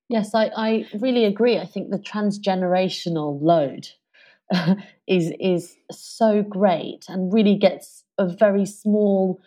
Yes, 0.07 0.35
I, 0.35 0.51
I 0.55 0.85
really 0.99 1.25
agree. 1.25 1.57
I 1.57 1.65
think 1.65 1.89
the 1.89 1.99
transgenerational 1.99 3.41
load 3.41 3.87
is 5.07 5.31
is 5.39 5.75
so 5.91 6.43
great 6.43 7.05
and 7.07 7.33
really 7.33 7.55
gets 7.55 8.03
a 8.19 8.27
very 8.27 8.65
small 8.65 9.41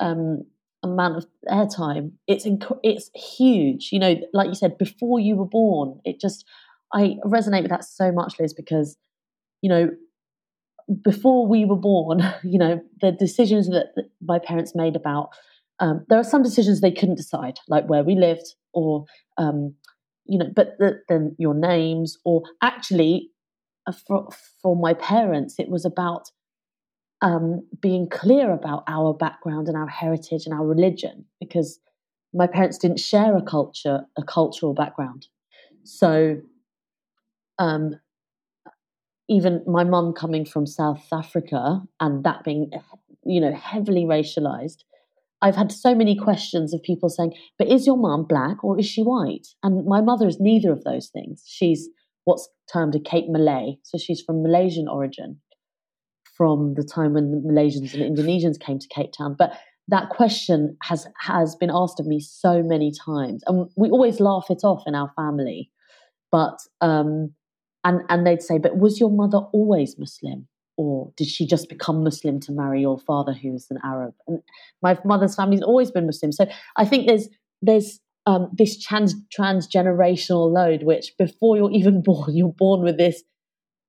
um, 0.00 0.44
amount 0.82 1.16
of 1.16 1.26
airtime. 1.48 2.12
It's 2.26 2.46
inc- 2.46 2.78
it's 2.82 3.10
huge. 3.14 3.88
You 3.90 4.00
know, 4.00 4.16
like 4.34 4.48
you 4.48 4.54
said, 4.54 4.76
before 4.76 5.18
you 5.18 5.36
were 5.36 5.46
born, 5.46 6.00
it 6.04 6.20
just 6.20 6.44
I 6.92 7.16
resonate 7.24 7.62
with 7.62 7.70
that 7.70 7.84
so 7.84 8.12
much, 8.12 8.38
Liz, 8.38 8.52
because 8.52 8.98
you 9.62 9.70
know 9.70 9.90
before 11.02 11.46
we 11.46 11.64
were 11.64 11.76
born, 11.76 12.22
you 12.42 12.58
know, 12.58 12.80
the 13.00 13.12
decisions 13.12 13.68
that, 13.68 13.94
my 14.20 14.38
parents 14.38 14.74
made 14.74 14.96
about 14.96 15.30
um, 15.80 16.04
there 16.08 16.18
are 16.18 16.24
some 16.24 16.42
decisions 16.42 16.80
they 16.80 16.92
couldn't 16.92 17.16
decide, 17.16 17.58
like 17.66 17.86
where 17.86 18.04
we 18.04 18.14
lived, 18.14 18.54
or 18.72 19.04
um, 19.36 19.74
you 20.26 20.38
know, 20.38 20.46
but 20.54 20.76
then 21.08 21.34
your 21.38 21.54
names, 21.54 22.18
or 22.24 22.42
actually, 22.62 23.30
uh, 23.88 23.92
for 24.06 24.28
for 24.62 24.76
my 24.76 24.94
parents, 24.94 25.56
it 25.58 25.68
was 25.68 25.84
about 25.84 26.30
um, 27.20 27.66
being 27.80 28.08
clear 28.08 28.52
about 28.52 28.84
our 28.86 29.12
background 29.12 29.66
and 29.66 29.76
our 29.76 29.88
heritage 29.88 30.46
and 30.46 30.54
our 30.54 30.64
religion, 30.64 31.24
because 31.40 31.80
my 32.32 32.46
parents 32.46 32.78
didn't 32.78 33.00
share 33.00 33.36
a 33.36 33.42
culture, 33.42 34.02
a 34.16 34.22
cultural 34.22 34.74
background, 34.74 35.26
so 35.82 36.36
um, 37.58 37.98
even 39.32 39.62
my 39.66 39.84
mum 39.84 40.12
coming 40.12 40.44
from 40.44 40.66
South 40.66 41.06
Africa 41.12 41.82
and 42.00 42.24
that 42.24 42.44
being, 42.44 42.70
you 43.24 43.40
know, 43.40 43.54
heavily 43.54 44.04
racialized, 44.04 44.78
I've 45.40 45.56
had 45.56 45.72
so 45.72 45.94
many 45.94 46.16
questions 46.16 46.72
of 46.72 46.82
people 46.82 47.08
saying, 47.08 47.34
but 47.58 47.68
is 47.68 47.86
your 47.86 47.96
mum 47.96 48.26
black 48.28 48.62
or 48.62 48.78
is 48.78 48.86
she 48.86 49.02
white? 49.02 49.48
And 49.62 49.84
my 49.86 50.00
mother 50.00 50.28
is 50.28 50.38
neither 50.38 50.70
of 50.70 50.84
those 50.84 51.08
things. 51.08 51.42
She's 51.46 51.88
what's 52.24 52.48
termed 52.72 52.94
a 52.94 53.00
Cape 53.00 53.28
Malay. 53.28 53.78
So 53.82 53.98
she's 53.98 54.20
from 54.20 54.42
Malaysian 54.42 54.86
origin 54.88 55.40
from 56.36 56.74
the 56.74 56.84
time 56.84 57.14
when 57.14 57.30
the 57.30 57.38
Malaysians 57.38 57.94
and 57.94 58.16
Indonesians 58.16 58.58
came 58.58 58.78
to 58.78 58.88
Cape 58.88 59.10
Town. 59.16 59.34
But 59.36 59.52
that 59.88 60.10
question 60.10 60.76
has 60.82 61.06
has 61.18 61.56
been 61.56 61.70
asked 61.72 61.98
of 61.98 62.06
me 62.06 62.20
so 62.20 62.62
many 62.62 62.92
times. 62.92 63.42
And 63.46 63.68
we 63.76 63.90
always 63.90 64.20
laugh 64.20 64.46
it 64.48 64.60
off 64.62 64.84
in 64.86 64.94
our 64.94 65.10
family. 65.16 65.70
But 66.30 66.58
um, 66.80 67.34
and 67.84 68.02
and 68.08 68.26
they'd 68.26 68.42
say, 68.42 68.58
"But 68.58 68.78
was 68.78 69.00
your 69.00 69.10
mother 69.10 69.38
always 69.52 69.98
Muslim, 69.98 70.48
or 70.76 71.12
did 71.16 71.28
she 71.28 71.46
just 71.46 71.68
become 71.68 72.04
Muslim 72.04 72.40
to 72.40 72.52
marry 72.52 72.80
your 72.80 72.98
father, 72.98 73.32
who 73.32 73.52
was 73.52 73.66
an 73.70 73.78
Arab?" 73.84 74.14
And 74.26 74.42
my 74.82 74.98
mother's 75.04 75.34
family's 75.34 75.62
always 75.62 75.90
been 75.90 76.06
Muslim, 76.06 76.32
so 76.32 76.46
I 76.76 76.84
think 76.84 77.06
there's 77.06 77.28
there's 77.60 78.00
um, 78.26 78.50
this 78.52 78.80
trans 78.82 79.14
transgenerational 79.36 80.52
load, 80.52 80.82
which 80.84 81.12
before 81.18 81.56
you're 81.56 81.72
even 81.72 82.02
born, 82.04 82.36
you're 82.36 82.54
born 82.56 82.82
with 82.82 82.98
this 82.98 83.22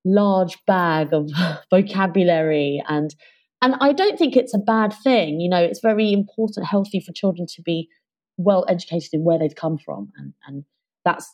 large 0.06 0.58
bag 0.66 1.14
of 1.14 1.30
vocabulary 1.70 2.84
and 2.88 3.16
and 3.64 3.76
I 3.80 3.94
don't 3.94 4.20
think 4.20 4.36
it's 4.36 4.54
a 4.54 4.60
bad 4.60 4.94
thing. 4.94 5.40
You 5.40 5.50
know, 5.50 5.64
it's 5.64 5.80
very 5.80 6.12
important, 6.12 6.68
healthy 6.68 7.00
for 7.00 7.14
children 7.14 7.48
to 7.56 7.62
be 7.62 7.88
well 8.36 8.66
educated 8.68 9.12
in 9.14 9.24
where 9.24 9.40
they've 9.40 9.56
come 9.56 9.78
from, 9.78 10.12
and 10.18 10.34
and 10.46 10.66
that's 11.06 11.34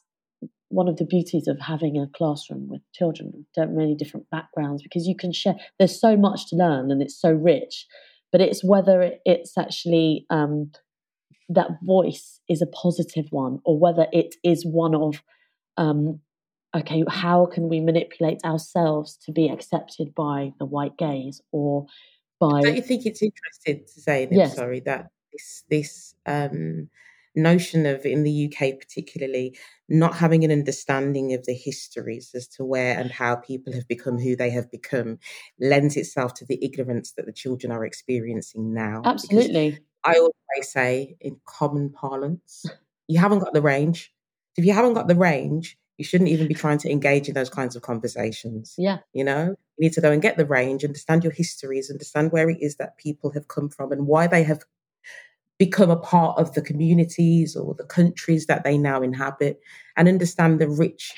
one 0.70 0.88
of 0.88 0.97
the 0.97 1.05
beauties 1.05 1.47
of 1.47 1.59
having 1.59 1.97
a 1.97 2.07
classroom 2.15 2.67
with 2.70 2.82
children 2.93 3.32
with 3.34 3.70
many 3.70 3.95
different 3.95 4.30
backgrounds 4.30 4.82
because 4.84 5.07
you 5.07 5.15
can 5.15 5.34
share 5.34 5.55
there's 5.78 5.99
so 5.99 6.15
much 6.15 6.47
to 6.47 6.55
learn 6.55 6.91
and 6.91 7.01
it's 7.01 7.20
so 7.20 7.32
rich 7.32 7.86
but 8.32 8.41
it's 8.41 8.63
whether 8.63 9.13
it's 9.26 9.57
actually 9.57 10.26
um, 10.30 10.72
that 11.49 11.70
voice 11.84 12.39
is 12.47 12.61
a 12.61 12.67
positive 12.67 13.26
one 13.32 13.59
or 13.65 13.78
whether 13.80 14.07
it 14.11 14.36
is 14.43 14.65
one 14.65 14.95
of 14.95 15.22
um, 15.78 16.20
okay 16.76 17.03
how 17.09 17.45
can 17.47 17.67
we 17.67 17.80
manipulate 17.80 18.39
ourselves 18.45 19.17
to 19.26 19.32
be 19.32 19.49
accepted 19.49 20.13
by 20.13 20.53
the 20.59 20.65
white 20.65 20.97
gaze 20.97 21.41
or 21.51 21.88
by 22.39 22.61
don't 22.61 22.76
you 22.76 22.82
think 22.82 23.05
it's 23.05 23.24
interesting 23.24 23.84
to 23.91 24.01
say 24.01 24.28
yes. 24.32 24.55
sorry 24.55 24.80
that 24.82 25.09
this 25.34 25.63
this 25.70 26.15
um, 26.26 26.89
notion 27.36 27.86
of 27.86 28.06
in 28.06 28.24
the 28.24 28.46
UK 28.46 28.80
particularly 28.80 29.58
not 29.88 30.16
having 30.16 30.44
an 30.44 30.52
understanding 30.52 31.34
of 31.34 31.46
the 31.46 31.54
histories 31.54 32.32
as 32.36 32.48
to 32.48 32.64
where 32.64 32.98
and 32.98 33.12
how 33.12 33.36
people 33.36 33.74
have 33.74 33.88
become 33.88 34.18
who 34.20 34.36
they 34.36 34.50
have 34.50 34.70
become 34.72 35.18
lends 35.60 35.96
itself 35.96 36.34
to 36.34 36.46
the 36.46 36.64
ignorance 36.64 37.14
that 37.14 37.26
the 37.26 37.34
children 37.34 37.72
are 37.72 37.86
experiencing 37.86 38.74
now. 38.74 39.02
Absolutely. 39.06 39.72
Because 39.72 39.86
I 40.04 40.14
always 40.14 40.72
say 40.72 41.16
in 41.20 41.40
common 41.46 41.90
parlance, 41.92 42.66
you 43.08 43.20
haven't 43.20 43.40
got 43.40 43.54
the 43.54 43.62
range. 43.62 44.14
If 44.58 44.66
you 44.66 44.74
haven't 44.74 44.94
got 44.94 45.08
the 45.08 45.16
range, 45.16 45.78
you 45.98 46.06
shouldn't 46.06 46.30
even 46.30 46.48
be 46.48 46.54
trying 46.54 46.78
to 46.80 46.90
engage 46.90 47.28
in 47.28 47.34
those 47.34 47.50
kinds 47.50 47.76
of 47.76 47.82
conversations. 47.82 48.74
Yeah. 48.78 49.00
You 49.14 49.26
know, 49.26 49.56
you 49.78 49.86
need 49.86 49.94
to 49.94 50.02
go 50.02 50.12
and 50.12 50.22
get 50.22 50.38
the 50.38 50.46
range, 50.46 50.86
understand 50.86 51.24
your 51.24 51.34
histories, 51.34 51.92
understand 51.92 52.32
where 52.32 52.50
it 52.50 52.60
is 52.62 52.78
that 52.78 52.98
people 52.98 53.32
have 53.32 53.50
come 53.50 53.70
from 53.70 53.92
and 53.92 54.08
why 54.08 54.28
they 54.28 54.44
have 54.44 54.64
become 55.60 55.91
a 55.91 55.97
part 55.97 56.39
of 56.39 56.53
the 56.55 56.64
communities 56.64 57.55
or 57.55 57.76
the 57.76 57.86
countries 57.86 58.47
that 58.47 58.64
they 58.66 58.78
now 58.78 59.01
inhabit 59.03 59.62
and 59.97 60.07
understand 60.07 60.60
the 60.60 60.70
rich 60.70 61.14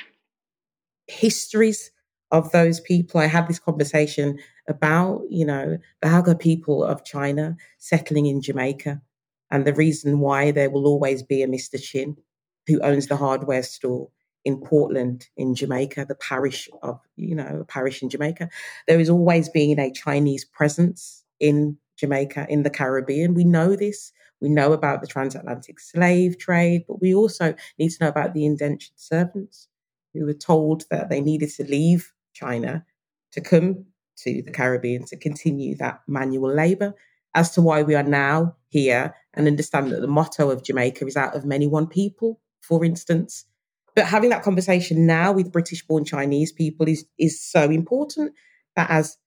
histories 1.07 1.91
of 2.31 2.51
those 2.51 2.79
people. 2.79 3.19
I 3.19 3.27
had 3.27 3.47
this 3.47 3.59
conversation 3.59 4.39
about, 4.69 5.23
you 5.29 5.45
know, 5.45 5.77
the 6.01 6.09
Hakka 6.09 6.39
people 6.39 6.83
of 6.83 7.05
China 7.05 7.57
settling 7.79 8.27
in 8.27 8.41
Jamaica 8.41 9.01
And 9.51 9.65
the 9.67 9.73
reason 9.75 10.19
why 10.19 10.51
there 10.51 10.71
will 10.71 10.87
always 10.87 11.23
be 11.23 11.43
a 11.43 11.47
Mr. 11.47 11.77
Chin 11.77 12.17
who 12.67 12.81
owns 12.81 13.07
the 13.07 13.17
hardware 13.17 13.63
store 13.63 14.09
in 14.45 14.59
Portland, 14.61 15.29
in 15.37 15.55
Jamaica, 15.55 16.05
the 16.09 16.15
parish 16.15 16.69
of, 16.83 16.99
you 17.17 17.35
know, 17.35 17.59
a 17.61 17.65
parish 17.65 18.03
in 18.03 18.09
Jamaica. 18.09 18.49
There 18.87 18.99
has 18.99 19.09
always 19.11 19.49
been 19.49 19.79
a 19.79 19.91
Chinese 19.93 20.45
presence 20.45 21.23
in 21.39 21.77
Jamaica, 21.97 22.47
in 22.49 22.63
the 22.63 22.71
Caribbean. 22.71 23.35
We 23.35 23.45
know 23.45 23.77
this. 23.77 24.11
We 24.41 24.49
know 24.49 24.73
about 24.73 25.01
the 25.01 25.07
transatlantic 25.07 25.79
slave 25.79 26.37
trade, 26.37 26.85
but 26.87 26.99
we 26.99 27.13
also 27.13 27.55
need 27.77 27.89
to 27.89 28.03
know 28.03 28.09
about 28.09 28.33
the 28.33 28.45
indentured 28.45 28.93
servants 28.95 29.67
who 30.13 30.25
were 30.25 30.33
told 30.33 30.85
that 30.89 31.09
they 31.09 31.21
needed 31.21 31.49
to 31.51 31.63
leave 31.63 32.11
China 32.33 32.85
to 33.33 33.41
come 33.41 33.85
to 34.17 34.41
the 34.41 34.51
Caribbean 34.51 35.05
to 35.05 35.15
continue 35.15 35.75
that 35.77 36.01
manual 36.07 36.53
labor. 36.53 36.93
As 37.33 37.51
to 37.51 37.61
why 37.61 37.81
we 37.81 37.95
are 37.95 38.03
now 38.03 38.57
here 38.67 39.15
and 39.35 39.47
understand 39.47 39.91
that 39.91 40.01
the 40.01 40.07
motto 40.07 40.49
of 40.49 40.63
Jamaica 40.63 41.05
is 41.05 41.15
out 41.15 41.33
of 41.33 41.45
many 41.45 41.65
one 41.65 41.87
people, 41.87 42.41
for 42.59 42.83
instance. 42.83 43.45
But 43.95 44.05
having 44.05 44.31
that 44.31 44.43
conversation 44.43 45.05
now 45.05 45.31
with 45.31 45.51
British 45.51 45.85
born 45.85 46.03
Chinese 46.03 46.51
people 46.51 46.89
is, 46.89 47.05
is 47.17 47.41
so 47.41 47.69
important 47.69 48.33
that 48.75 48.89
as 48.89 49.17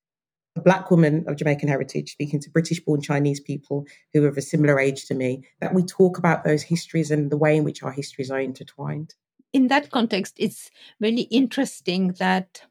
a 0.57 0.61
black 0.61 0.91
woman 0.91 1.25
of 1.27 1.37
Jamaican 1.37 1.69
heritage 1.69 2.13
speaking 2.13 2.41
to 2.41 2.51
British 2.51 2.81
born 2.81 3.01
Chinese 3.01 3.41
people 3.41 3.87
who 4.13 4.25
are 4.25 4.29
of 4.29 4.37
a 4.37 4.43
similar 4.43 4.79
age 4.79 5.07
to 5.07 5.15
me, 5.15 5.45
that 5.61 5.75
we 5.75 5.83
talk 5.83 6.19
about 6.19 6.45
those 6.45 6.63
histories 6.63 7.11
and 7.11 7.31
the 7.31 7.37
way 7.37 7.57
in 7.57 7.65
which 7.65 7.83
our 7.83 7.93
histories 7.93 8.31
are 8.31 8.41
intertwined. 8.41 9.15
In 9.53 9.69
that 9.69 9.91
context, 9.91 10.35
it's 10.39 10.71
really 11.01 11.23
interesting 11.23 12.13
that 12.19 12.63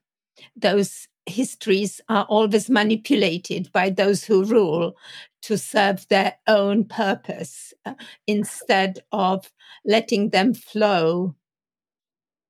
those 0.55 1.07
histories 1.25 2.01
are 2.09 2.25
always 2.25 2.69
manipulated 2.69 3.71
by 3.71 3.89
those 3.89 4.25
who 4.25 4.43
rule 4.43 4.95
to 5.41 5.57
serve 5.57 6.07
their 6.07 6.35
own 6.47 6.85
purpose 6.85 7.73
uh, 7.85 7.93
instead 8.27 8.99
of 9.11 9.51
letting 9.85 10.29
them 10.29 10.53
flow 10.53 11.35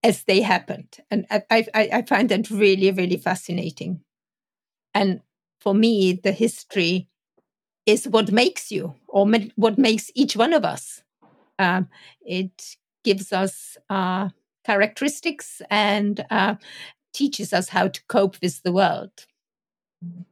as 0.03 0.23
they 0.23 0.41
happened. 0.41 0.97
And 1.09 1.25
I, 1.29 1.43
I, 1.49 1.65
I 1.73 2.01
find 2.03 2.29
that 2.29 2.49
really, 2.49 2.91
really 2.91 3.17
fascinating. 3.17 4.01
And 4.93 5.21
for 5.59 5.73
me, 5.73 6.13
the 6.13 6.31
history 6.31 7.07
is 7.85 8.07
what 8.07 8.31
makes 8.31 8.71
you 8.71 8.95
or 9.07 9.27
what 9.55 9.77
makes 9.77 10.11
each 10.15 10.35
one 10.35 10.53
of 10.53 10.63
us. 10.63 11.03
Um, 11.59 11.89
it 12.21 12.75
gives 13.03 13.33
us 13.33 13.77
uh, 13.89 14.29
characteristics 14.65 15.61
and 15.69 16.25
uh, 16.29 16.55
teaches 17.13 17.53
us 17.53 17.69
how 17.69 17.87
to 17.87 18.01
cope 18.07 18.37
with 18.41 18.61
the 18.63 18.71
world. 18.71 19.11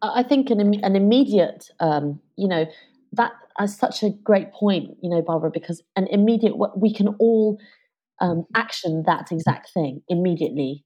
I 0.02 0.24
think 0.24 0.50
an, 0.50 0.84
an 0.84 0.96
immediate, 0.96 1.70
um, 1.80 2.20
you 2.36 2.48
know, 2.48 2.66
that 3.14 3.32
is 3.62 3.78
such 3.78 4.04
a 4.04 4.10
great 4.10 4.52
point, 4.54 4.98
you 5.02 5.10
know, 5.10 5.22
Barbara, 5.22 5.52
because 5.52 5.82
an 5.96 6.08
immediate, 6.08 6.54
we 6.76 6.94
can 6.94 7.10
all 7.20 7.60
um, 8.20 8.46
action 8.56 9.04
that 9.06 9.32
exact 9.32 9.72
thing 9.74 10.02
immediately 10.08 10.84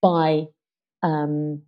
by 0.00 0.44
um, 1.02 1.62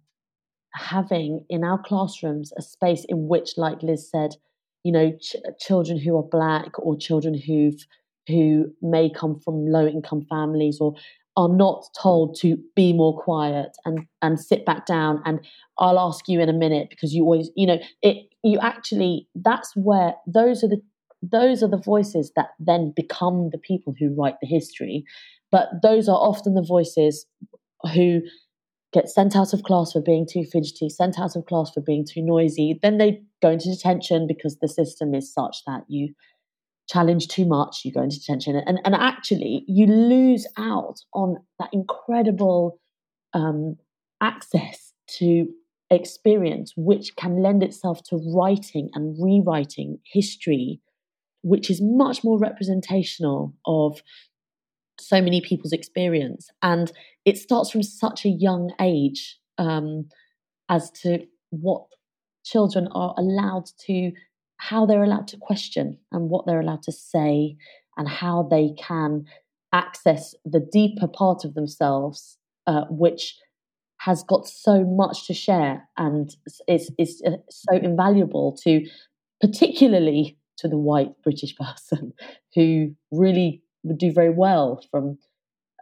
having 0.75 1.45
in 1.49 1.65
our 1.65 1.79
classrooms 1.79 2.53
a 2.59 2.63
space 2.63 3.05
in 3.09 3.29
which, 3.29 3.57
like 3.57 3.83
Liz 3.83 4.09
said, 4.11 4.35
you 4.83 4.93
know, 4.93 5.13
ch- 5.21 5.37
children 5.61 5.99
who 5.99 6.17
are 6.17 6.23
black 6.23 6.79
or 6.79 6.97
children 6.97 7.35
who've 7.39 7.87
who 8.27 8.73
may 8.81 9.11
come 9.11 9.39
from 9.39 9.67
low 9.67 9.87
income 9.87 10.23
families 10.29 10.79
or 10.81 10.95
are 11.37 11.49
not 11.49 11.85
told 12.01 12.37
to 12.41 12.57
be 12.77 12.93
more 12.93 13.21
quiet 13.21 13.77
and 13.85 14.07
and 14.23 14.41
sit 14.41 14.65
back 14.65 14.87
down 14.87 15.21
and 15.25 15.41
I'll 15.79 15.99
ask 15.99 16.29
you 16.29 16.41
in 16.41 16.49
a 16.49 16.53
minute 16.55 16.89
because 16.91 17.13
you 17.13 17.25
always 17.25 17.51
you 17.57 17.67
know 17.67 17.79
it 18.03 18.29
you 18.43 18.59
actually 18.61 19.29
that's 19.35 19.75
where 19.75 20.15
those 20.27 20.63
are 20.63 20.69
the 20.69 20.81
those 21.23 21.63
are 21.63 21.69
the 21.69 21.77
voices 21.79 22.31
that 22.37 22.51
then 22.59 22.93
become 22.95 23.51
the 23.51 23.59
people 23.59 23.95
who 23.99 24.15
write 24.15 24.37
the 24.41 24.47
history 24.47 25.05
but 25.51 25.69
those 25.83 26.09
are 26.09 26.17
often 26.17 26.55
the 26.55 26.63
voices 26.63 27.27
who 27.95 28.21
get 28.95 29.11
sent 29.11 29.37
out 29.37 29.53
of 29.53 29.63
class 29.65 29.93
for 29.93 30.01
being 30.01 30.27
too 30.27 30.45
fidgety 30.45 30.89
sent 30.89 31.19
out 31.19 31.37
of 31.37 31.45
class 31.45 31.71
for 31.75 31.83
being 31.83 32.07
too 32.09 32.23
noisy 32.23 32.79
then 32.81 32.97
they 32.97 33.21
go 33.43 33.51
into 33.51 33.71
detention 33.71 34.27
because 34.27 34.57
the 34.63 34.69
system 34.69 35.15
is 35.15 35.31
such 35.31 35.59
that 35.67 35.83
you 35.89 36.15
challenge 36.89 37.29
too 37.29 37.47
much, 37.47 37.83
you 37.85 37.93
go 37.93 38.03
into 38.03 38.19
detention. 38.19 38.57
And, 38.67 38.81
and 38.85 38.95
actually, 38.95 39.65
you 39.67 39.87
lose 39.87 40.47
out 40.57 41.01
on 41.13 41.37
that 41.59 41.71
incredible 41.73 42.79
um, 43.33 43.77
access 44.21 44.93
to 45.19 45.49
experience, 45.91 46.73
which 46.77 47.17
can 47.17 47.43
lend 47.43 47.63
itself 47.63 48.03
to 48.05 48.17
writing 48.35 48.91
and 48.95 49.17
rewriting 49.23 49.99
history, 50.13 50.81
which 51.43 51.71
is 51.71 51.81
much 51.83 52.25
more 52.25 52.39
representational 52.39 53.55
of 53.67 54.03
so 54.99 55.21
many 55.21 55.41
people's 55.41 55.73
experience. 55.73 56.49
And 56.63 56.93
it 57.25 57.39
starts 57.39 57.71
from 57.71 57.83
such 57.83 58.25
a 58.25 58.29
young 58.29 58.73
age 58.81 59.39
um, 59.59 60.09
as 60.69 60.91
to 61.03 61.27
what 61.51 61.87
children 62.45 62.89
are 62.93 63.15
allowed 63.17 63.67
to 63.87 64.13
how 64.59 64.87
they're 64.87 65.05
allowed 65.05 65.29
to 65.29 65.37
question 65.37 65.99
and 66.13 66.31
what 66.31 66.47
they're 66.47 66.61
allowed 66.61 66.83
to 66.83 66.93
say 66.93 67.57
and 67.97 68.09
how 68.09 68.47
they 68.51 68.71
can 68.79 69.25
access 69.73 70.35
the 70.45 70.61
deeper 70.61 71.09
part 71.09 71.45
of 71.45 71.55
themselves, 71.55 72.39
uh, 72.67 72.85
which 72.89 73.37
has 73.99 74.23
got 74.23 74.47
so 74.47 74.85
much 74.85 75.27
to 75.27 75.35
share 75.35 75.89
and 75.97 76.37
is, 76.69 76.91
is 76.99 77.23
uh, 77.27 77.33
so 77.51 77.77
invaluable 77.77 78.57
to, 78.63 78.87
particularly 79.41 80.39
to 80.59 80.69
the 80.69 80.79
white 80.79 81.11
British 81.23 81.55
person 81.81 82.13
who 82.55 82.95
really 83.11 83.63
would 83.85 83.99
do 83.99 84.13
very 84.13 84.31
well 84.31 84.83
from 84.91 85.19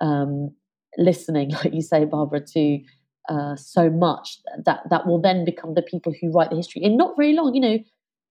um, 0.01 0.55
listening, 0.99 1.51
like 1.65 1.73
you 1.73 1.83
say, 1.83 2.05
Barbara, 2.05 2.41
to 2.55 2.81
uh, 3.29 3.57
so 3.57 3.89
much 3.89 4.39
that 4.65 4.81
that 4.91 5.07
will 5.07 5.21
then 5.21 5.45
become 5.45 5.75
the 5.75 5.83
people 5.83 6.13
who 6.21 6.31
write 6.33 6.51
the 6.51 6.57
history 6.57 6.83
in 6.83 6.97
not 6.97 7.17
very 7.17 7.33
long. 7.33 7.55
You 7.55 7.61
know, 7.61 7.79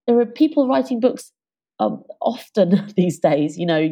there 0.07 0.19
are 0.19 0.25
people 0.25 0.67
writing 0.67 0.99
books 0.99 1.31
um, 1.79 2.03
often 2.21 2.93
these 2.95 3.19
days. 3.19 3.57
You 3.57 3.65
know, 3.65 3.89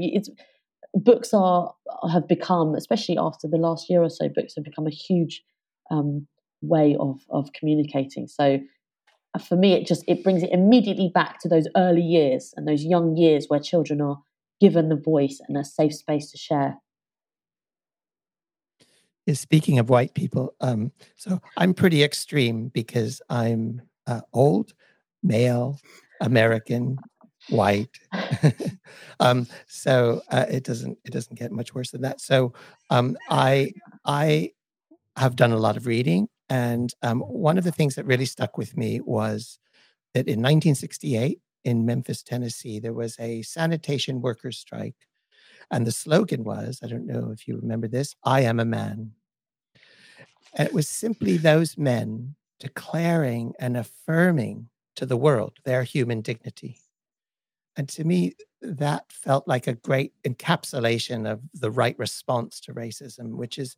books 0.94 1.34
are 1.34 1.74
have 2.12 2.28
become, 2.28 2.76
especially 2.76 3.18
after 3.18 3.48
the 3.48 3.58
last 3.58 3.90
year 3.90 4.02
or 4.04 4.10
so, 4.10 4.30
books 4.30 4.54
have 4.56 4.64
become 4.66 4.88
a 4.88 4.92
huge 4.92 5.44
um, 5.90 6.28
way 6.62 6.96
of 7.00 7.22
of 7.30 7.54
communicating. 7.54 8.28
So 8.28 8.60
uh, 9.34 9.40
for 9.40 9.56
me, 9.56 9.74
it 9.74 9.88
just 9.88 10.04
it 10.08 10.24
brings 10.24 10.44
it 10.44 10.50
immediately 10.52 11.12
back 11.14 11.40
to 11.42 11.50
those 11.50 11.68
early 11.78 12.02
years 12.02 12.54
and 12.58 12.68
those 12.68 12.84
young 12.84 13.16
years 13.16 13.46
where 13.48 13.60
children 13.60 14.02
are 14.02 14.20
given 14.60 14.90
the 14.90 14.96
voice 14.96 15.42
and 15.48 15.58
a 15.58 15.64
safe 15.64 15.96
space 15.96 16.32
to 16.32 16.38
share. 16.38 16.78
Speaking 19.32 19.78
of 19.78 19.90
white 19.90 20.16
people, 20.16 20.56
um, 20.60 20.92
so 21.16 21.40
I'm 21.56 21.76
pretty 21.76 22.04
extreme 22.04 22.70
because 22.70 23.22
I'm 23.30 23.82
uh, 24.08 24.22
old, 24.34 24.74
male, 25.22 25.80
American, 26.20 26.98
white. 27.50 27.96
um, 29.20 29.46
so 29.68 30.22
uh, 30.32 30.46
it 30.50 30.64
doesn't 30.64 30.98
it 31.06 31.12
doesn't 31.12 31.38
get 31.38 31.52
much 31.52 31.76
worse 31.76 31.92
than 31.92 32.02
that. 32.02 32.22
So 32.22 32.54
um, 32.90 33.18
I 33.30 33.74
I 34.04 34.52
have 35.16 35.36
done 35.36 35.52
a 35.52 35.58
lot 35.58 35.78
of 35.78 35.86
reading, 35.86 36.28
and 36.50 36.92
um, 37.04 37.20
one 37.22 37.60
of 37.60 37.64
the 37.64 37.72
things 37.72 37.96
that 37.96 38.06
really 38.06 38.26
stuck 38.26 38.58
with 38.58 38.76
me 38.76 39.00
was 39.02 39.60
that 40.14 40.28
in 40.28 40.40
1968 40.40 41.40
in 41.64 41.86
Memphis, 41.86 42.24
Tennessee, 42.24 42.80
there 42.80 42.94
was 42.94 43.16
a 43.20 43.42
sanitation 43.42 44.22
workers 44.22 44.58
strike, 44.58 44.96
and 45.72 45.86
the 45.86 45.92
slogan 45.92 46.44
was 46.44 46.80
I 46.84 46.88
don't 46.88 47.06
know 47.06 47.32
if 47.32 47.48
you 47.48 47.58
remember 47.58 47.88
this 47.88 48.16
I 48.24 48.42
am 48.42 48.60
a 48.60 48.66
man. 48.66 49.12
And 50.56 50.68
it 50.68 50.74
was 50.74 50.90
simply 50.90 51.38
those 51.38 51.78
men 51.78 52.36
declaring 52.60 53.54
and 53.60 53.78
affirming 53.78 54.70
to 54.96 55.06
the 55.06 55.18
world, 55.18 55.60
their 55.64 55.84
human 55.84 56.22
dignity. 56.22 56.80
And 57.78 57.88
to 57.90 58.04
me, 58.04 58.36
that 58.62 59.12
felt 59.12 59.48
like 59.48 59.68
a 59.68 59.76
great 59.76 60.14
encapsulation 60.26 61.30
of 61.32 61.40
the 61.54 61.72
right 61.72 61.98
response 61.98 62.60
to 62.62 62.74
racism, 62.74 63.36
which 63.36 63.58
is 63.58 63.78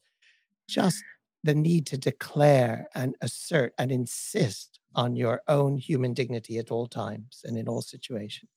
just 0.68 1.04
the 1.44 1.56
need 1.56 1.86
to 1.88 1.98
declare 1.98 2.88
and 2.94 3.16
assert 3.22 3.74
and 3.78 3.92
insist 3.92 4.80
on 4.96 5.16
your 5.16 5.42
own 5.48 5.78
human 5.78 6.14
dignity 6.14 6.58
at 6.58 6.72
all 6.72 6.88
times 6.88 7.42
and 7.44 7.58
in 7.58 7.68
all 7.68 7.82
situations. 7.82 8.50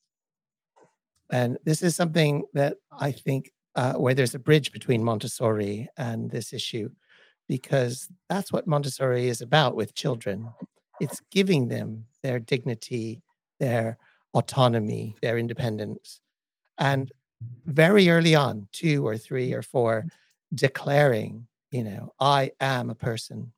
And 1.30 1.58
this 1.64 1.82
is 1.82 1.96
something 1.96 2.44
that 2.52 2.76
I 2.98 3.12
think 3.12 3.52
uh, 3.74 3.94
where 3.94 4.14
there's 4.14 4.34
a 4.34 4.38
bridge 4.38 4.72
between 4.72 5.02
Montessori 5.02 5.88
and 5.96 6.30
this 6.30 6.52
issue, 6.52 6.90
because 7.48 8.08
that's 8.28 8.52
what 8.52 8.66
Montessori 8.66 9.28
is 9.28 9.40
about 9.40 9.74
with 9.74 9.94
children 9.94 10.50
it's 11.00 11.20
giving 11.30 11.68
them 11.68 12.04
their 12.22 12.38
dignity, 12.38 13.22
their 13.58 13.98
autonomy, 14.32 15.16
their 15.22 15.38
independence. 15.38 16.20
And 16.78 17.12
very 17.66 18.08
early 18.08 18.34
on, 18.34 18.68
two 18.72 19.06
or 19.06 19.16
three 19.16 19.52
or 19.52 19.62
four, 19.62 20.06
declaring, 20.54 21.46
you 21.74 21.82
know, 21.82 22.12
I 22.20 22.52
am 22.60 22.88
a 22.88 22.94
person 22.94 23.52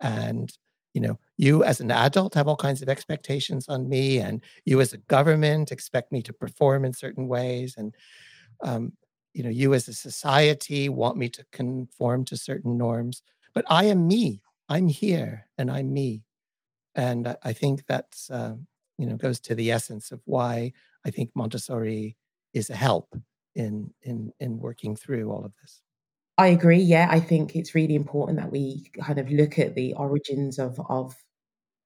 and 0.00 0.52
you 0.92 1.00
know, 1.00 1.18
you 1.36 1.64
as 1.64 1.80
an 1.80 1.90
adult 1.90 2.34
have 2.34 2.46
all 2.46 2.56
kinds 2.56 2.80
of 2.80 2.88
expectations 2.88 3.68
on 3.68 3.88
me, 3.88 4.18
and 4.18 4.40
you 4.64 4.80
as 4.80 4.92
a 4.92 4.98
government 4.98 5.72
expect 5.72 6.12
me 6.12 6.22
to 6.22 6.32
perform 6.32 6.84
in 6.84 6.92
certain 6.92 7.26
ways, 7.26 7.74
and 7.76 7.94
um, 8.62 8.92
you 9.34 9.42
know, 9.42 9.50
you 9.50 9.74
as 9.74 9.88
a 9.88 9.92
society 9.92 10.88
want 10.88 11.16
me 11.16 11.28
to 11.30 11.44
conform 11.50 12.24
to 12.26 12.36
certain 12.36 12.78
norms. 12.78 13.22
But 13.54 13.64
I 13.68 13.84
am 13.86 14.06
me. 14.06 14.40
I'm 14.68 14.86
here, 14.86 15.48
and 15.58 15.68
I'm 15.68 15.92
me, 15.92 16.22
and 16.94 17.36
I 17.42 17.52
think 17.52 17.84
that's 17.88 18.30
uh, 18.30 18.54
you 18.98 19.06
know 19.06 19.16
goes 19.16 19.40
to 19.40 19.54
the 19.56 19.72
essence 19.72 20.12
of 20.12 20.20
why 20.26 20.72
I 21.04 21.10
think 21.10 21.30
Montessori 21.34 22.16
is 22.52 22.70
a 22.70 22.76
help 22.76 23.16
in 23.56 23.92
in 24.02 24.32
in 24.38 24.58
working 24.58 24.94
through 24.94 25.30
all 25.32 25.44
of 25.44 25.52
this. 25.60 25.83
I 26.38 26.48
agree. 26.48 26.80
Yeah, 26.80 27.06
I 27.10 27.20
think 27.20 27.54
it's 27.54 27.74
really 27.74 27.94
important 27.94 28.38
that 28.38 28.50
we 28.50 28.90
kind 29.00 29.18
of 29.18 29.30
look 29.30 29.58
at 29.58 29.74
the 29.74 29.94
origins 29.94 30.58
of 30.58 30.80
of 30.88 31.14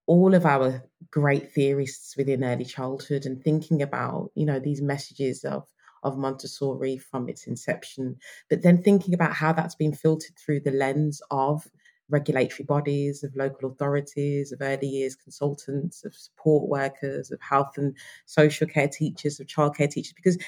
all 0.06 0.34
of 0.34 0.46
our 0.46 0.84
great 1.10 1.52
theorists 1.52 2.16
within 2.16 2.44
early 2.44 2.64
childhood 2.64 3.26
and 3.26 3.42
thinking 3.42 3.82
about 3.82 4.30
you 4.36 4.46
know 4.46 4.60
these 4.60 4.82
messages 4.82 5.44
of 5.44 5.66
of 6.04 6.18
Montessori 6.18 6.98
from 6.98 7.28
its 7.28 7.46
inception, 7.46 8.16
but 8.50 8.62
then 8.62 8.82
thinking 8.82 9.14
about 9.14 9.34
how 9.34 9.52
that's 9.52 9.74
been 9.76 9.94
filtered 9.94 10.36
through 10.38 10.60
the 10.60 10.72
lens 10.72 11.22
of 11.30 11.66
regulatory 12.10 12.64
bodies, 12.66 13.24
of 13.24 13.36
local 13.36 13.70
authorities, 13.70 14.52
of 14.52 14.60
early 14.62 14.88
years 14.88 15.16
consultants, 15.16 16.04
of 16.04 16.14
support 16.14 16.68
workers, 16.68 17.30
of 17.32 17.40
health 17.42 17.78
and 17.78 17.96
social 18.26 18.66
care 18.68 18.88
teachers, 18.88 19.40
of 19.40 19.46
childcare 19.48 19.90
teachers, 19.90 20.14
because 20.14 20.38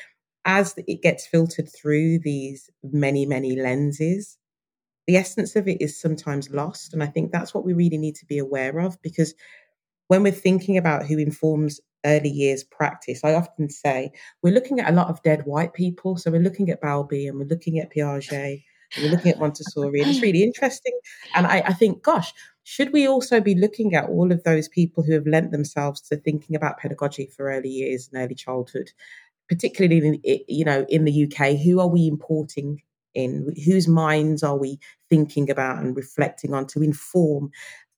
as 0.44 0.74
it 0.86 1.02
gets 1.02 1.26
filtered 1.26 1.68
through 1.68 2.20
these 2.20 2.70
many, 2.82 3.26
many 3.26 3.60
lenses, 3.60 4.38
the 5.06 5.16
essence 5.16 5.56
of 5.56 5.68
it 5.68 5.80
is 5.80 6.00
sometimes 6.00 6.50
lost. 6.50 6.92
And 6.92 7.02
I 7.02 7.06
think 7.06 7.32
that's 7.32 7.52
what 7.52 7.64
we 7.64 7.72
really 7.72 7.98
need 7.98 8.14
to 8.16 8.26
be 8.26 8.38
aware 8.38 8.78
of 8.78 9.00
because 9.02 9.34
when 10.08 10.22
we're 10.22 10.32
thinking 10.32 10.76
about 10.76 11.06
who 11.06 11.18
informs 11.18 11.80
early 12.04 12.30
years 12.30 12.64
practice, 12.64 13.20
I 13.24 13.34
often 13.34 13.68
say 13.68 14.12
we're 14.42 14.54
looking 14.54 14.80
at 14.80 14.90
a 14.90 14.94
lot 14.94 15.08
of 15.08 15.22
dead 15.22 15.42
white 15.46 15.74
people. 15.74 16.16
So 16.16 16.30
we're 16.30 16.40
looking 16.40 16.70
at 16.70 16.80
Bowlby 16.80 17.26
and 17.26 17.38
we're 17.38 17.46
looking 17.46 17.78
at 17.78 17.92
Piaget 17.92 18.62
and 18.96 19.04
we're 19.04 19.10
looking 19.10 19.30
at 19.30 19.38
Montessori, 19.38 20.00
and 20.00 20.10
it's 20.10 20.20
really 20.20 20.42
interesting. 20.42 20.98
And 21.34 21.46
I, 21.46 21.62
I 21.66 21.72
think, 21.72 22.02
gosh, 22.02 22.32
should 22.64 22.92
we 22.92 23.06
also 23.06 23.40
be 23.40 23.54
looking 23.54 23.94
at 23.94 24.08
all 24.08 24.32
of 24.32 24.42
those 24.42 24.68
people 24.68 25.02
who 25.02 25.12
have 25.12 25.26
lent 25.26 25.52
themselves 25.52 26.00
to 26.02 26.16
thinking 26.16 26.56
about 26.56 26.78
pedagogy 26.78 27.26
for 27.26 27.50
early 27.50 27.68
years 27.68 28.08
and 28.12 28.22
early 28.22 28.34
childhood 28.34 28.90
particularly 29.50 29.98
in, 30.24 30.42
you 30.48 30.64
know 30.64 30.86
in 30.88 31.04
the 31.04 31.24
UK 31.24 31.58
who 31.58 31.80
are 31.80 31.88
we 31.88 32.06
importing 32.06 32.80
in? 33.14 33.52
Whose 33.66 33.88
minds 33.88 34.42
are 34.42 34.56
we 34.56 34.78
thinking 35.10 35.50
about 35.50 35.82
and 35.82 35.96
reflecting 35.96 36.54
on 36.54 36.66
to 36.68 36.82
inform 36.82 37.50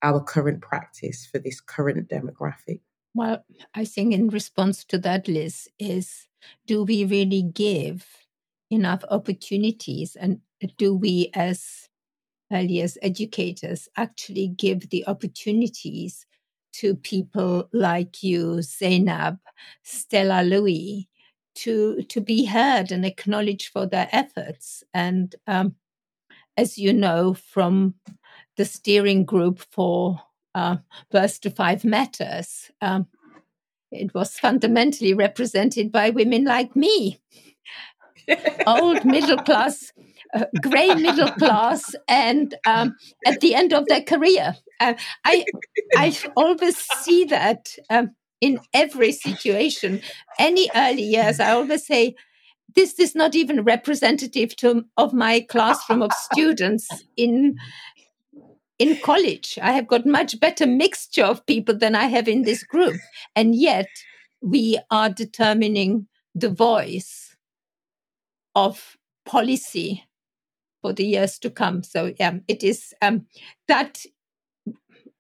our 0.03 0.21
current 0.21 0.63
practice 0.63 1.29
for 1.31 1.39
this 1.39 1.61
current 1.61 2.09
demographic? 2.09 2.81
Well 3.15 3.45
i 3.75 3.85
think 3.85 4.15
in 4.15 4.29
response 4.29 4.85
to 4.85 4.99
that 4.99 5.29
liz 5.29 5.69
is 5.79 6.29
do 6.67 6.83
we 6.83 7.05
really 7.05 7.43
give 7.43 8.07
enough 8.71 9.05
opportunities 9.11 10.17
and 10.17 10.41
do 10.79 10.95
we 10.95 11.31
as 11.35 11.91
early 12.51 12.81
as 12.81 12.97
educators 13.03 13.89
actually 13.97 14.49
give 14.49 14.89
the 14.89 15.07
opportunities 15.07 16.27
to 16.73 16.95
people 16.95 17.69
like 17.75 18.23
you 18.23 18.63
zainab 18.63 19.39
stella 19.83 20.43
louis 20.43 21.07
to 21.55 22.03
to 22.03 22.21
be 22.21 22.45
heard 22.45 22.93
and 22.93 23.05
acknowledged 23.05 23.69
for 23.69 23.87
their 23.87 24.09
efforts. 24.13 24.83
And 24.95 25.35
um, 25.47 25.77
as 26.57 26.79
you 26.79 26.93
know 26.93 27.35
from 27.35 27.95
the 28.57 28.65
steering 28.65 29.25
group 29.25 29.61
for 29.71 30.21
uh, 30.55 30.77
to 31.11 31.51
Five 31.51 31.85
Matters, 31.85 32.71
um, 32.81 33.07
it 33.91 34.15
was 34.15 34.39
fundamentally 34.39 35.15
represented 35.15 35.91
by 35.93 36.11
women 36.11 36.45
like 36.45 36.75
me, 36.77 37.21
old 38.67 39.05
middle 39.05 39.39
class. 39.39 39.93
Uh, 40.35 40.47
gray 40.63 40.95
middle 40.95 41.31
class 41.33 41.95
and 42.09 42.55
um, 42.65 42.97
at 43.27 43.39
the 43.41 43.55
end 43.55 43.75
of 43.75 43.87
their 43.89 44.01
career 44.01 44.57
uh, 44.81 44.95
i 45.27 45.45
i 45.95 46.19
always 46.37 46.79
see 46.79 47.27
that 47.27 47.77
um, 47.91 48.15
in 48.43 48.59
every 48.75 49.13
situation. 49.13 50.03
Any 50.39 50.69
early 50.75 51.05
years, 51.05 51.41
I 51.41 51.53
always 51.53 51.87
say, 51.87 52.15
this 52.75 52.99
is 52.99 53.15
not 53.15 53.35
even 53.35 53.65
representative 53.65 54.55
to, 54.57 54.85
of 54.97 55.15
my 55.15 55.41
classroom 55.49 56.03
of 56.03 56.13
students 56.13 56.89
in 57.17 57.57
in 58.79 58.97
college. 58.97 59.59
I 59.63 59.73
have 59.73 59.87
got 59.87 60.07
much 60.07 60.41
better 60.41 60.67
mixture 60.67 61.25
of 61.25 61.47
people 61.47 61.77
than 61.77 61.95
I 61.95 62.07
have 62.07 62.27
in 62.27 62.43
this 62.43 62.65
group, 62.65 62.97
and 63.37 63.55
yet 63.55 63.87
we 64.41 64.79
are 64.91 65.09
determining 65.09 66.09
the 66.35 66.49
voice 66.49 67.37
of 68.57 68.97
policy 69.25 70.05
for 70.81 70.93
the 70.93 71.05
years 71.05 71.39
to 71.41 71.51
come. 71.51 71.85
So 71.85 72.13
yeah, 72.19 72.39
it 72.49 72.65
is 72.65 72.93
um, 73.03 73.27
that 73.69 74.05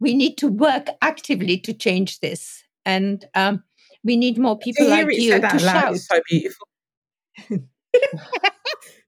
we 0.00 0.14
need 0.14 0.36
to 0.38 0.48
work 0.48 0.88
actively 1.00 1.58
to 1.58 1.72
change 1.72 2.18
this 2.18 2.64
and 2.84 3.24
um, 3.34 3.62
we 4.04 4.16
need 4.16 4.38
more 4.38 4.58
people 4.58 4.88
like 4.88 5.06
you 5.12 5.40
to 5.40 5.58
shout. 5.58 5.94
Is 5.94 6.06
so 6.06 6.20
beautiful. 6.28 6.68
but 7.48 7.60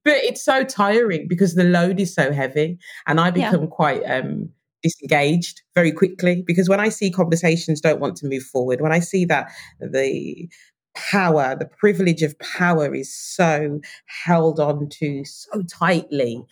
it's 0.05 0.43
so 0.43 0.63
tiring 0.63 1.27
because 1.27 1.55
the 1.55 1.63
load 1.63 1.99
is 1.99 2.13
so 2.13 2.31
heavy, 2.31 2.77
and 3.07 3.19
I 3.19 3.31
become 3.31 3.63
yeah. 3.63 3.67
quite 3.67 4.03
um, 4.03 4.49
disengaged 4.83 5.61
very 5.73 5.91
quickly 5.91 6.43
because 6.45 6.69
when 6.69 6.79
I 6.79 6.89
see 6.89 7.09
conversations 7.09 7.81
don't 7.81 7.99
want 7.99 8.15
to 8.17 8.27
move 8.27 8.43
forward, 8.43 8.81
when 8.81 8.91
I 8.91 8.99
see 8.99 9.25
that 9.25 9.51
the 9.79 10.47
power, 10.95 11.55
the 11.57 11.65
privilege 11.65 12.21
of 12.23 12.37
power 12.39 12.93
is 12.95 13.13
so 13.13 13.81
held 14.23 14.59
on 14.59 14.89
to 14.89 15.25
so 15.25 15.63
tightly. 15.63 16.43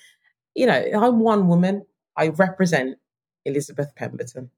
You 0.56 0.68
know, 0.68 0.84
I'm 0.96 1.20
one 1.20 1.48
woman. 1.48 1.86
I 2.18 2.28
represent 2.30 2.98
Elizabeth 3.46 3.94
Pemberton. 3.96 4.52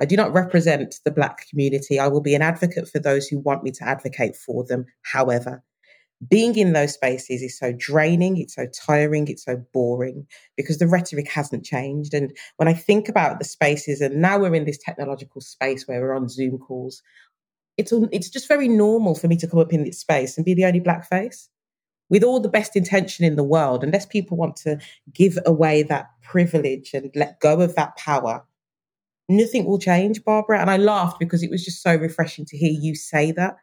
I 0.00 0.06
do 0.06 0.16
not 0.16 0.32
represent 0.32 0.96
the 1.04 1.10
Black 1.10 1.46
community. 1.48 1.98
I 1.98 2.08
will 2.08 2.22
be 2.22 2.34
an 2.34 2.42
advocate 2.42 2.88
for 2.88 2.98
those 2.98 3.26
who 3.28 3.38
want 3.38 3.62
me 3.62 3.70
to 3.72 3.84
advocate 3.84 4.34
for 4.34 4.64
them. 4.64 4.86
However, 5.02 5.62
being 6.28 6.56
in 6.56 6.72
those 6.72 6.94
spaces 6.94 7.42
is 7.42 7.58
so 7.58 7.72
draining, 7.76 8.36
it's 8.36 8.54
so 8.54 8.66
tiring, 8.66 9.28
it's 9.28 9.44
so 9.44 9.56
boring 9.72 10.26
because 10.56 10.78
the 10.78 10.86
rhetoric 10.86 11.28
hasn't 11.28 11.64
changed. 11.64 12.12
And 12.12 12.36
when 12.56 12.68
I 12.68 12.74
think 12.74 13.08
about 13.08 13.38
the 13.38 13.44
spaces, 13.44 14.00
and 14.00 14.20
now 14.20 14.38
we're 14.38 14.54
in 14.54 14.66
this 14.66 14.78
technological 14.78 15.40
space 15.40 15.86
where 15.86 16.00
we're 16.00 16.14
on 16.14 16.28
Zoom 16.28 16.58
calls, 16.58 17.02
it's, 17.76 17.92
it's 18.12 18.28
just 18.28 18.48
very 18.48 18.68
normal 18.68 19.14
for 19.14 19.28
me 19.28 19.36
to 19.38 19.46
come 19.46 19.60
up 19.60 19.72
in 19.72 19.84
this 19.84 20.00
space 20.00 20.36
and 20.36 20.44
be 20.44 20.54
the 20.54 20.66
only 20.66 20.80
black 20.80 21.08
face 21.08 21.48
with 22.10 22.24
all 22.24 22.40
the 22.40 22.48
best 22.48 22.76
intention 22.76 23.24
in 23.24 23.36
the 23.36 23.44
world, 23.44 23.82
unless 23.82 24.04
people 24.04 24.36
want 24.36 24.56
to 24.56 24.78
give 25.14 25.38
away 25.46 25.82
that 25.84 26.08
privilege 26.22 26.90
and 26.92 27.10
let 27.14 27.40
go 27.40 27.60
of 27.60 27.76
that 27.76 27.96
power, 27.96 28.44
nothing 29.30 29.64
will 29.64 29.78
change, 29.78 30.24
Barbara. 30.24 30.60
And 30.60 30.70
I 30.70 30.76
laughed 30.76 31.18
because 31.18 31.42
it 31.42 31.50
was 31.50 31.64
just 31.64 31.82
so 31.82 31.94
refreshing 31.94 32.44
to 32.46 32.56
hear 32.56 32.72
you 32.72 32.94
say 32.94 33.32
that, 33.32 33.56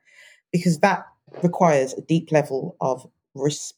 because 0.52 0.80
that 0.80 1.06
requires 1.44 1.94
a 1.94 2.02
deep 2.02 2.32
level 2.32 2.76
of, 2.82 3.06
res- 3.36 3.74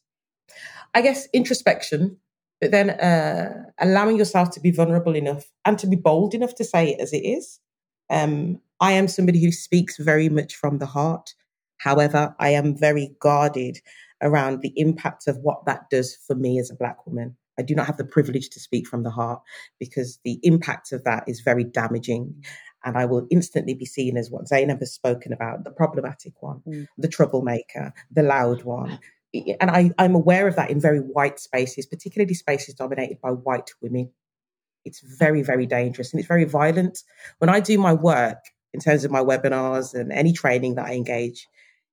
I 0.94 1.02
guess, 1.02 1.28
introspection, 1.32 2.16
but 2.60 2.70
then 2.70 2.90
uh, 2.90 3.64
allowing 3.78 4.16
yourself 4.16 4.50
to 4.52 4.60
be 4.60 4.70
vulnerable 4.70 5.16
enough 5.16 5.50
and 5.64 5.78
to 5.78 5.86
be 5.86 5.96
bold 5.96 6.34
enough 6.34 6.54
to 6.56 6.64
say 6.64 6.90
it 6.90 7.00
as 7.00 7.12
it 7.12 7.24
is. 7.24 7.60
Um, 8.08 8.60
I 8.80 8.92
am 8.92 9.08
somebody 9.08 9.42
who 9.42 9.52
speaks 9.52 9.98
very 9.98 10.28
much 10.28 10.54
from 10.54 10.78
the 10.78 10.86
heart. 10.86 11.34
However, 11.78 12.34
I 12.38 12.50
am 12.50 12.76
very 12.76 13.14
guarded 13.20 13.78
around 14.22 14.60
the 14.60 14.72
impact 14.76 15.26
of 15.28 15.38
what 15.38 15.64
that 15.66 15.88
does 15.90 16.16
for 16.26 16.34
me 16.34 16.58
as 16.58 16.70
a 16.70 16.74
Black 16.74 17.06
woman. 17.06 17.36
I 17.60 17.62
do 17.62 17.74
not 17.74 17.86
have 17.86 17.98
the 17.98 18.04
privilege 18.04 18.48
to 18.50 18.60
speak 18.60 18.88
from 18.88 19.02
the 19.02 19.10
heart 19.10 19.42
because 19.78 20.18
the 20.24 20.40
impact 20.42 20.92
of 20.92 21.04
that 21.04 21.24
is 21.26 21.40
very 21.40 21.62
damaging. 21.62 22.42
And 22.82 22.96
I 22.96 23.04
will 23.04 23.26
instantly 23.30 23.74
be 23.74 23.84
seen 23.84 24.16
as 24.16 24.30
what 24.30 24.48
Zainab 24.48 24.78
has 24.78 24.94
spoken 24.94 25.34
about 25.34 25.64
the 25.64 25.70
problematic 25.70 26.32
one, 26.40 26.62
mm. 26.66 26.86
the 26.96 27.08
troublemaker, 27.08 27.92
the 28.10 28.22
loud 28.22 28.62
one. 28.62 28.98
And 29.60 29.70
I, 29.70 29.90
I'm 29.98 30.14
aware 30.14 30.48
of 30.48 30.56
that 30.56 30.70
in 30.70 30.80
very 30.80 31.00
white 31.00 31.38
spaces, 31.38 31.84
particularly 31.84 32.32
spaces 32.32 32.74
dominated 32.74 33.20
by 33.20 33.32
white 33.32 33.70
women. 33.82 34.10
It's 34.86 35.02
very, 35.18 35.42
very 35.42 35.66
dangerous 35.66 36.12
and 36.12 36.18
it's 36.18 36.28
very 36.28 36.46
violent. 36.46 37.02
When 37.38 37.50
I 37.50 37.60
do 37.60 37.78
my 37.78 37.92
work 37.92 38.38
in 38.72 38.80
terms 38.80 39.04
of 39.04 39.10
my 39.10 39.20
webinars 39.20 39.92
and 39.92 40.10
any 40.10 40.32
training 40.32 40.76
that 40.76 40.86
I 40.86 40.94
engage 40.94 41.46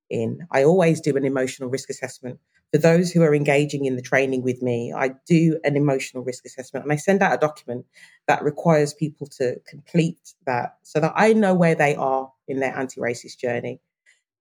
in, 0.09 0.47
I 0.49 0.63
always 0.63 1.01
do 1.01 1.17
an 1.17 1.25
emotional 1.25 1.69
risk 1.69 1.89
assessment 1.89 2.39
for 2.71 2.79
those 2.79 3.11
who 3.11 3.21
are 3.21 3.33
engaging 3.33 3.85
in 3.85 3.95
the 3.95 4.01
training 4.01 4.43
with 4.43 4.61
me, 4.61 4.93
I 4.93 5.11
do 5.25 5.59
an 5.63 5.77
emotional 5.77 6.23
risk 6.23 6.45
assessment 6.45 6.83
and 6.83 6.91
I 6.91 6.97
send 6.97 7.21
out 7.21 7.33
a 7.33 7.37
document 7.37 7.85
that 8.27 8.43
requires 8.43 8.93
people 8.93 9.27
to 9.37 9.55
complete 9.67 10.33
that 10.45 10.77
so 10.83 10.99
that 10.99 11.13
I 11.15 11.33
know 11.33 11.53
where 11.53 11.75
they 11.75 11.95
are 11.95 12.31
in 12.47 12.59
their 12.59 12.77
anti 12.77 12.99
racist 12.99 13.37
journey. 13.37 13.79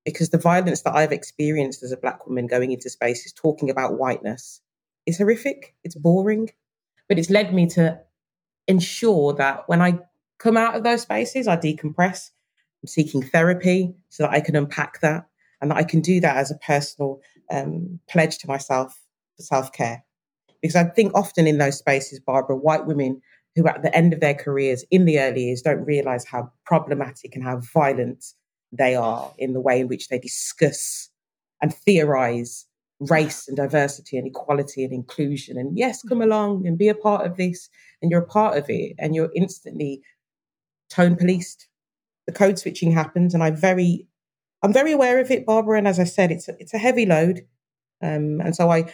Because 0.05 0.31
the 0.31 0.39
violence 0.39 0.83
that 0.83 0.95
I've 0.95 1.13
experienced 1.13 1.83
as 1.83 1.91
a 1.91 1.97
black 1.97 2.27
woman 2.27 2.47
going 2.47 2.71
into 2.71 2.91
spaces 2.91 3.33
talking 3.33 3.71
about 3.71 3.99
whiteness 3.99 4.61
is 5.05 5.19
horrific, 5.19 5.75
it's 5.83 5.97
boring, 5.97 6.51
but 7.09 7.19
it's 7.19 7.31
led 7.31 7.53
me 7.53 7.67
to 7.71 8.01
ensure 8.69 9.33
that 9.35 9.69
when 9.69 9.81
I 9.81 10.01
come 10.39 10.57
out 10.57 10.77
of 10.77 10.83
those 10.83 11.03
spaces, 11.03 11.49
I 11.49 11.57
decompress. 11.57 12.31
I'm 12.83 12.89
seeking 12.89 13.23
therapy 13.23 13.95
so 14.11 14.25
that 14.25 14.33
I 14.33 14.41
can 14.41 14.57
unpack 14.57 15.01
that 15.01 15.27
and 15.61 15.71
that 15.71 15.77
I 15.77 15.85
can 15.85 16.01
do 16.01 16.21
that 16.21 16.37
as 16.37 16.51
a 16.51 16.57
personal 16.57 17.21
um, 17.51 18.01
pledge 18.09 18.39
to 18.39 18.47
myself 18.47 18.99
for 19.37 19.43
self 19.43 19.73
care. 19.73 20.05
Because 20.63 20.77
I 20.77 20.85
think 20.85 21.13
often 21.15 21.47
in 21.47 21.59
those 21.59 21.79
spaces, 21.79 22.21
Barbara, 22.21 22.57
white 22.57 22.87
women 22.87 23.21
who 23.55 23.67
at 23.67 23.83
the 23.83 23.95
end 23.97 24.13
of 24.13 24.21
their 24.21 24.35
careers 24.35 24.85
in 24.91 25.05
the 25.05 25.19
early 25.19 25.45
years 25.45 25.63
don't 25.63 25.85
realize 25.85 26.25
how 26.25 26.51
problematic 26.65 27.35
and 27.35 27.45
how 27.45 27.61
violent 27.73 28.25
they 28.73 28.95
are 28.95 29.33
in 29.39 29.53
the 29.53 29.61
way 29.61 29.81
in 29.81 29.89
which 29.89 30.09
they 30.09 30.19
discuss 30.19 31.11
and 31.63 31.75
theorize 31.75 32.67
race 33.01 33.47
and 33.49 33.57
diversity 33.57 34.17
and 34.17 34.27
equality 34.27 34.85
and 34.85 34.93
inclusion. 34.93 35.59
And 35.59 35.77
yes, 35.77 36.03
come 36.03 36.23
along 36.23 36.67
and 36.67 36.79
be 36.79 36.89
a 36.89 36.95
part 36.95 37.27
of 37.27 37.37
this. 37.37 37.69
And 38.01 38.11
you're 38.11 38.23
a 38.23 38.27
part 38.27 38.57
of 38.57 38.69
it. 38.69 38.95
And 38.99 39.15
you're 39.15 39.31
instantly 39.35 40.03
tone 40.91 41.17
policed. 41.17 41.67
The 42.27 42.33
code 42.33 42.59
switching 42.59 42.93
happens. 42.93 43.35
And 43.35 43.43
I'm 43.43 43.57
very, 43.57 44.07
I'm 44.67 44.73
very 44.73 44.91
aware 44.91 45.21
of 45.21 45.31
it, 45.31 45.47
Barbara. 45.47 45.79
And 45.79 45.87
as 45.87 46.01
I 46.01 46.05
said, 46.05 46.33
it's 46.33 46.49
a, 46.49 46.57
it's 46.59 46.75
a 46.75 46.79
heavy 46.79 47.07
load. 47.07 47.43
Um, 48.03 48.41
and 48.41 48.57
so 48.57 48.69
I, 48.69 48.93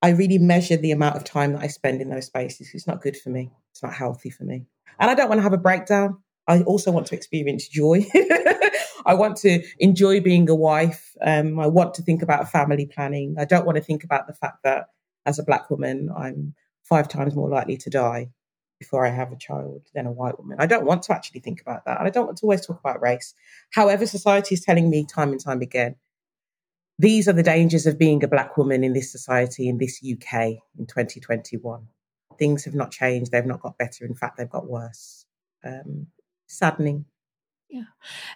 I 0.00 0.08
really 0.08 0.38
measure 0.38 0.78
the 0.78 0.90
amount 0.92 1.16
of 1.16 1.24
time 1.24 1.52
that 1.52 1.60
I 1.60 1.66
spend 1.66 2.00
in 2.00 2.08
those 2.08 2.24
spaces. 2.24 2.70
It's 2.72 2.86
not 2.86 3.02
good 3.02 3.14
for 3.14 3.28
me. 3.28 3.52
It's 3.72 3.82
not 3.82 3.92
healthy 3.92 4.30
for 4.30 4.44
me. 4.44 4.64
And 4.98 5.10
I 5.10 5.14
don't 5.14 5.28
want 5.28 5.40
to 5.40 5.42
have 5.42 5.52
a 5.52 5.58
breakdown. 5.58 6.22
I 6.48 6.62
also 6.62 6.92
want 6.92 7.08
to 7.08 7.14
experience 7.14 7.68
joy. 7.68 8.06
I 9.04 9.12
want 9.12 9.36
to 9.38 9.62
enjoy 9.78 10.22
being 10.22 10.48
a 10.48 10.54
wife. 10.54 11.14
Um, 11.20 11.60
I 11.60 11.66
want 11.66 11.92
to 11.96 12.02
think 12.02 12.22
about 12.22 12.50
family 12.50 12.86
planning. 12.86 13.36
I 13.38 13.44
don't 13.44 13.66
want 13.66 13.76
to 13.76 13.84
think 13.84 14.02
about 14.02 14.26
the 14.26 14.32
fact 14.32 14.62
that 14.64 14.86
as 15.26 15.38
a 15.38 15.44
black 15.44 15.68
woman, 15.68 16.08
I'm 16.16 16.54
five 16.84 17.08
times 17.08 17.36
more 17.36 17.50
likely 17.50 17.76
to 17.76 17.90
die 17.90 18.30
before 18.78 19.06
I 19.06 19.10
have 19.10 19.32
a 19.32 19.36
child 19.36 19.82
than 19.94 20.06
a 20.06 20.12
white 20.12 20.38
woman. 20.38 20.58
I 20.60 20.66
don't 20.66 20.84
want 20.84 21.02
to 21.04 21.14
actually 21.14 21.40
think 21.40 21.60
about 21.60 21.84
that. 21.86 21.98
And 21.98 22.06
I 22.06 22.10
don't 22.10 22.26
want 22.26 22.38
to 22.38 22.44
always 22.44 22.64
talk 22.64 22.78
about 22.78 23.00
race. 23.00 23.34
However, 23.72 24.06
society 24.06 24.54
is 24.54 24.60
telling 24.60 24.90
me 24.90 25.04
time 25.06 25.32
and 25.32 25.40
time 25.40 25.62
again, 25.62 25.96
these 26.98 27.28
are 27.28 27.32
the 27.32 27.42
dangers 27.42 27.86
of 27.86 27.98
being 27.98 28.22
a 28.24 28.28
black 28.28 28.56
woman 28.56 28.82
in 28.82 28.92
this 28.92 29.12
society, 29.12 29.68
in 29.68 29.78
this 29.78 30.00
UK 30.02 30.56
in 30.78 30.86
2021. 30.86 31.86
Things 32.38 32.64
have 32.64 32.74
not 32.74 32.90
changed. 32.90 33.32
They've 33.32 33.44
not 33.44 33.62
got 33.62 33.78
better. 33.78 34.04
In 34.04 34.14
fact, 34.14 34.36
they've 34.36 34.48
got 34.48 34.68
worse. 34.68 35.26
Um, 35.64 36.08
saddening. 36.46 37.06
Yeah. 37.68 37.82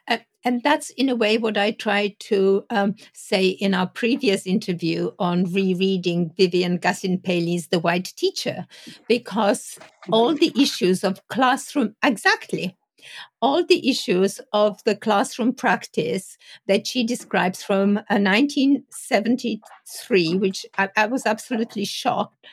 And, 0.07 0.25
and 0.45 0.63
that's 0.63 0.91
in 0.91 1.09
a 1.09 1.15
way 1.15 1.39
what 1.39 1.57
I 1.57 1.71
tried 1.71 2.19
to 2.21 2.67
um, 2.71 2.97
say 3.13 3.47
in 3.47 3.73
our 3.75 3.87
previous 3.87 4.47
interview 4.47 5.13
on 5.19 5.53
rereading 5.53 6.33
Vivian 6.37 6.79
Gussin 6.79 7.23
Paley's 7.23 7.69
The 7.69 7.79
White 7.79 8.13
Teacher, 8.17 8.67
because 9.09 9.79
all 10.11 10.35
the 10.35 10.53
issues 10.61 11.05
of 11.05 11.27
classroom, 11.29 11.95
exactly, 12.03 12.77
all 13.41 13.65
the 13.65 13.89
issues 13.89 14.41
of 14.53 14.83
the 14.85 14.97
classroom 14.97 15.55
practice 15.55 16.37
that 16.67 16.87
she 16.87 17.05
describes 17.05 17.63
from 17.63 17.99
uh, 17.99 18.19
1973, 18.19 20.35
which 20.35 20.67
I, 20.77 20.91
I 20.97 21.07
was 21.07 21.25
absolutely 21.27 21.85
shocked, 21.85 22.45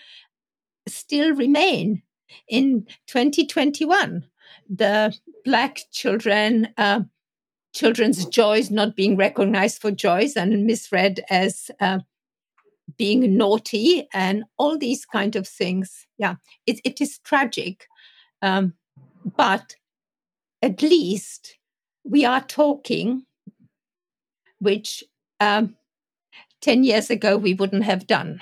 still 0.88 1.34
remain 1.34 2.04
in 2.48 2.86
2021 3.08 4.26
the 4.70 5.16
black 5.46 5.80
children, 5.92 6.70
uh, 6.78 7.02
children's 7.74 8.26
joys 8.26 8.72
not 8.72 8.96
being 8.96 9.16
recognized 9.16 9.82
for 9.82 9.92
joys 9.92 10.36
and 10.36 10.66
misread 10.66 11.24
as 11.30 11.70
uh, 11.80 12.00
being 12.98 13.38
naughty 13.38 14.08
and 14.14 14.44
all 14.58 14.78
these 14.78 15.06
kind 15.06 15.36
of 15.36 15.48
things. 15.48 16.08
Yeah, 16.18 16.36
it, 16.66 16.80
it 16.84 17.02
is 17.02 17.20
tragic. 17.20 17.86
Um, 18.42 18.74
but 19.36 19.76
at 20.62 20.82
least 20.82 21.58
we 22.04 22.26
are 22.26 22.42
talking, 22.42 23.26
which 24.60 25.04
um, 25.40 25.76
10 26.62 26.84
years 26.84 27.10
ago 27.10 27.38
we 27.38 27.54
wouldn't 27.54 27.84
have 27.84 28.08
done. 28.08 28.42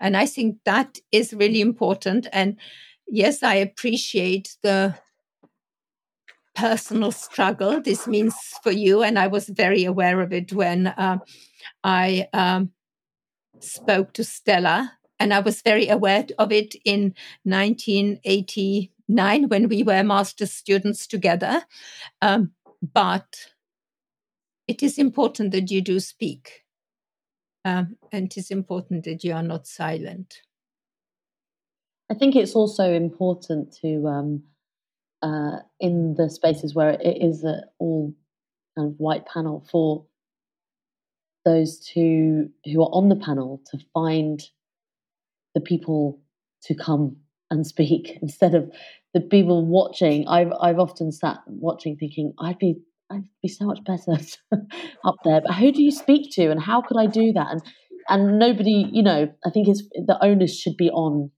And 0.00 0.16
I 0.16 0.26
think 0.26 0.58
that 0.64 0.98
is 1.10 1.32
really 1.32 1.60
important. 1.60 2.26
And 2.32 2.56
yes, 3.08 3.42
I 3.42 3.54
appreciate 3.54 4.56
the 4.62 4.94
personal 6.56 7.12
struggle 7.12 7.80
this 7.80 8.06
means 8.06 8.34
for 8.62 8.72
you. 8.72 9.02
And 9.02 9.18
I 9.18 9.26
was 9.26 9.48
very 9.48 9.84
aware 9.84 10.20
of 10.20 10.32
it 10.32 10.52
when 10.52 10.88
uh, 10.88 11.18
I 11.84 12.28
um, 12.32 12.72
spoke 13.60 14.12
to 14.14 14.24
Stella. 14.24 14.92
And 15.18 15.32
I 15.32 15.40
was 15.40 15.62
very 15.62 15.88
aware 15.88 16.26
of 16.38 16.52
it 16.52 16.74
in 16.84 17.14
1989 17.44 19.48
when 19.48 19.68
we 19.68 19.82
were 19.82 20.02
master's 20.02 20.52
students 20.52 21.06
together. 21.06 21.62
Um, 22.20 22.50
but 22.82 23.48
it 24.68 24.82
is 24.82 24.98
important 24.98 25.52
that 25.52 25.70
you 25.70 25.80
do 25.80 26.00
speak. 26.00 26.64
Um, 27.64 27.96
and 28.12 28.26
it 28.26 28.36
is 28.36 28.50
important 28.50 29.04
that 29.04 29.24
you 29.24 29.32
are 29.32 29.42
not 29.42 29.66
silent. 29.66 30.42
I 32.10 32.14
think 32.14 32.36
it's 32.36 32.54
also 32.54 32.92
important 32.92 33.74
to 33.80 34.06
um, 34.06 34.42
uh, 35.26 35.58
in 35.80 36.14
the 36.16 36.30
spaces 36.30 36.74
where 36.74 36.90
it 36.90 37.18
is 37.20 37.42
an 37.42 37.62
all 37.78 38.14
kind 38.76 38.88
of 38.88 38.94
white 38.98 39.26
panel 39.26 39.66
for 39.70 40.06
those 41.44 41.80
two 41.80 42.48
who 42.64 42.82
are 42.82 42.90
on 42.92 43.08
the 43.08 43.16
panel 43.16 43.60
to 43.70 43.78
find 43.92 44.42
the 45.54 45.60
people 45.60 46.20
to 46.62 46.74
come 46.74 47.16
and 47.50 47.66
speak 47.66 48.18
instead 48.22 48.54
of 48.54 48.70
the 49.14 49.20
people 49.20 49.66
watching. 49.66 50.28
I've 50.28 50.52
I've 50.60 50.78
often 50.78 51.10
sat 51.10 51.38
watching 51.46 51.96
thinking 51.96 52.32
I'd 52.38 52.58
be 52.58 52.76
I'd 53.10 53.24
be 53.42 53.48
so 53.48 53.64
much 53.64 53.80
better 53.84 54.18
up 55.04 55.16
there. 55.24 55.40
But 55.40 55.54
who 55.54 55.72
do 55.72 55.82
you 55.82 55.90
speak 55.90 56.32
to 56.34 56.50
and 56.50 56.60
how 56.60 56.82
could 56.82 56.98
I 56.98 57.06
do 57.06 57.32
that? 57.32 57.48
And 57.50 57.62
and 58.08 58.38
nobody, 58.38 58.88
you 58.92 59.02
know, 59.02 59.28
I 59.44 59.50
think 59.50 59.66
it's 59.66 59.82
the 59.94 60.18
onus 60.22 60.56
should 60.56 60.76
be 60.76 60.90
on 60.90 61.32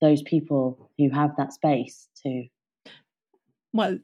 those 0.00 0.22
people 0.22 0.90
who 0.96 1.10
have 1.10 1.36
that 1.36 1.52
space 1.52 2.08
to 2.24 2.46
well, 3.72 3.98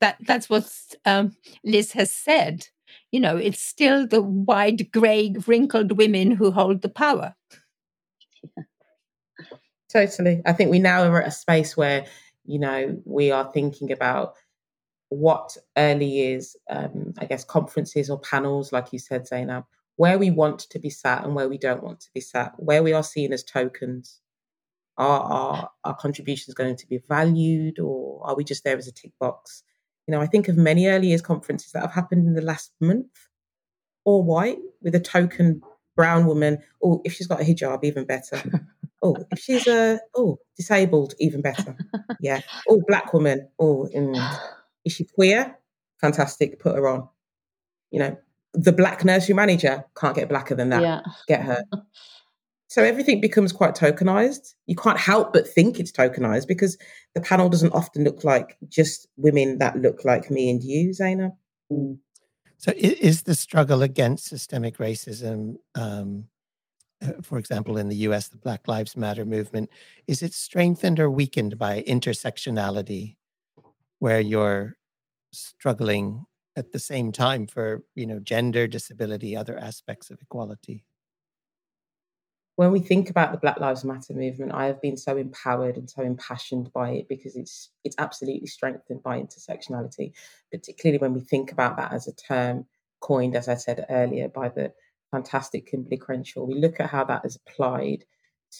that 0.00 0.16
that's 0.20 0.50
what 0.50 0.70
um, 1.04 1.36
Liz 1.64 1.92
has 1.92 2.12
said. 2.12 2.68
You 3.10 3.20
know, 3.20 3.36
it's 3.36 3.60
still 3.60 4.06
the 4.06 4.22
white, 4.22 4.90
grey, 4.92 5.34
wrinkled 5.46 5.92
women 5.92 6.32
who 6.32 6.50
hold 6.50 6.82
the 6.82 6.88
power. 6.88 7.34
Totally. 9.92 10.42
I 10.44 10.52
think 10.52 10.70
we 10.70 10.80
now 10.80 11.04
are 11.04 11.22
at 11.22 11.28
a 11.28 11.30
space 11.30 11.76
where, 11.76 12.04
you 12.44 12.58
know, 12.58 13.00
we 13.04 13.30
are 13.30 13.50
thinking 13.52 13.92
about 13.92 14.34
what 15.10 15.56
early 15.76 16.06
years, 16.06 16.56
um, 16.68 17.14
I 17.18 17.26
guess, 17.26 17.44
conferences 17.44 18.10
or 18.10 18.18
panels, 18.18 18.72
like 18.72 18.92
you 18.92 18.98
said, 18.98 19.28
Zainab, 19.28 19.64
where 19.96 20.18
we 20.18 20.30
want 20.30 20.58
to 20.58 20.78
be 20.80 20.90
sat 20.90 21.24
and 21.24 21.34
where 21.36 21.48
we 21.48 21.58
don't 21.58 21.84
want 21.84 22.00
to 22.00 22.10
be 22.12 22.20
sat, 22.20 22.52
where 22.56 22.82
we 22.82 22.92
are 22.92 23.04
seen 23.04 23.32
as 23.32 23.44
tokens, 23.44 24.20
are 24.96 25.20
our, 25.20 25.70
our 25.84 25.94
contributions 25.96 26.54
going 26.54 26.76
to 26.76 26.86
be 26.86 26.98
valued 27.08 27.78
or 27.78 28.20
are 28.24 28.36
we 28.36 28.44
just 28.44 28.64
there 28.64 28.76
as 28.76 28.88
a 28.88 28.92
tick 28.92 29.12
box? 29.18 29.62
You 30.06 30.12
know, 30.12 30.20
I 30.20 30.26
think 30.26 30.48
of 30.48 30.56
many 30.56 30.86
early 30.86 31.08
years 31.08 31.22
conferences 31.22 31.72
that 31.72 31.82
have 31.82 31.92
happened 31.92 32.26
in 32.26 32.34
the 32.34 32.42
last 32.42 32.72
month, 32.80 33.08
all 34.04 34.22
white 34.22 34.58
with 34.82 34.94
a 34.94 35.00
token 35.00 35.62
brown 35.96 36.26
woman. 36.26 36.58
Oh, 36.82 37.00
if 37.04 37.14
she's 37.14 37.26
got 37.26 37.40
a 37.40 37.44
hijab, 37.44 37.84
even 37.84 38.04
better. 38.04 38.42
oh, 39.02 39.16
if 39.30 39.38
she's 39.38 39.66
a 39.66 39.98
oh 40.14 40.38
disabled, 40.56 41.14
even 41.18 41.40
better. 41.40 41.76
Yeah. 42.20 42.40
Oh, 42.68 42.82
black 42.86 43.12
woman. 43.12 43.48
Oh, 43.58 43.88
is 44.84 44.92
she 44.92 45.04
queer? 45.04 45.56
Fantastic. 46.00 46.60
Put 46.60 46.76
her 46.76 46.88
on. 46.88 47.08
You 47.90 48.00
know, 48.00 48.18
the 48.52 48.72
black 48.72 49.04
nursery 49.04 49.34
manager 49.34 49.84
can't 49.96 50.14
get 50.14 50.28
blacker 50.28 50.54
than 50.54 50.70
that. 50.70 50.82
Yeah. 50.82 51.00
Get 51.26 51.42
her. 51.42 51.64
So 52.74 52.82
everything 52.82 53.20
becomes 53.20 53.52
quite 53.52 53.76
tokenized. 53.76 54.54
You 54.66 54.74
can't 54.74 54.98
help 54.98 55.32
but 55.32 55.46
think 55.46 55.78
it's 55.78 55.92
tokenized 55.92 56.48
because 56.48 56.76
the 57.14 57.20
panel 57.20 57.48
doesn't 57.48 57.72
often 57.72 58.02
look 58.02 58.24
like 58.24 58.56
just 58.68 59.06
women 59.16 59.58
that 59.58 59.76
look 59.76 60.04
like 60.04 60.28
me 60.28 60.50
and 60.50 60.60
you, 60.60 60.92
Zainab. 60.92 61.34
Mm. 61.70 61.98
So 62.58 62.72
is 62.76 63.22
the 63.22 63.36
struggle 63.36 63.84
against 63.84 64.26
systemic 64.26 64.78
racism, 64.78 65.58
um, 65.76 66.24
uh, 67.00 67.12
for 67.22 67.38
example, 67.38 67.76
in 67.76 67.88
the 67.88 68.08
US, 68.08 68.26
the 68.26 68.38
Black 68.38 68.66
Lives 68.66 68.96
Matter 68.96 69.24
movement, 69.24 69.70
is 70.08 70.20
it 70.20 70.34
strengthened 70.34 70.98
or 70.98 71.08
weakened 71.08 71.56
by 71.56 71.82
intersectionality, 71.82 73.14
where 74.00 74.18
you're 74.18 74.76
struggling 75.32 76.24
at 76.56 76.72
the 76.72 76.80
same 76.80 77.12
time 77.12 77.46
for 77.46 77.84
you 77.94 78.04
know 78.04 78.18
gender, 78.18 78.66
disability, 78.66 79.36
other 79.36 79.56
aspects 79.56 80.10
of 80.10 80.20
equality? 80.20 80.82
When 82.56 82.70
we 82.70 82.78
think 82.78 83.10
about 83.10 83.32
the 83.32 83.38
Black 83.38 83.58
Lives 83.58 83.84
Matter 83.84 84.14
movement, 84.14 84.52
I 84.52 84.66
have 84.66 84.80
been 84.80 84.96
so 84.96 85.16
empowered 85.16 85.76
and 85.76 85.90
so 85.90 86.02
impassioned 86.02 86.72
by 86.72 86.90
it 86.90 87.08
because 87.08 87.36
it's 87.36 87.70
it's 87.82 87.96
absolutely 87.98 88.46
strengthened 88.46 89.02
by 89.02 89.20
intersectionality, 89.20 90.12
particularly 90.52 90.98
when 90.98 91.14
we 91.14 91.20
think 91.20 91.50
about 91.50 91.76
that 91.76 91.92
as 91.92 92.06
a 92.06 92.14
term 92.14 92.66
coined, 93.00 93.34
as 93.34 93.48
I 93.48 93.54
said 93.54 93.84
earlier, 93.90 94.28
by 94.28 94.48
the 94.48 94.72
fantastic 95.10 95.70
Kimberlé 95.70 96.00
Crenshaw. 96.00 96.44
We 96.44 96.54
look 96.54 96.80
at 96.80 96.90
how 96.90 97.04
that 97.04 97.24
is 97.24 97.36
applied 97.36 98.04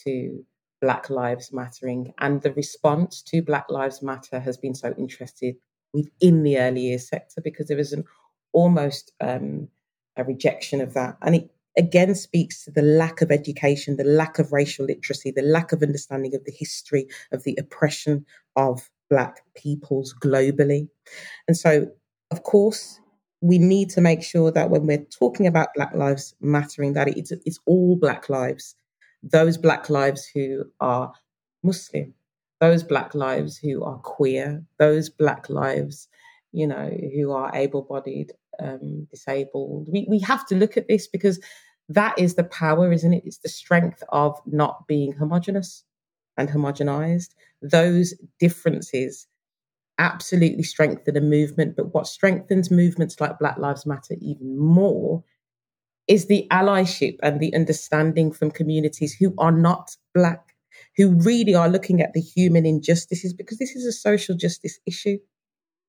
to 0.03 0.45
Black 0.81 1.09
Lives 1.09 1.51
Mattering. 1.51 2.13
And 2.19 2.41
the 2.41 2.53
response 2.53 3.21
to 3.23 3.41
Black 3.41 3.69
Lives 3.69 4.01
Matter 4.01 4.39
has 4.39 4.57
been 4.57 4.75
so 4.75 4.93
interested 4.97 5.55
within 5.93 6.43
the 6.43 6.59
early 6.59 6.81
years 6.81 7.07
sector 7.07 7.41
because 7.41 7.67
there 7.67 7.79
is 7.79 7.93
an 7.93 8.03
almost 8.51 9.13
um, 9.21 9.69
a 10.17 10.23
rejection 10.23 10.81
of 10.81 10.93
that. 10.93 11.17
And 11.21 11.35
it 11.35 11.54
again 11.77 12.15
speaks 12.15 12.63
to 12.63 12.71
the 12.71 12.81
lack 12.81 13.21
of 13.21 13.31
education, 13.31 13.97
the 13.97 14.03
lack 14.03 14.39
of 14.39 14.51
racial 14.51 14.85
literacy, 14.85 15.31
the 15.31 15.41
lack 15.41 15.71
of 15.71 15.83
understanding 15.83 16.35
of 16.35 16.43
the 16.45 16.51
history 16.51 17.07
of 17.31 17.43
the 17.43 17.55
oppression 17.59 18.25
of 18.55 18.89
Black 19.09 19.41
peoples 19.55 20.15
globally. 20.23 20.87
And 21.47 21.55
so, 21.55 21.87
of 22.31 22.43
course, 22.43 22.99
we 23.41 23.59
need 23.59 23.89
to 23.91 24.01
make 24.01 24.23
sure 24.23 24.51
that 24.51 24.69
when 24.69 24.87
we're 24.87 25.05
talking 25.05 25.45
about 25.45 25.69
Black 25.75 25.93
Lives 25.93 26.35
Mattering, 26.41 26.93
that 26.93 27.07
it's, 27.07 27.31
it's 27.31 27.59
all 27.65 27.95
Black 27.95 28.29
lives. 28.29 28.75
Those 29.21 29.57
Black 29.57 29.89
lives 29.89 30.29
who 30.33 30.63
are 30.79 31.13
Muslim, 31.63 32.13
those 32.59 32.83
Black 32.83 33.13
lives 33.13 33.57
who 33.57 33.83
are 33.83 33.97
queer, 33.99 34.63
those 34.79 35.09
Black 35.09 35.49
lives, 35.49 36.07
you 36.51 36.65
know, 36.65 36.89
who 37.15 37.31
are 37.31 37.51
able 37.53 37.83
bodied, 37.83 38.31
um, 38.59 39.07
disabled. 39.11 39.89
We, 39.91 40.07
we 40.09 40.19
have 40.19 40.45
to 40.47 40.55
look 40.55 40.77
at 40.77 40.87
this 40.87 41.07
because 41.07 41.39
that 41.89 42.17
is 42.17 42.35
the 42.35 42.43
power, 42.43 42.91
isn't 42.91 43.13
it? 43.13 43.23
It's 43.25 43.39
the 43.39 43.49
strength 43.49 44.03
of 44.09 44.39
not 44.45 44.87
being 44.87 45.13
homogenous 45.13 45.83
and 46.37 46.49
homogenized. 46.49 47.29
Those 47.61 48.13
differences 48.39 49.27
absolutely 49.97 50.63
strengthen 50.63 51.15
a 51.15 51.21
movement. 51.21 51.75
But 51.75 51.93
what 51.93 52.07
strengthens 52.07 52.71
movements 52.71 53.19
like 53.21 53.39
Black 53.39 53.57
Lives 53.57 53.85
Matter 53.85 54.15
even 54.19 54.57
more 54.57 55.23
is 56.07 56.27
the 56.27 56.47
allyship 56.51 57.17
and 57.23 57.39
the 57.39 57.53
understanding 57.55 58.31
from 58.31 58.51
communities 58.51 59.15
who 59.15 59.33
are 59.37 59.51
not 59.51 59.95
Black, 60.13 60.55
who 60.97 61.11
really 61.11 61.55
are 61.55 61.69
looking 61.69 62.01
at 62.01 62.13
the 62.13 62.21
human 62.21 62.65
injustices, 62.65 63.33
because 63.33 63.57
this 63.57 63.75
is 63.75 63.85
a 63.85 63.91
social 63.91 64.35
justice 64.35 64.79
issue. 64.85 65.17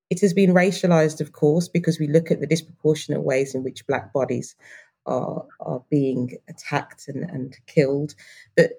It 0.09 0.21
has 0.21 0.33
been 0.33 0.55
racialized, 0.55 1.21
of 1.21 1.33
course, 1.33 1.69
because 1.69 1.99
we 1.99 2.07
look 2.07 2.31
at 2.31 2.41
the 2.41 2.47
disproportionate 2.47 3.25
ways 3.25 3.55
in 3.55 3.65
which 3.65 3.87
Black 3.87 4.13
bodies 4.13 4.55
are, 5.07 5.45
are 5.61 5.83
being 5.91 6.37
attacked 6.49 7.09
and, 7.09 7.25
and 7.25 7.57
killed. 7.67 8.15
But 8.57 8.73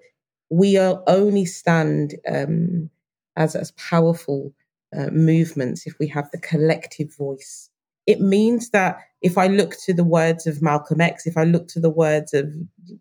we 0.50 0.78
are 0.78 1.04
only 1.08 1.46
stand 1.46 2.16
um, 2.30 2.90
as, 3.36 3.56
as 3.56 3.72
powerful 3.72 4.54
uh, 4.98 5.10
movements 5.12 5.86
if 5.86 5.98
we 6.00 6.08
have 6.08 6.30
the 6.32 6.40
collective 6.40 7.16
voice. 7.16 7.70
It 8.06 8.22
means 8.22 8.70
that 8.70 9.00
if 9.22 9.38
I 9.38 9.48
look 9.48 9.76
to 9.86 9.94
the 9.94 10.04
words 10.04 10.48
of 10.48 10.62
Malcolm 10.62 11.02
X, 11.02 11.28
if 11.28 11.36
I 11.36 11.44
look 11.44 11.68
to 11.70 11.80
the 11.80 11.90
words 11.90 12.34
of 12.34 12.54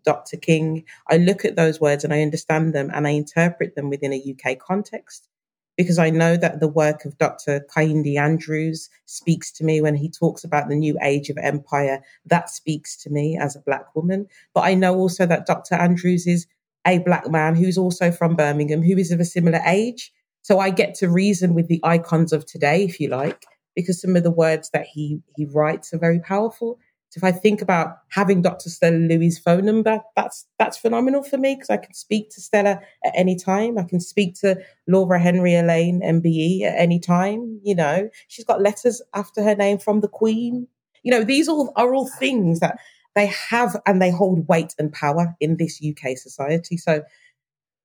Dr. 0.03 0.35
King, 0.35 0.83
I 1.09 1.17
look 1.17 1.45
at 1.45 1.55
those 1.55 1.79
words 1.79 2.03
and 2.03 2.13
I 2.13 2.21
understand 2.21 2.73
them 2.73 2.91
and 2.93 3.07
I 3.07 3.11
interpret 3.11 3.75
them 3.75 3.89
within 3.89 4.11
a 4.11 4.35
UK 4.35 4.59
context 4.59 5.29
because 5.77 5.99
I 5.99 6.09
know 6.09 6.35
that 6.37 6.59
the 6.59 6.67
work 6.67 7.05
of 7.05 7.17
Dr. 7.17 7.65
Kehinde 7.73 8.17
Andrews 8.17 8.89
speaks 9.05 9.51
to 9.53 9.63
me 9.63 9.79
when 9.79 9.95
he 9.95 10.09
talks 10.09 10.43
about 10.43 10.67
the 10.67 10.75
new 10.75 10.97
age 11.03 11.29
of 11.29 11.37
empire. 11.37 12.01
That 12.25 12.49
speaks 12.49 12.97
to 13.03 13.11
me 13.11 13.37
as 13.39 13.55
a 13.55 13.61
Black 13.61 13.95
woman. 13.95 14.27
But 14.53 14.61
I 14.61 14.73
know 14.73 14.95
also 14.95 15.25
that 15.27 15.45
Dr. 15.45 15.75
Andrews 15.75 16.25
is 16.25 16.47
a 16.85 16.99
Black 16.99 17.29
man 17.29 17.55
who's 17.55 17.77
also 17.77 18.11
from 18.11 18.35
Birmingham, 18.35 18.81
who 18.81 18.97
is 18.97 19.11
of 19.11 19.19
a 19.19 19.25
similar 19.25 19.61
age. 19.65 20.11
So 20.41 20.59
I 20.59 20.71
get 20.71 20.95
to 20.95 21.09
reason 21.09 21.53
with 21.53 21.67
the 21.67 21.81
icons 21.83 22.33
of 22.33 22.45
today, 22.45 22.83
if 22.83 22.99
you 22.99 23.09
like, 23.09 23.45
because 23.75 24.01
some 24.01 24.15
of 24.15 24.23
the 24.23 24.31
words 24.31 24.71
that 24.71 24.87
he, 24.87 25.21
he 25.35 25.45
writes 25.45 25.93
are 25.93 25.99
very 25.99 26.19
powerful. 26.19 26.79
If 27.15 27.23
I 27.23 27.31
think 27.31 27.61
about 27.61 27.97
having 28.09 28.41
Dr. 28.41 28.69
Stella 28.69 28.97
Louis' 28.97 29.39
phone 29.39 29.65
number, 29.65 30.01
that's 30.15 30.45
that's 30.59 30.77
phenomenal 30.77 31.23
for 31.23 31.37
me 31.37 31.55
because 31.55 31.69
I 31.69 31.77
can 31.77 31.93
speak 31.93 32.29
to 32.31 32.41
Stella 32.41 32.79
at 33.03 33.13
any 33.15 33.35
time. 33.35 33.77
I 33.77 33.83
can 33.83 33.99
speak 33.99 34.35
to 34.41 34.61
Laura 34.87 35.19
Henry-Allain 35.19 36.01
MBE 36.01 36.63
at 36.63 36.75
any 36.77 36.99
time. 36.99 37.59
You 37.63 37.75
know, 37.75 38.09
she's 38.27 38.45
got 38.45 38.61
letters 38.61 39.01
after 39.13 39.41
her 39.41 39.55
name 39.55 39.79
from 39.79 40.01
the 40.01 40.07
Queen. 40.07 40.67
You 41.03 41.11
know, 41.11 41.23
these 41.23 41.47
all 41.47 41.71
are 41.75 41.93
all 41.93 42.07
things 42.07 42.59
that 42.59 42.77
they 43.15 43.27
have 43.27 43.75
and 43.85 44.01
they 44.01 44.11
hold 44.11 44.47
weight 44.47 44.75
and 44.77 44.93
power 44.93 45.35
in 45.39 45.57
this 45.57 45.81
UK 45.83 46.17
society. 46.17 46.77
So, 46.77 47.03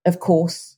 of 0.05 0.19
course, 0.19 0.77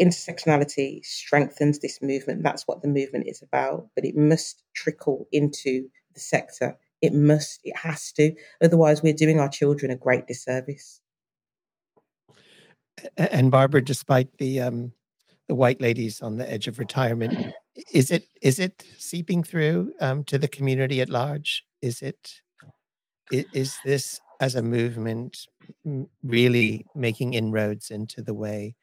intersectionality 0.00 1.04
strengthens 1.04 1.78
this 1.78 2.00
movement. 2.02 2.42
That's 2.42 2.68
what 2.68 2.82
the 2.82 2.88
movement 2.88 3.26
is 3.26 3.42
about, 3.42 3.88
but 3.96 4.04
it 4.04 4.16
must 4.16 4.62
trickle 4.74 5.26
into 5.32 5.88
the 6.14 6.20
sector 6.20 6.76
it 7.02 7.12
must, 7.12 7.60
it 7.64 7.76
has 7.76 8.12
to. 8.12 8.32
Otherwise, 8.62 9.02
we're 9.02 9.12
doing 9.12 9.40
our 9.40 9.48
children 9.48 9.90
a 9.90 9.96
great 9.96 10.26
disservice. 10.26 11.00
And 13.16 13.50
Barbara, 13.50 13.84
despite 13.84 14.38
the 14.38 14.60
um, 14.60 14.92
the 15.48 15.54
white 15.54 15.80
ladies 15.80 16.22
on 16.22 16.36
the 16.36 16.50
edge 16.50 16.68
of 16.68 16.78
retirement, 16.78 17.52
is 17.92 18.10
it 18.10 18.28
is 18.40 18.58
it 18.58 18.84
seeping 18.98 19.42
through 19.42 19.92
um, 20.00 20.24
to 20.24 20.38
the 20.38 20.48
community 20.48 21.00
at 21.00 21.08
large? 21.08 21.64
Is 21.80 22.00
it 22.02 22.30
is 23.30 23.76
this 23.84 24.20
as 24.40 24.54
a 24.54 24.62
movement 24.62 25.46
really 26.22 26.86
making 26.94 27.34
inroads 27.34 27.90
into 27.90 28.22
the 28.22 28.34
way 28.34 28.76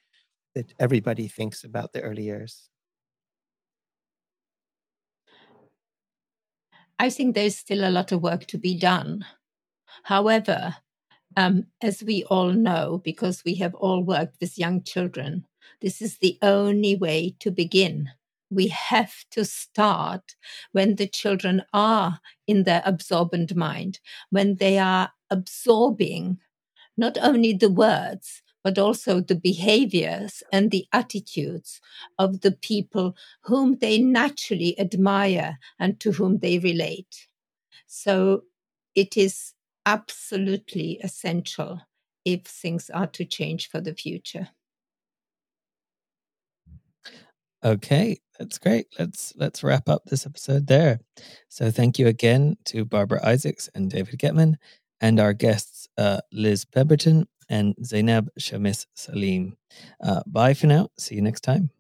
that 0.56 0.74
everybody 0.80 1.28
thinks 1.28 1.64
about 1.64 1.94
the 1.94 2.02
early 2.02 2.24
years? 2.24 2.70
I 7.00 7.10
think 7.10 7.34
there's 7.34 7.58
still 7.58 7.88
a 7.88 7.90
lot 7.92 8.12
of 8.12 8.22
work 8.22 8.46
to 8.48 8.58
be 8.58 8.78
done. 8.78 9.26
However, 10.04 10.76
um, 11.38 11.68
as 11.82 12.04
we 12.04 12.24
all 12.26 12.52
know, 12.52 13.02
because 13.04 13.44
we 13.46 13.56
have 13.56 13.76
all 13.76 14.04
worked 14.04 14.38
with 14.42 14.58
young 14.60 14.84
children, 14.84 15.46
this 15.82 16.02
is 16.02 16.18
the 16.18 16.38
only 16.42 16.96
way 16.96 17.36
to 17.40 17.52
begin. 17.52 18.10
We 18.52 18.68
have 18.70 19.14
to 19.32 19.46
start 19.46 20.36
when 20.72 20.96
the 20.96 21.08
children 21.08 21.64
are 21.74 22.20
in 22.48 22.64
their 22.64 22.82
absorbent 22.86 23.56
mind, 23.56 24.00
when 24.32 24.56
they 24.56 24.78
are 24.80 25.12
absorbing 25.30 26.40
not 26.98 27.18
only 27.22 27.54
the 27.54 27.70
words, 27.72 28.42
but 28.70 28.78
also 28.78 29.20
the 29.20 29.34
behaviors 29.34 30.44
and 30.54 30.70
the 30.70 30.86
attitudes 30.94 31.82
of 32.20 32.42
the 32.42 32.52
people 32.52 33.16
whom 33.46 33.80
they 33.80 33.98
naturally 33.98 34.80
admire 34.80 35.58
and 35.80 36.00
to 36.00 36.12
whom 36.12 36.38
they 36.38 36.60
relate. 36.60 37.28
So 37.88 38.44
it 38.94 39.18
is 39.18 39.54
absolutely 39.88 41.00
essential 41.04 41.82
if 42.24 42.44
things 42.44 42.92
are 42.92 43.08
to 43.08 43.26
change 43.26 43.68
for 43.68 43.82
the 43.82 43.96
future. 43.96 44.50
Okay, 47.66 48.20
that's 48.38 48.60
great. 48.60 48.86
Let's 49.00 49.34
let's 49.36 49.64
wrap 49.64 49.90
up 49.90 50.04
this 50.06 50.28
episode 50.28 50.68
there. 50.68 51.00
So 51.48 51.72
thank 51.72 51.98
you 51.98 52.06
again 52.06 52.56
to 52.66 52.86
Barbara 52.86 53.26
Isaacs 53.26 53.68
and 53.74 53.90
David 53.90 54.20
Gettman 54.20 54.58
and 55.02 55.20
our 55.20 55.34
guests 55.34 55.88
uh, 55.98 56.22
Liz 56.32 56.66
Pemberton 56.66 57.26
and 57.50 57.76
Zainab 57.84 58.30
Shamis 58.40 58.86
Salim. 58.96 59.58
Uh, 60.02 60.22
bye 60.28 60.54
for 60.54 60.68
now. 60.68 60.90
See 60.98 61.16
you 61.16 61.22
next 61.22 61.42
time. 61.42 61.72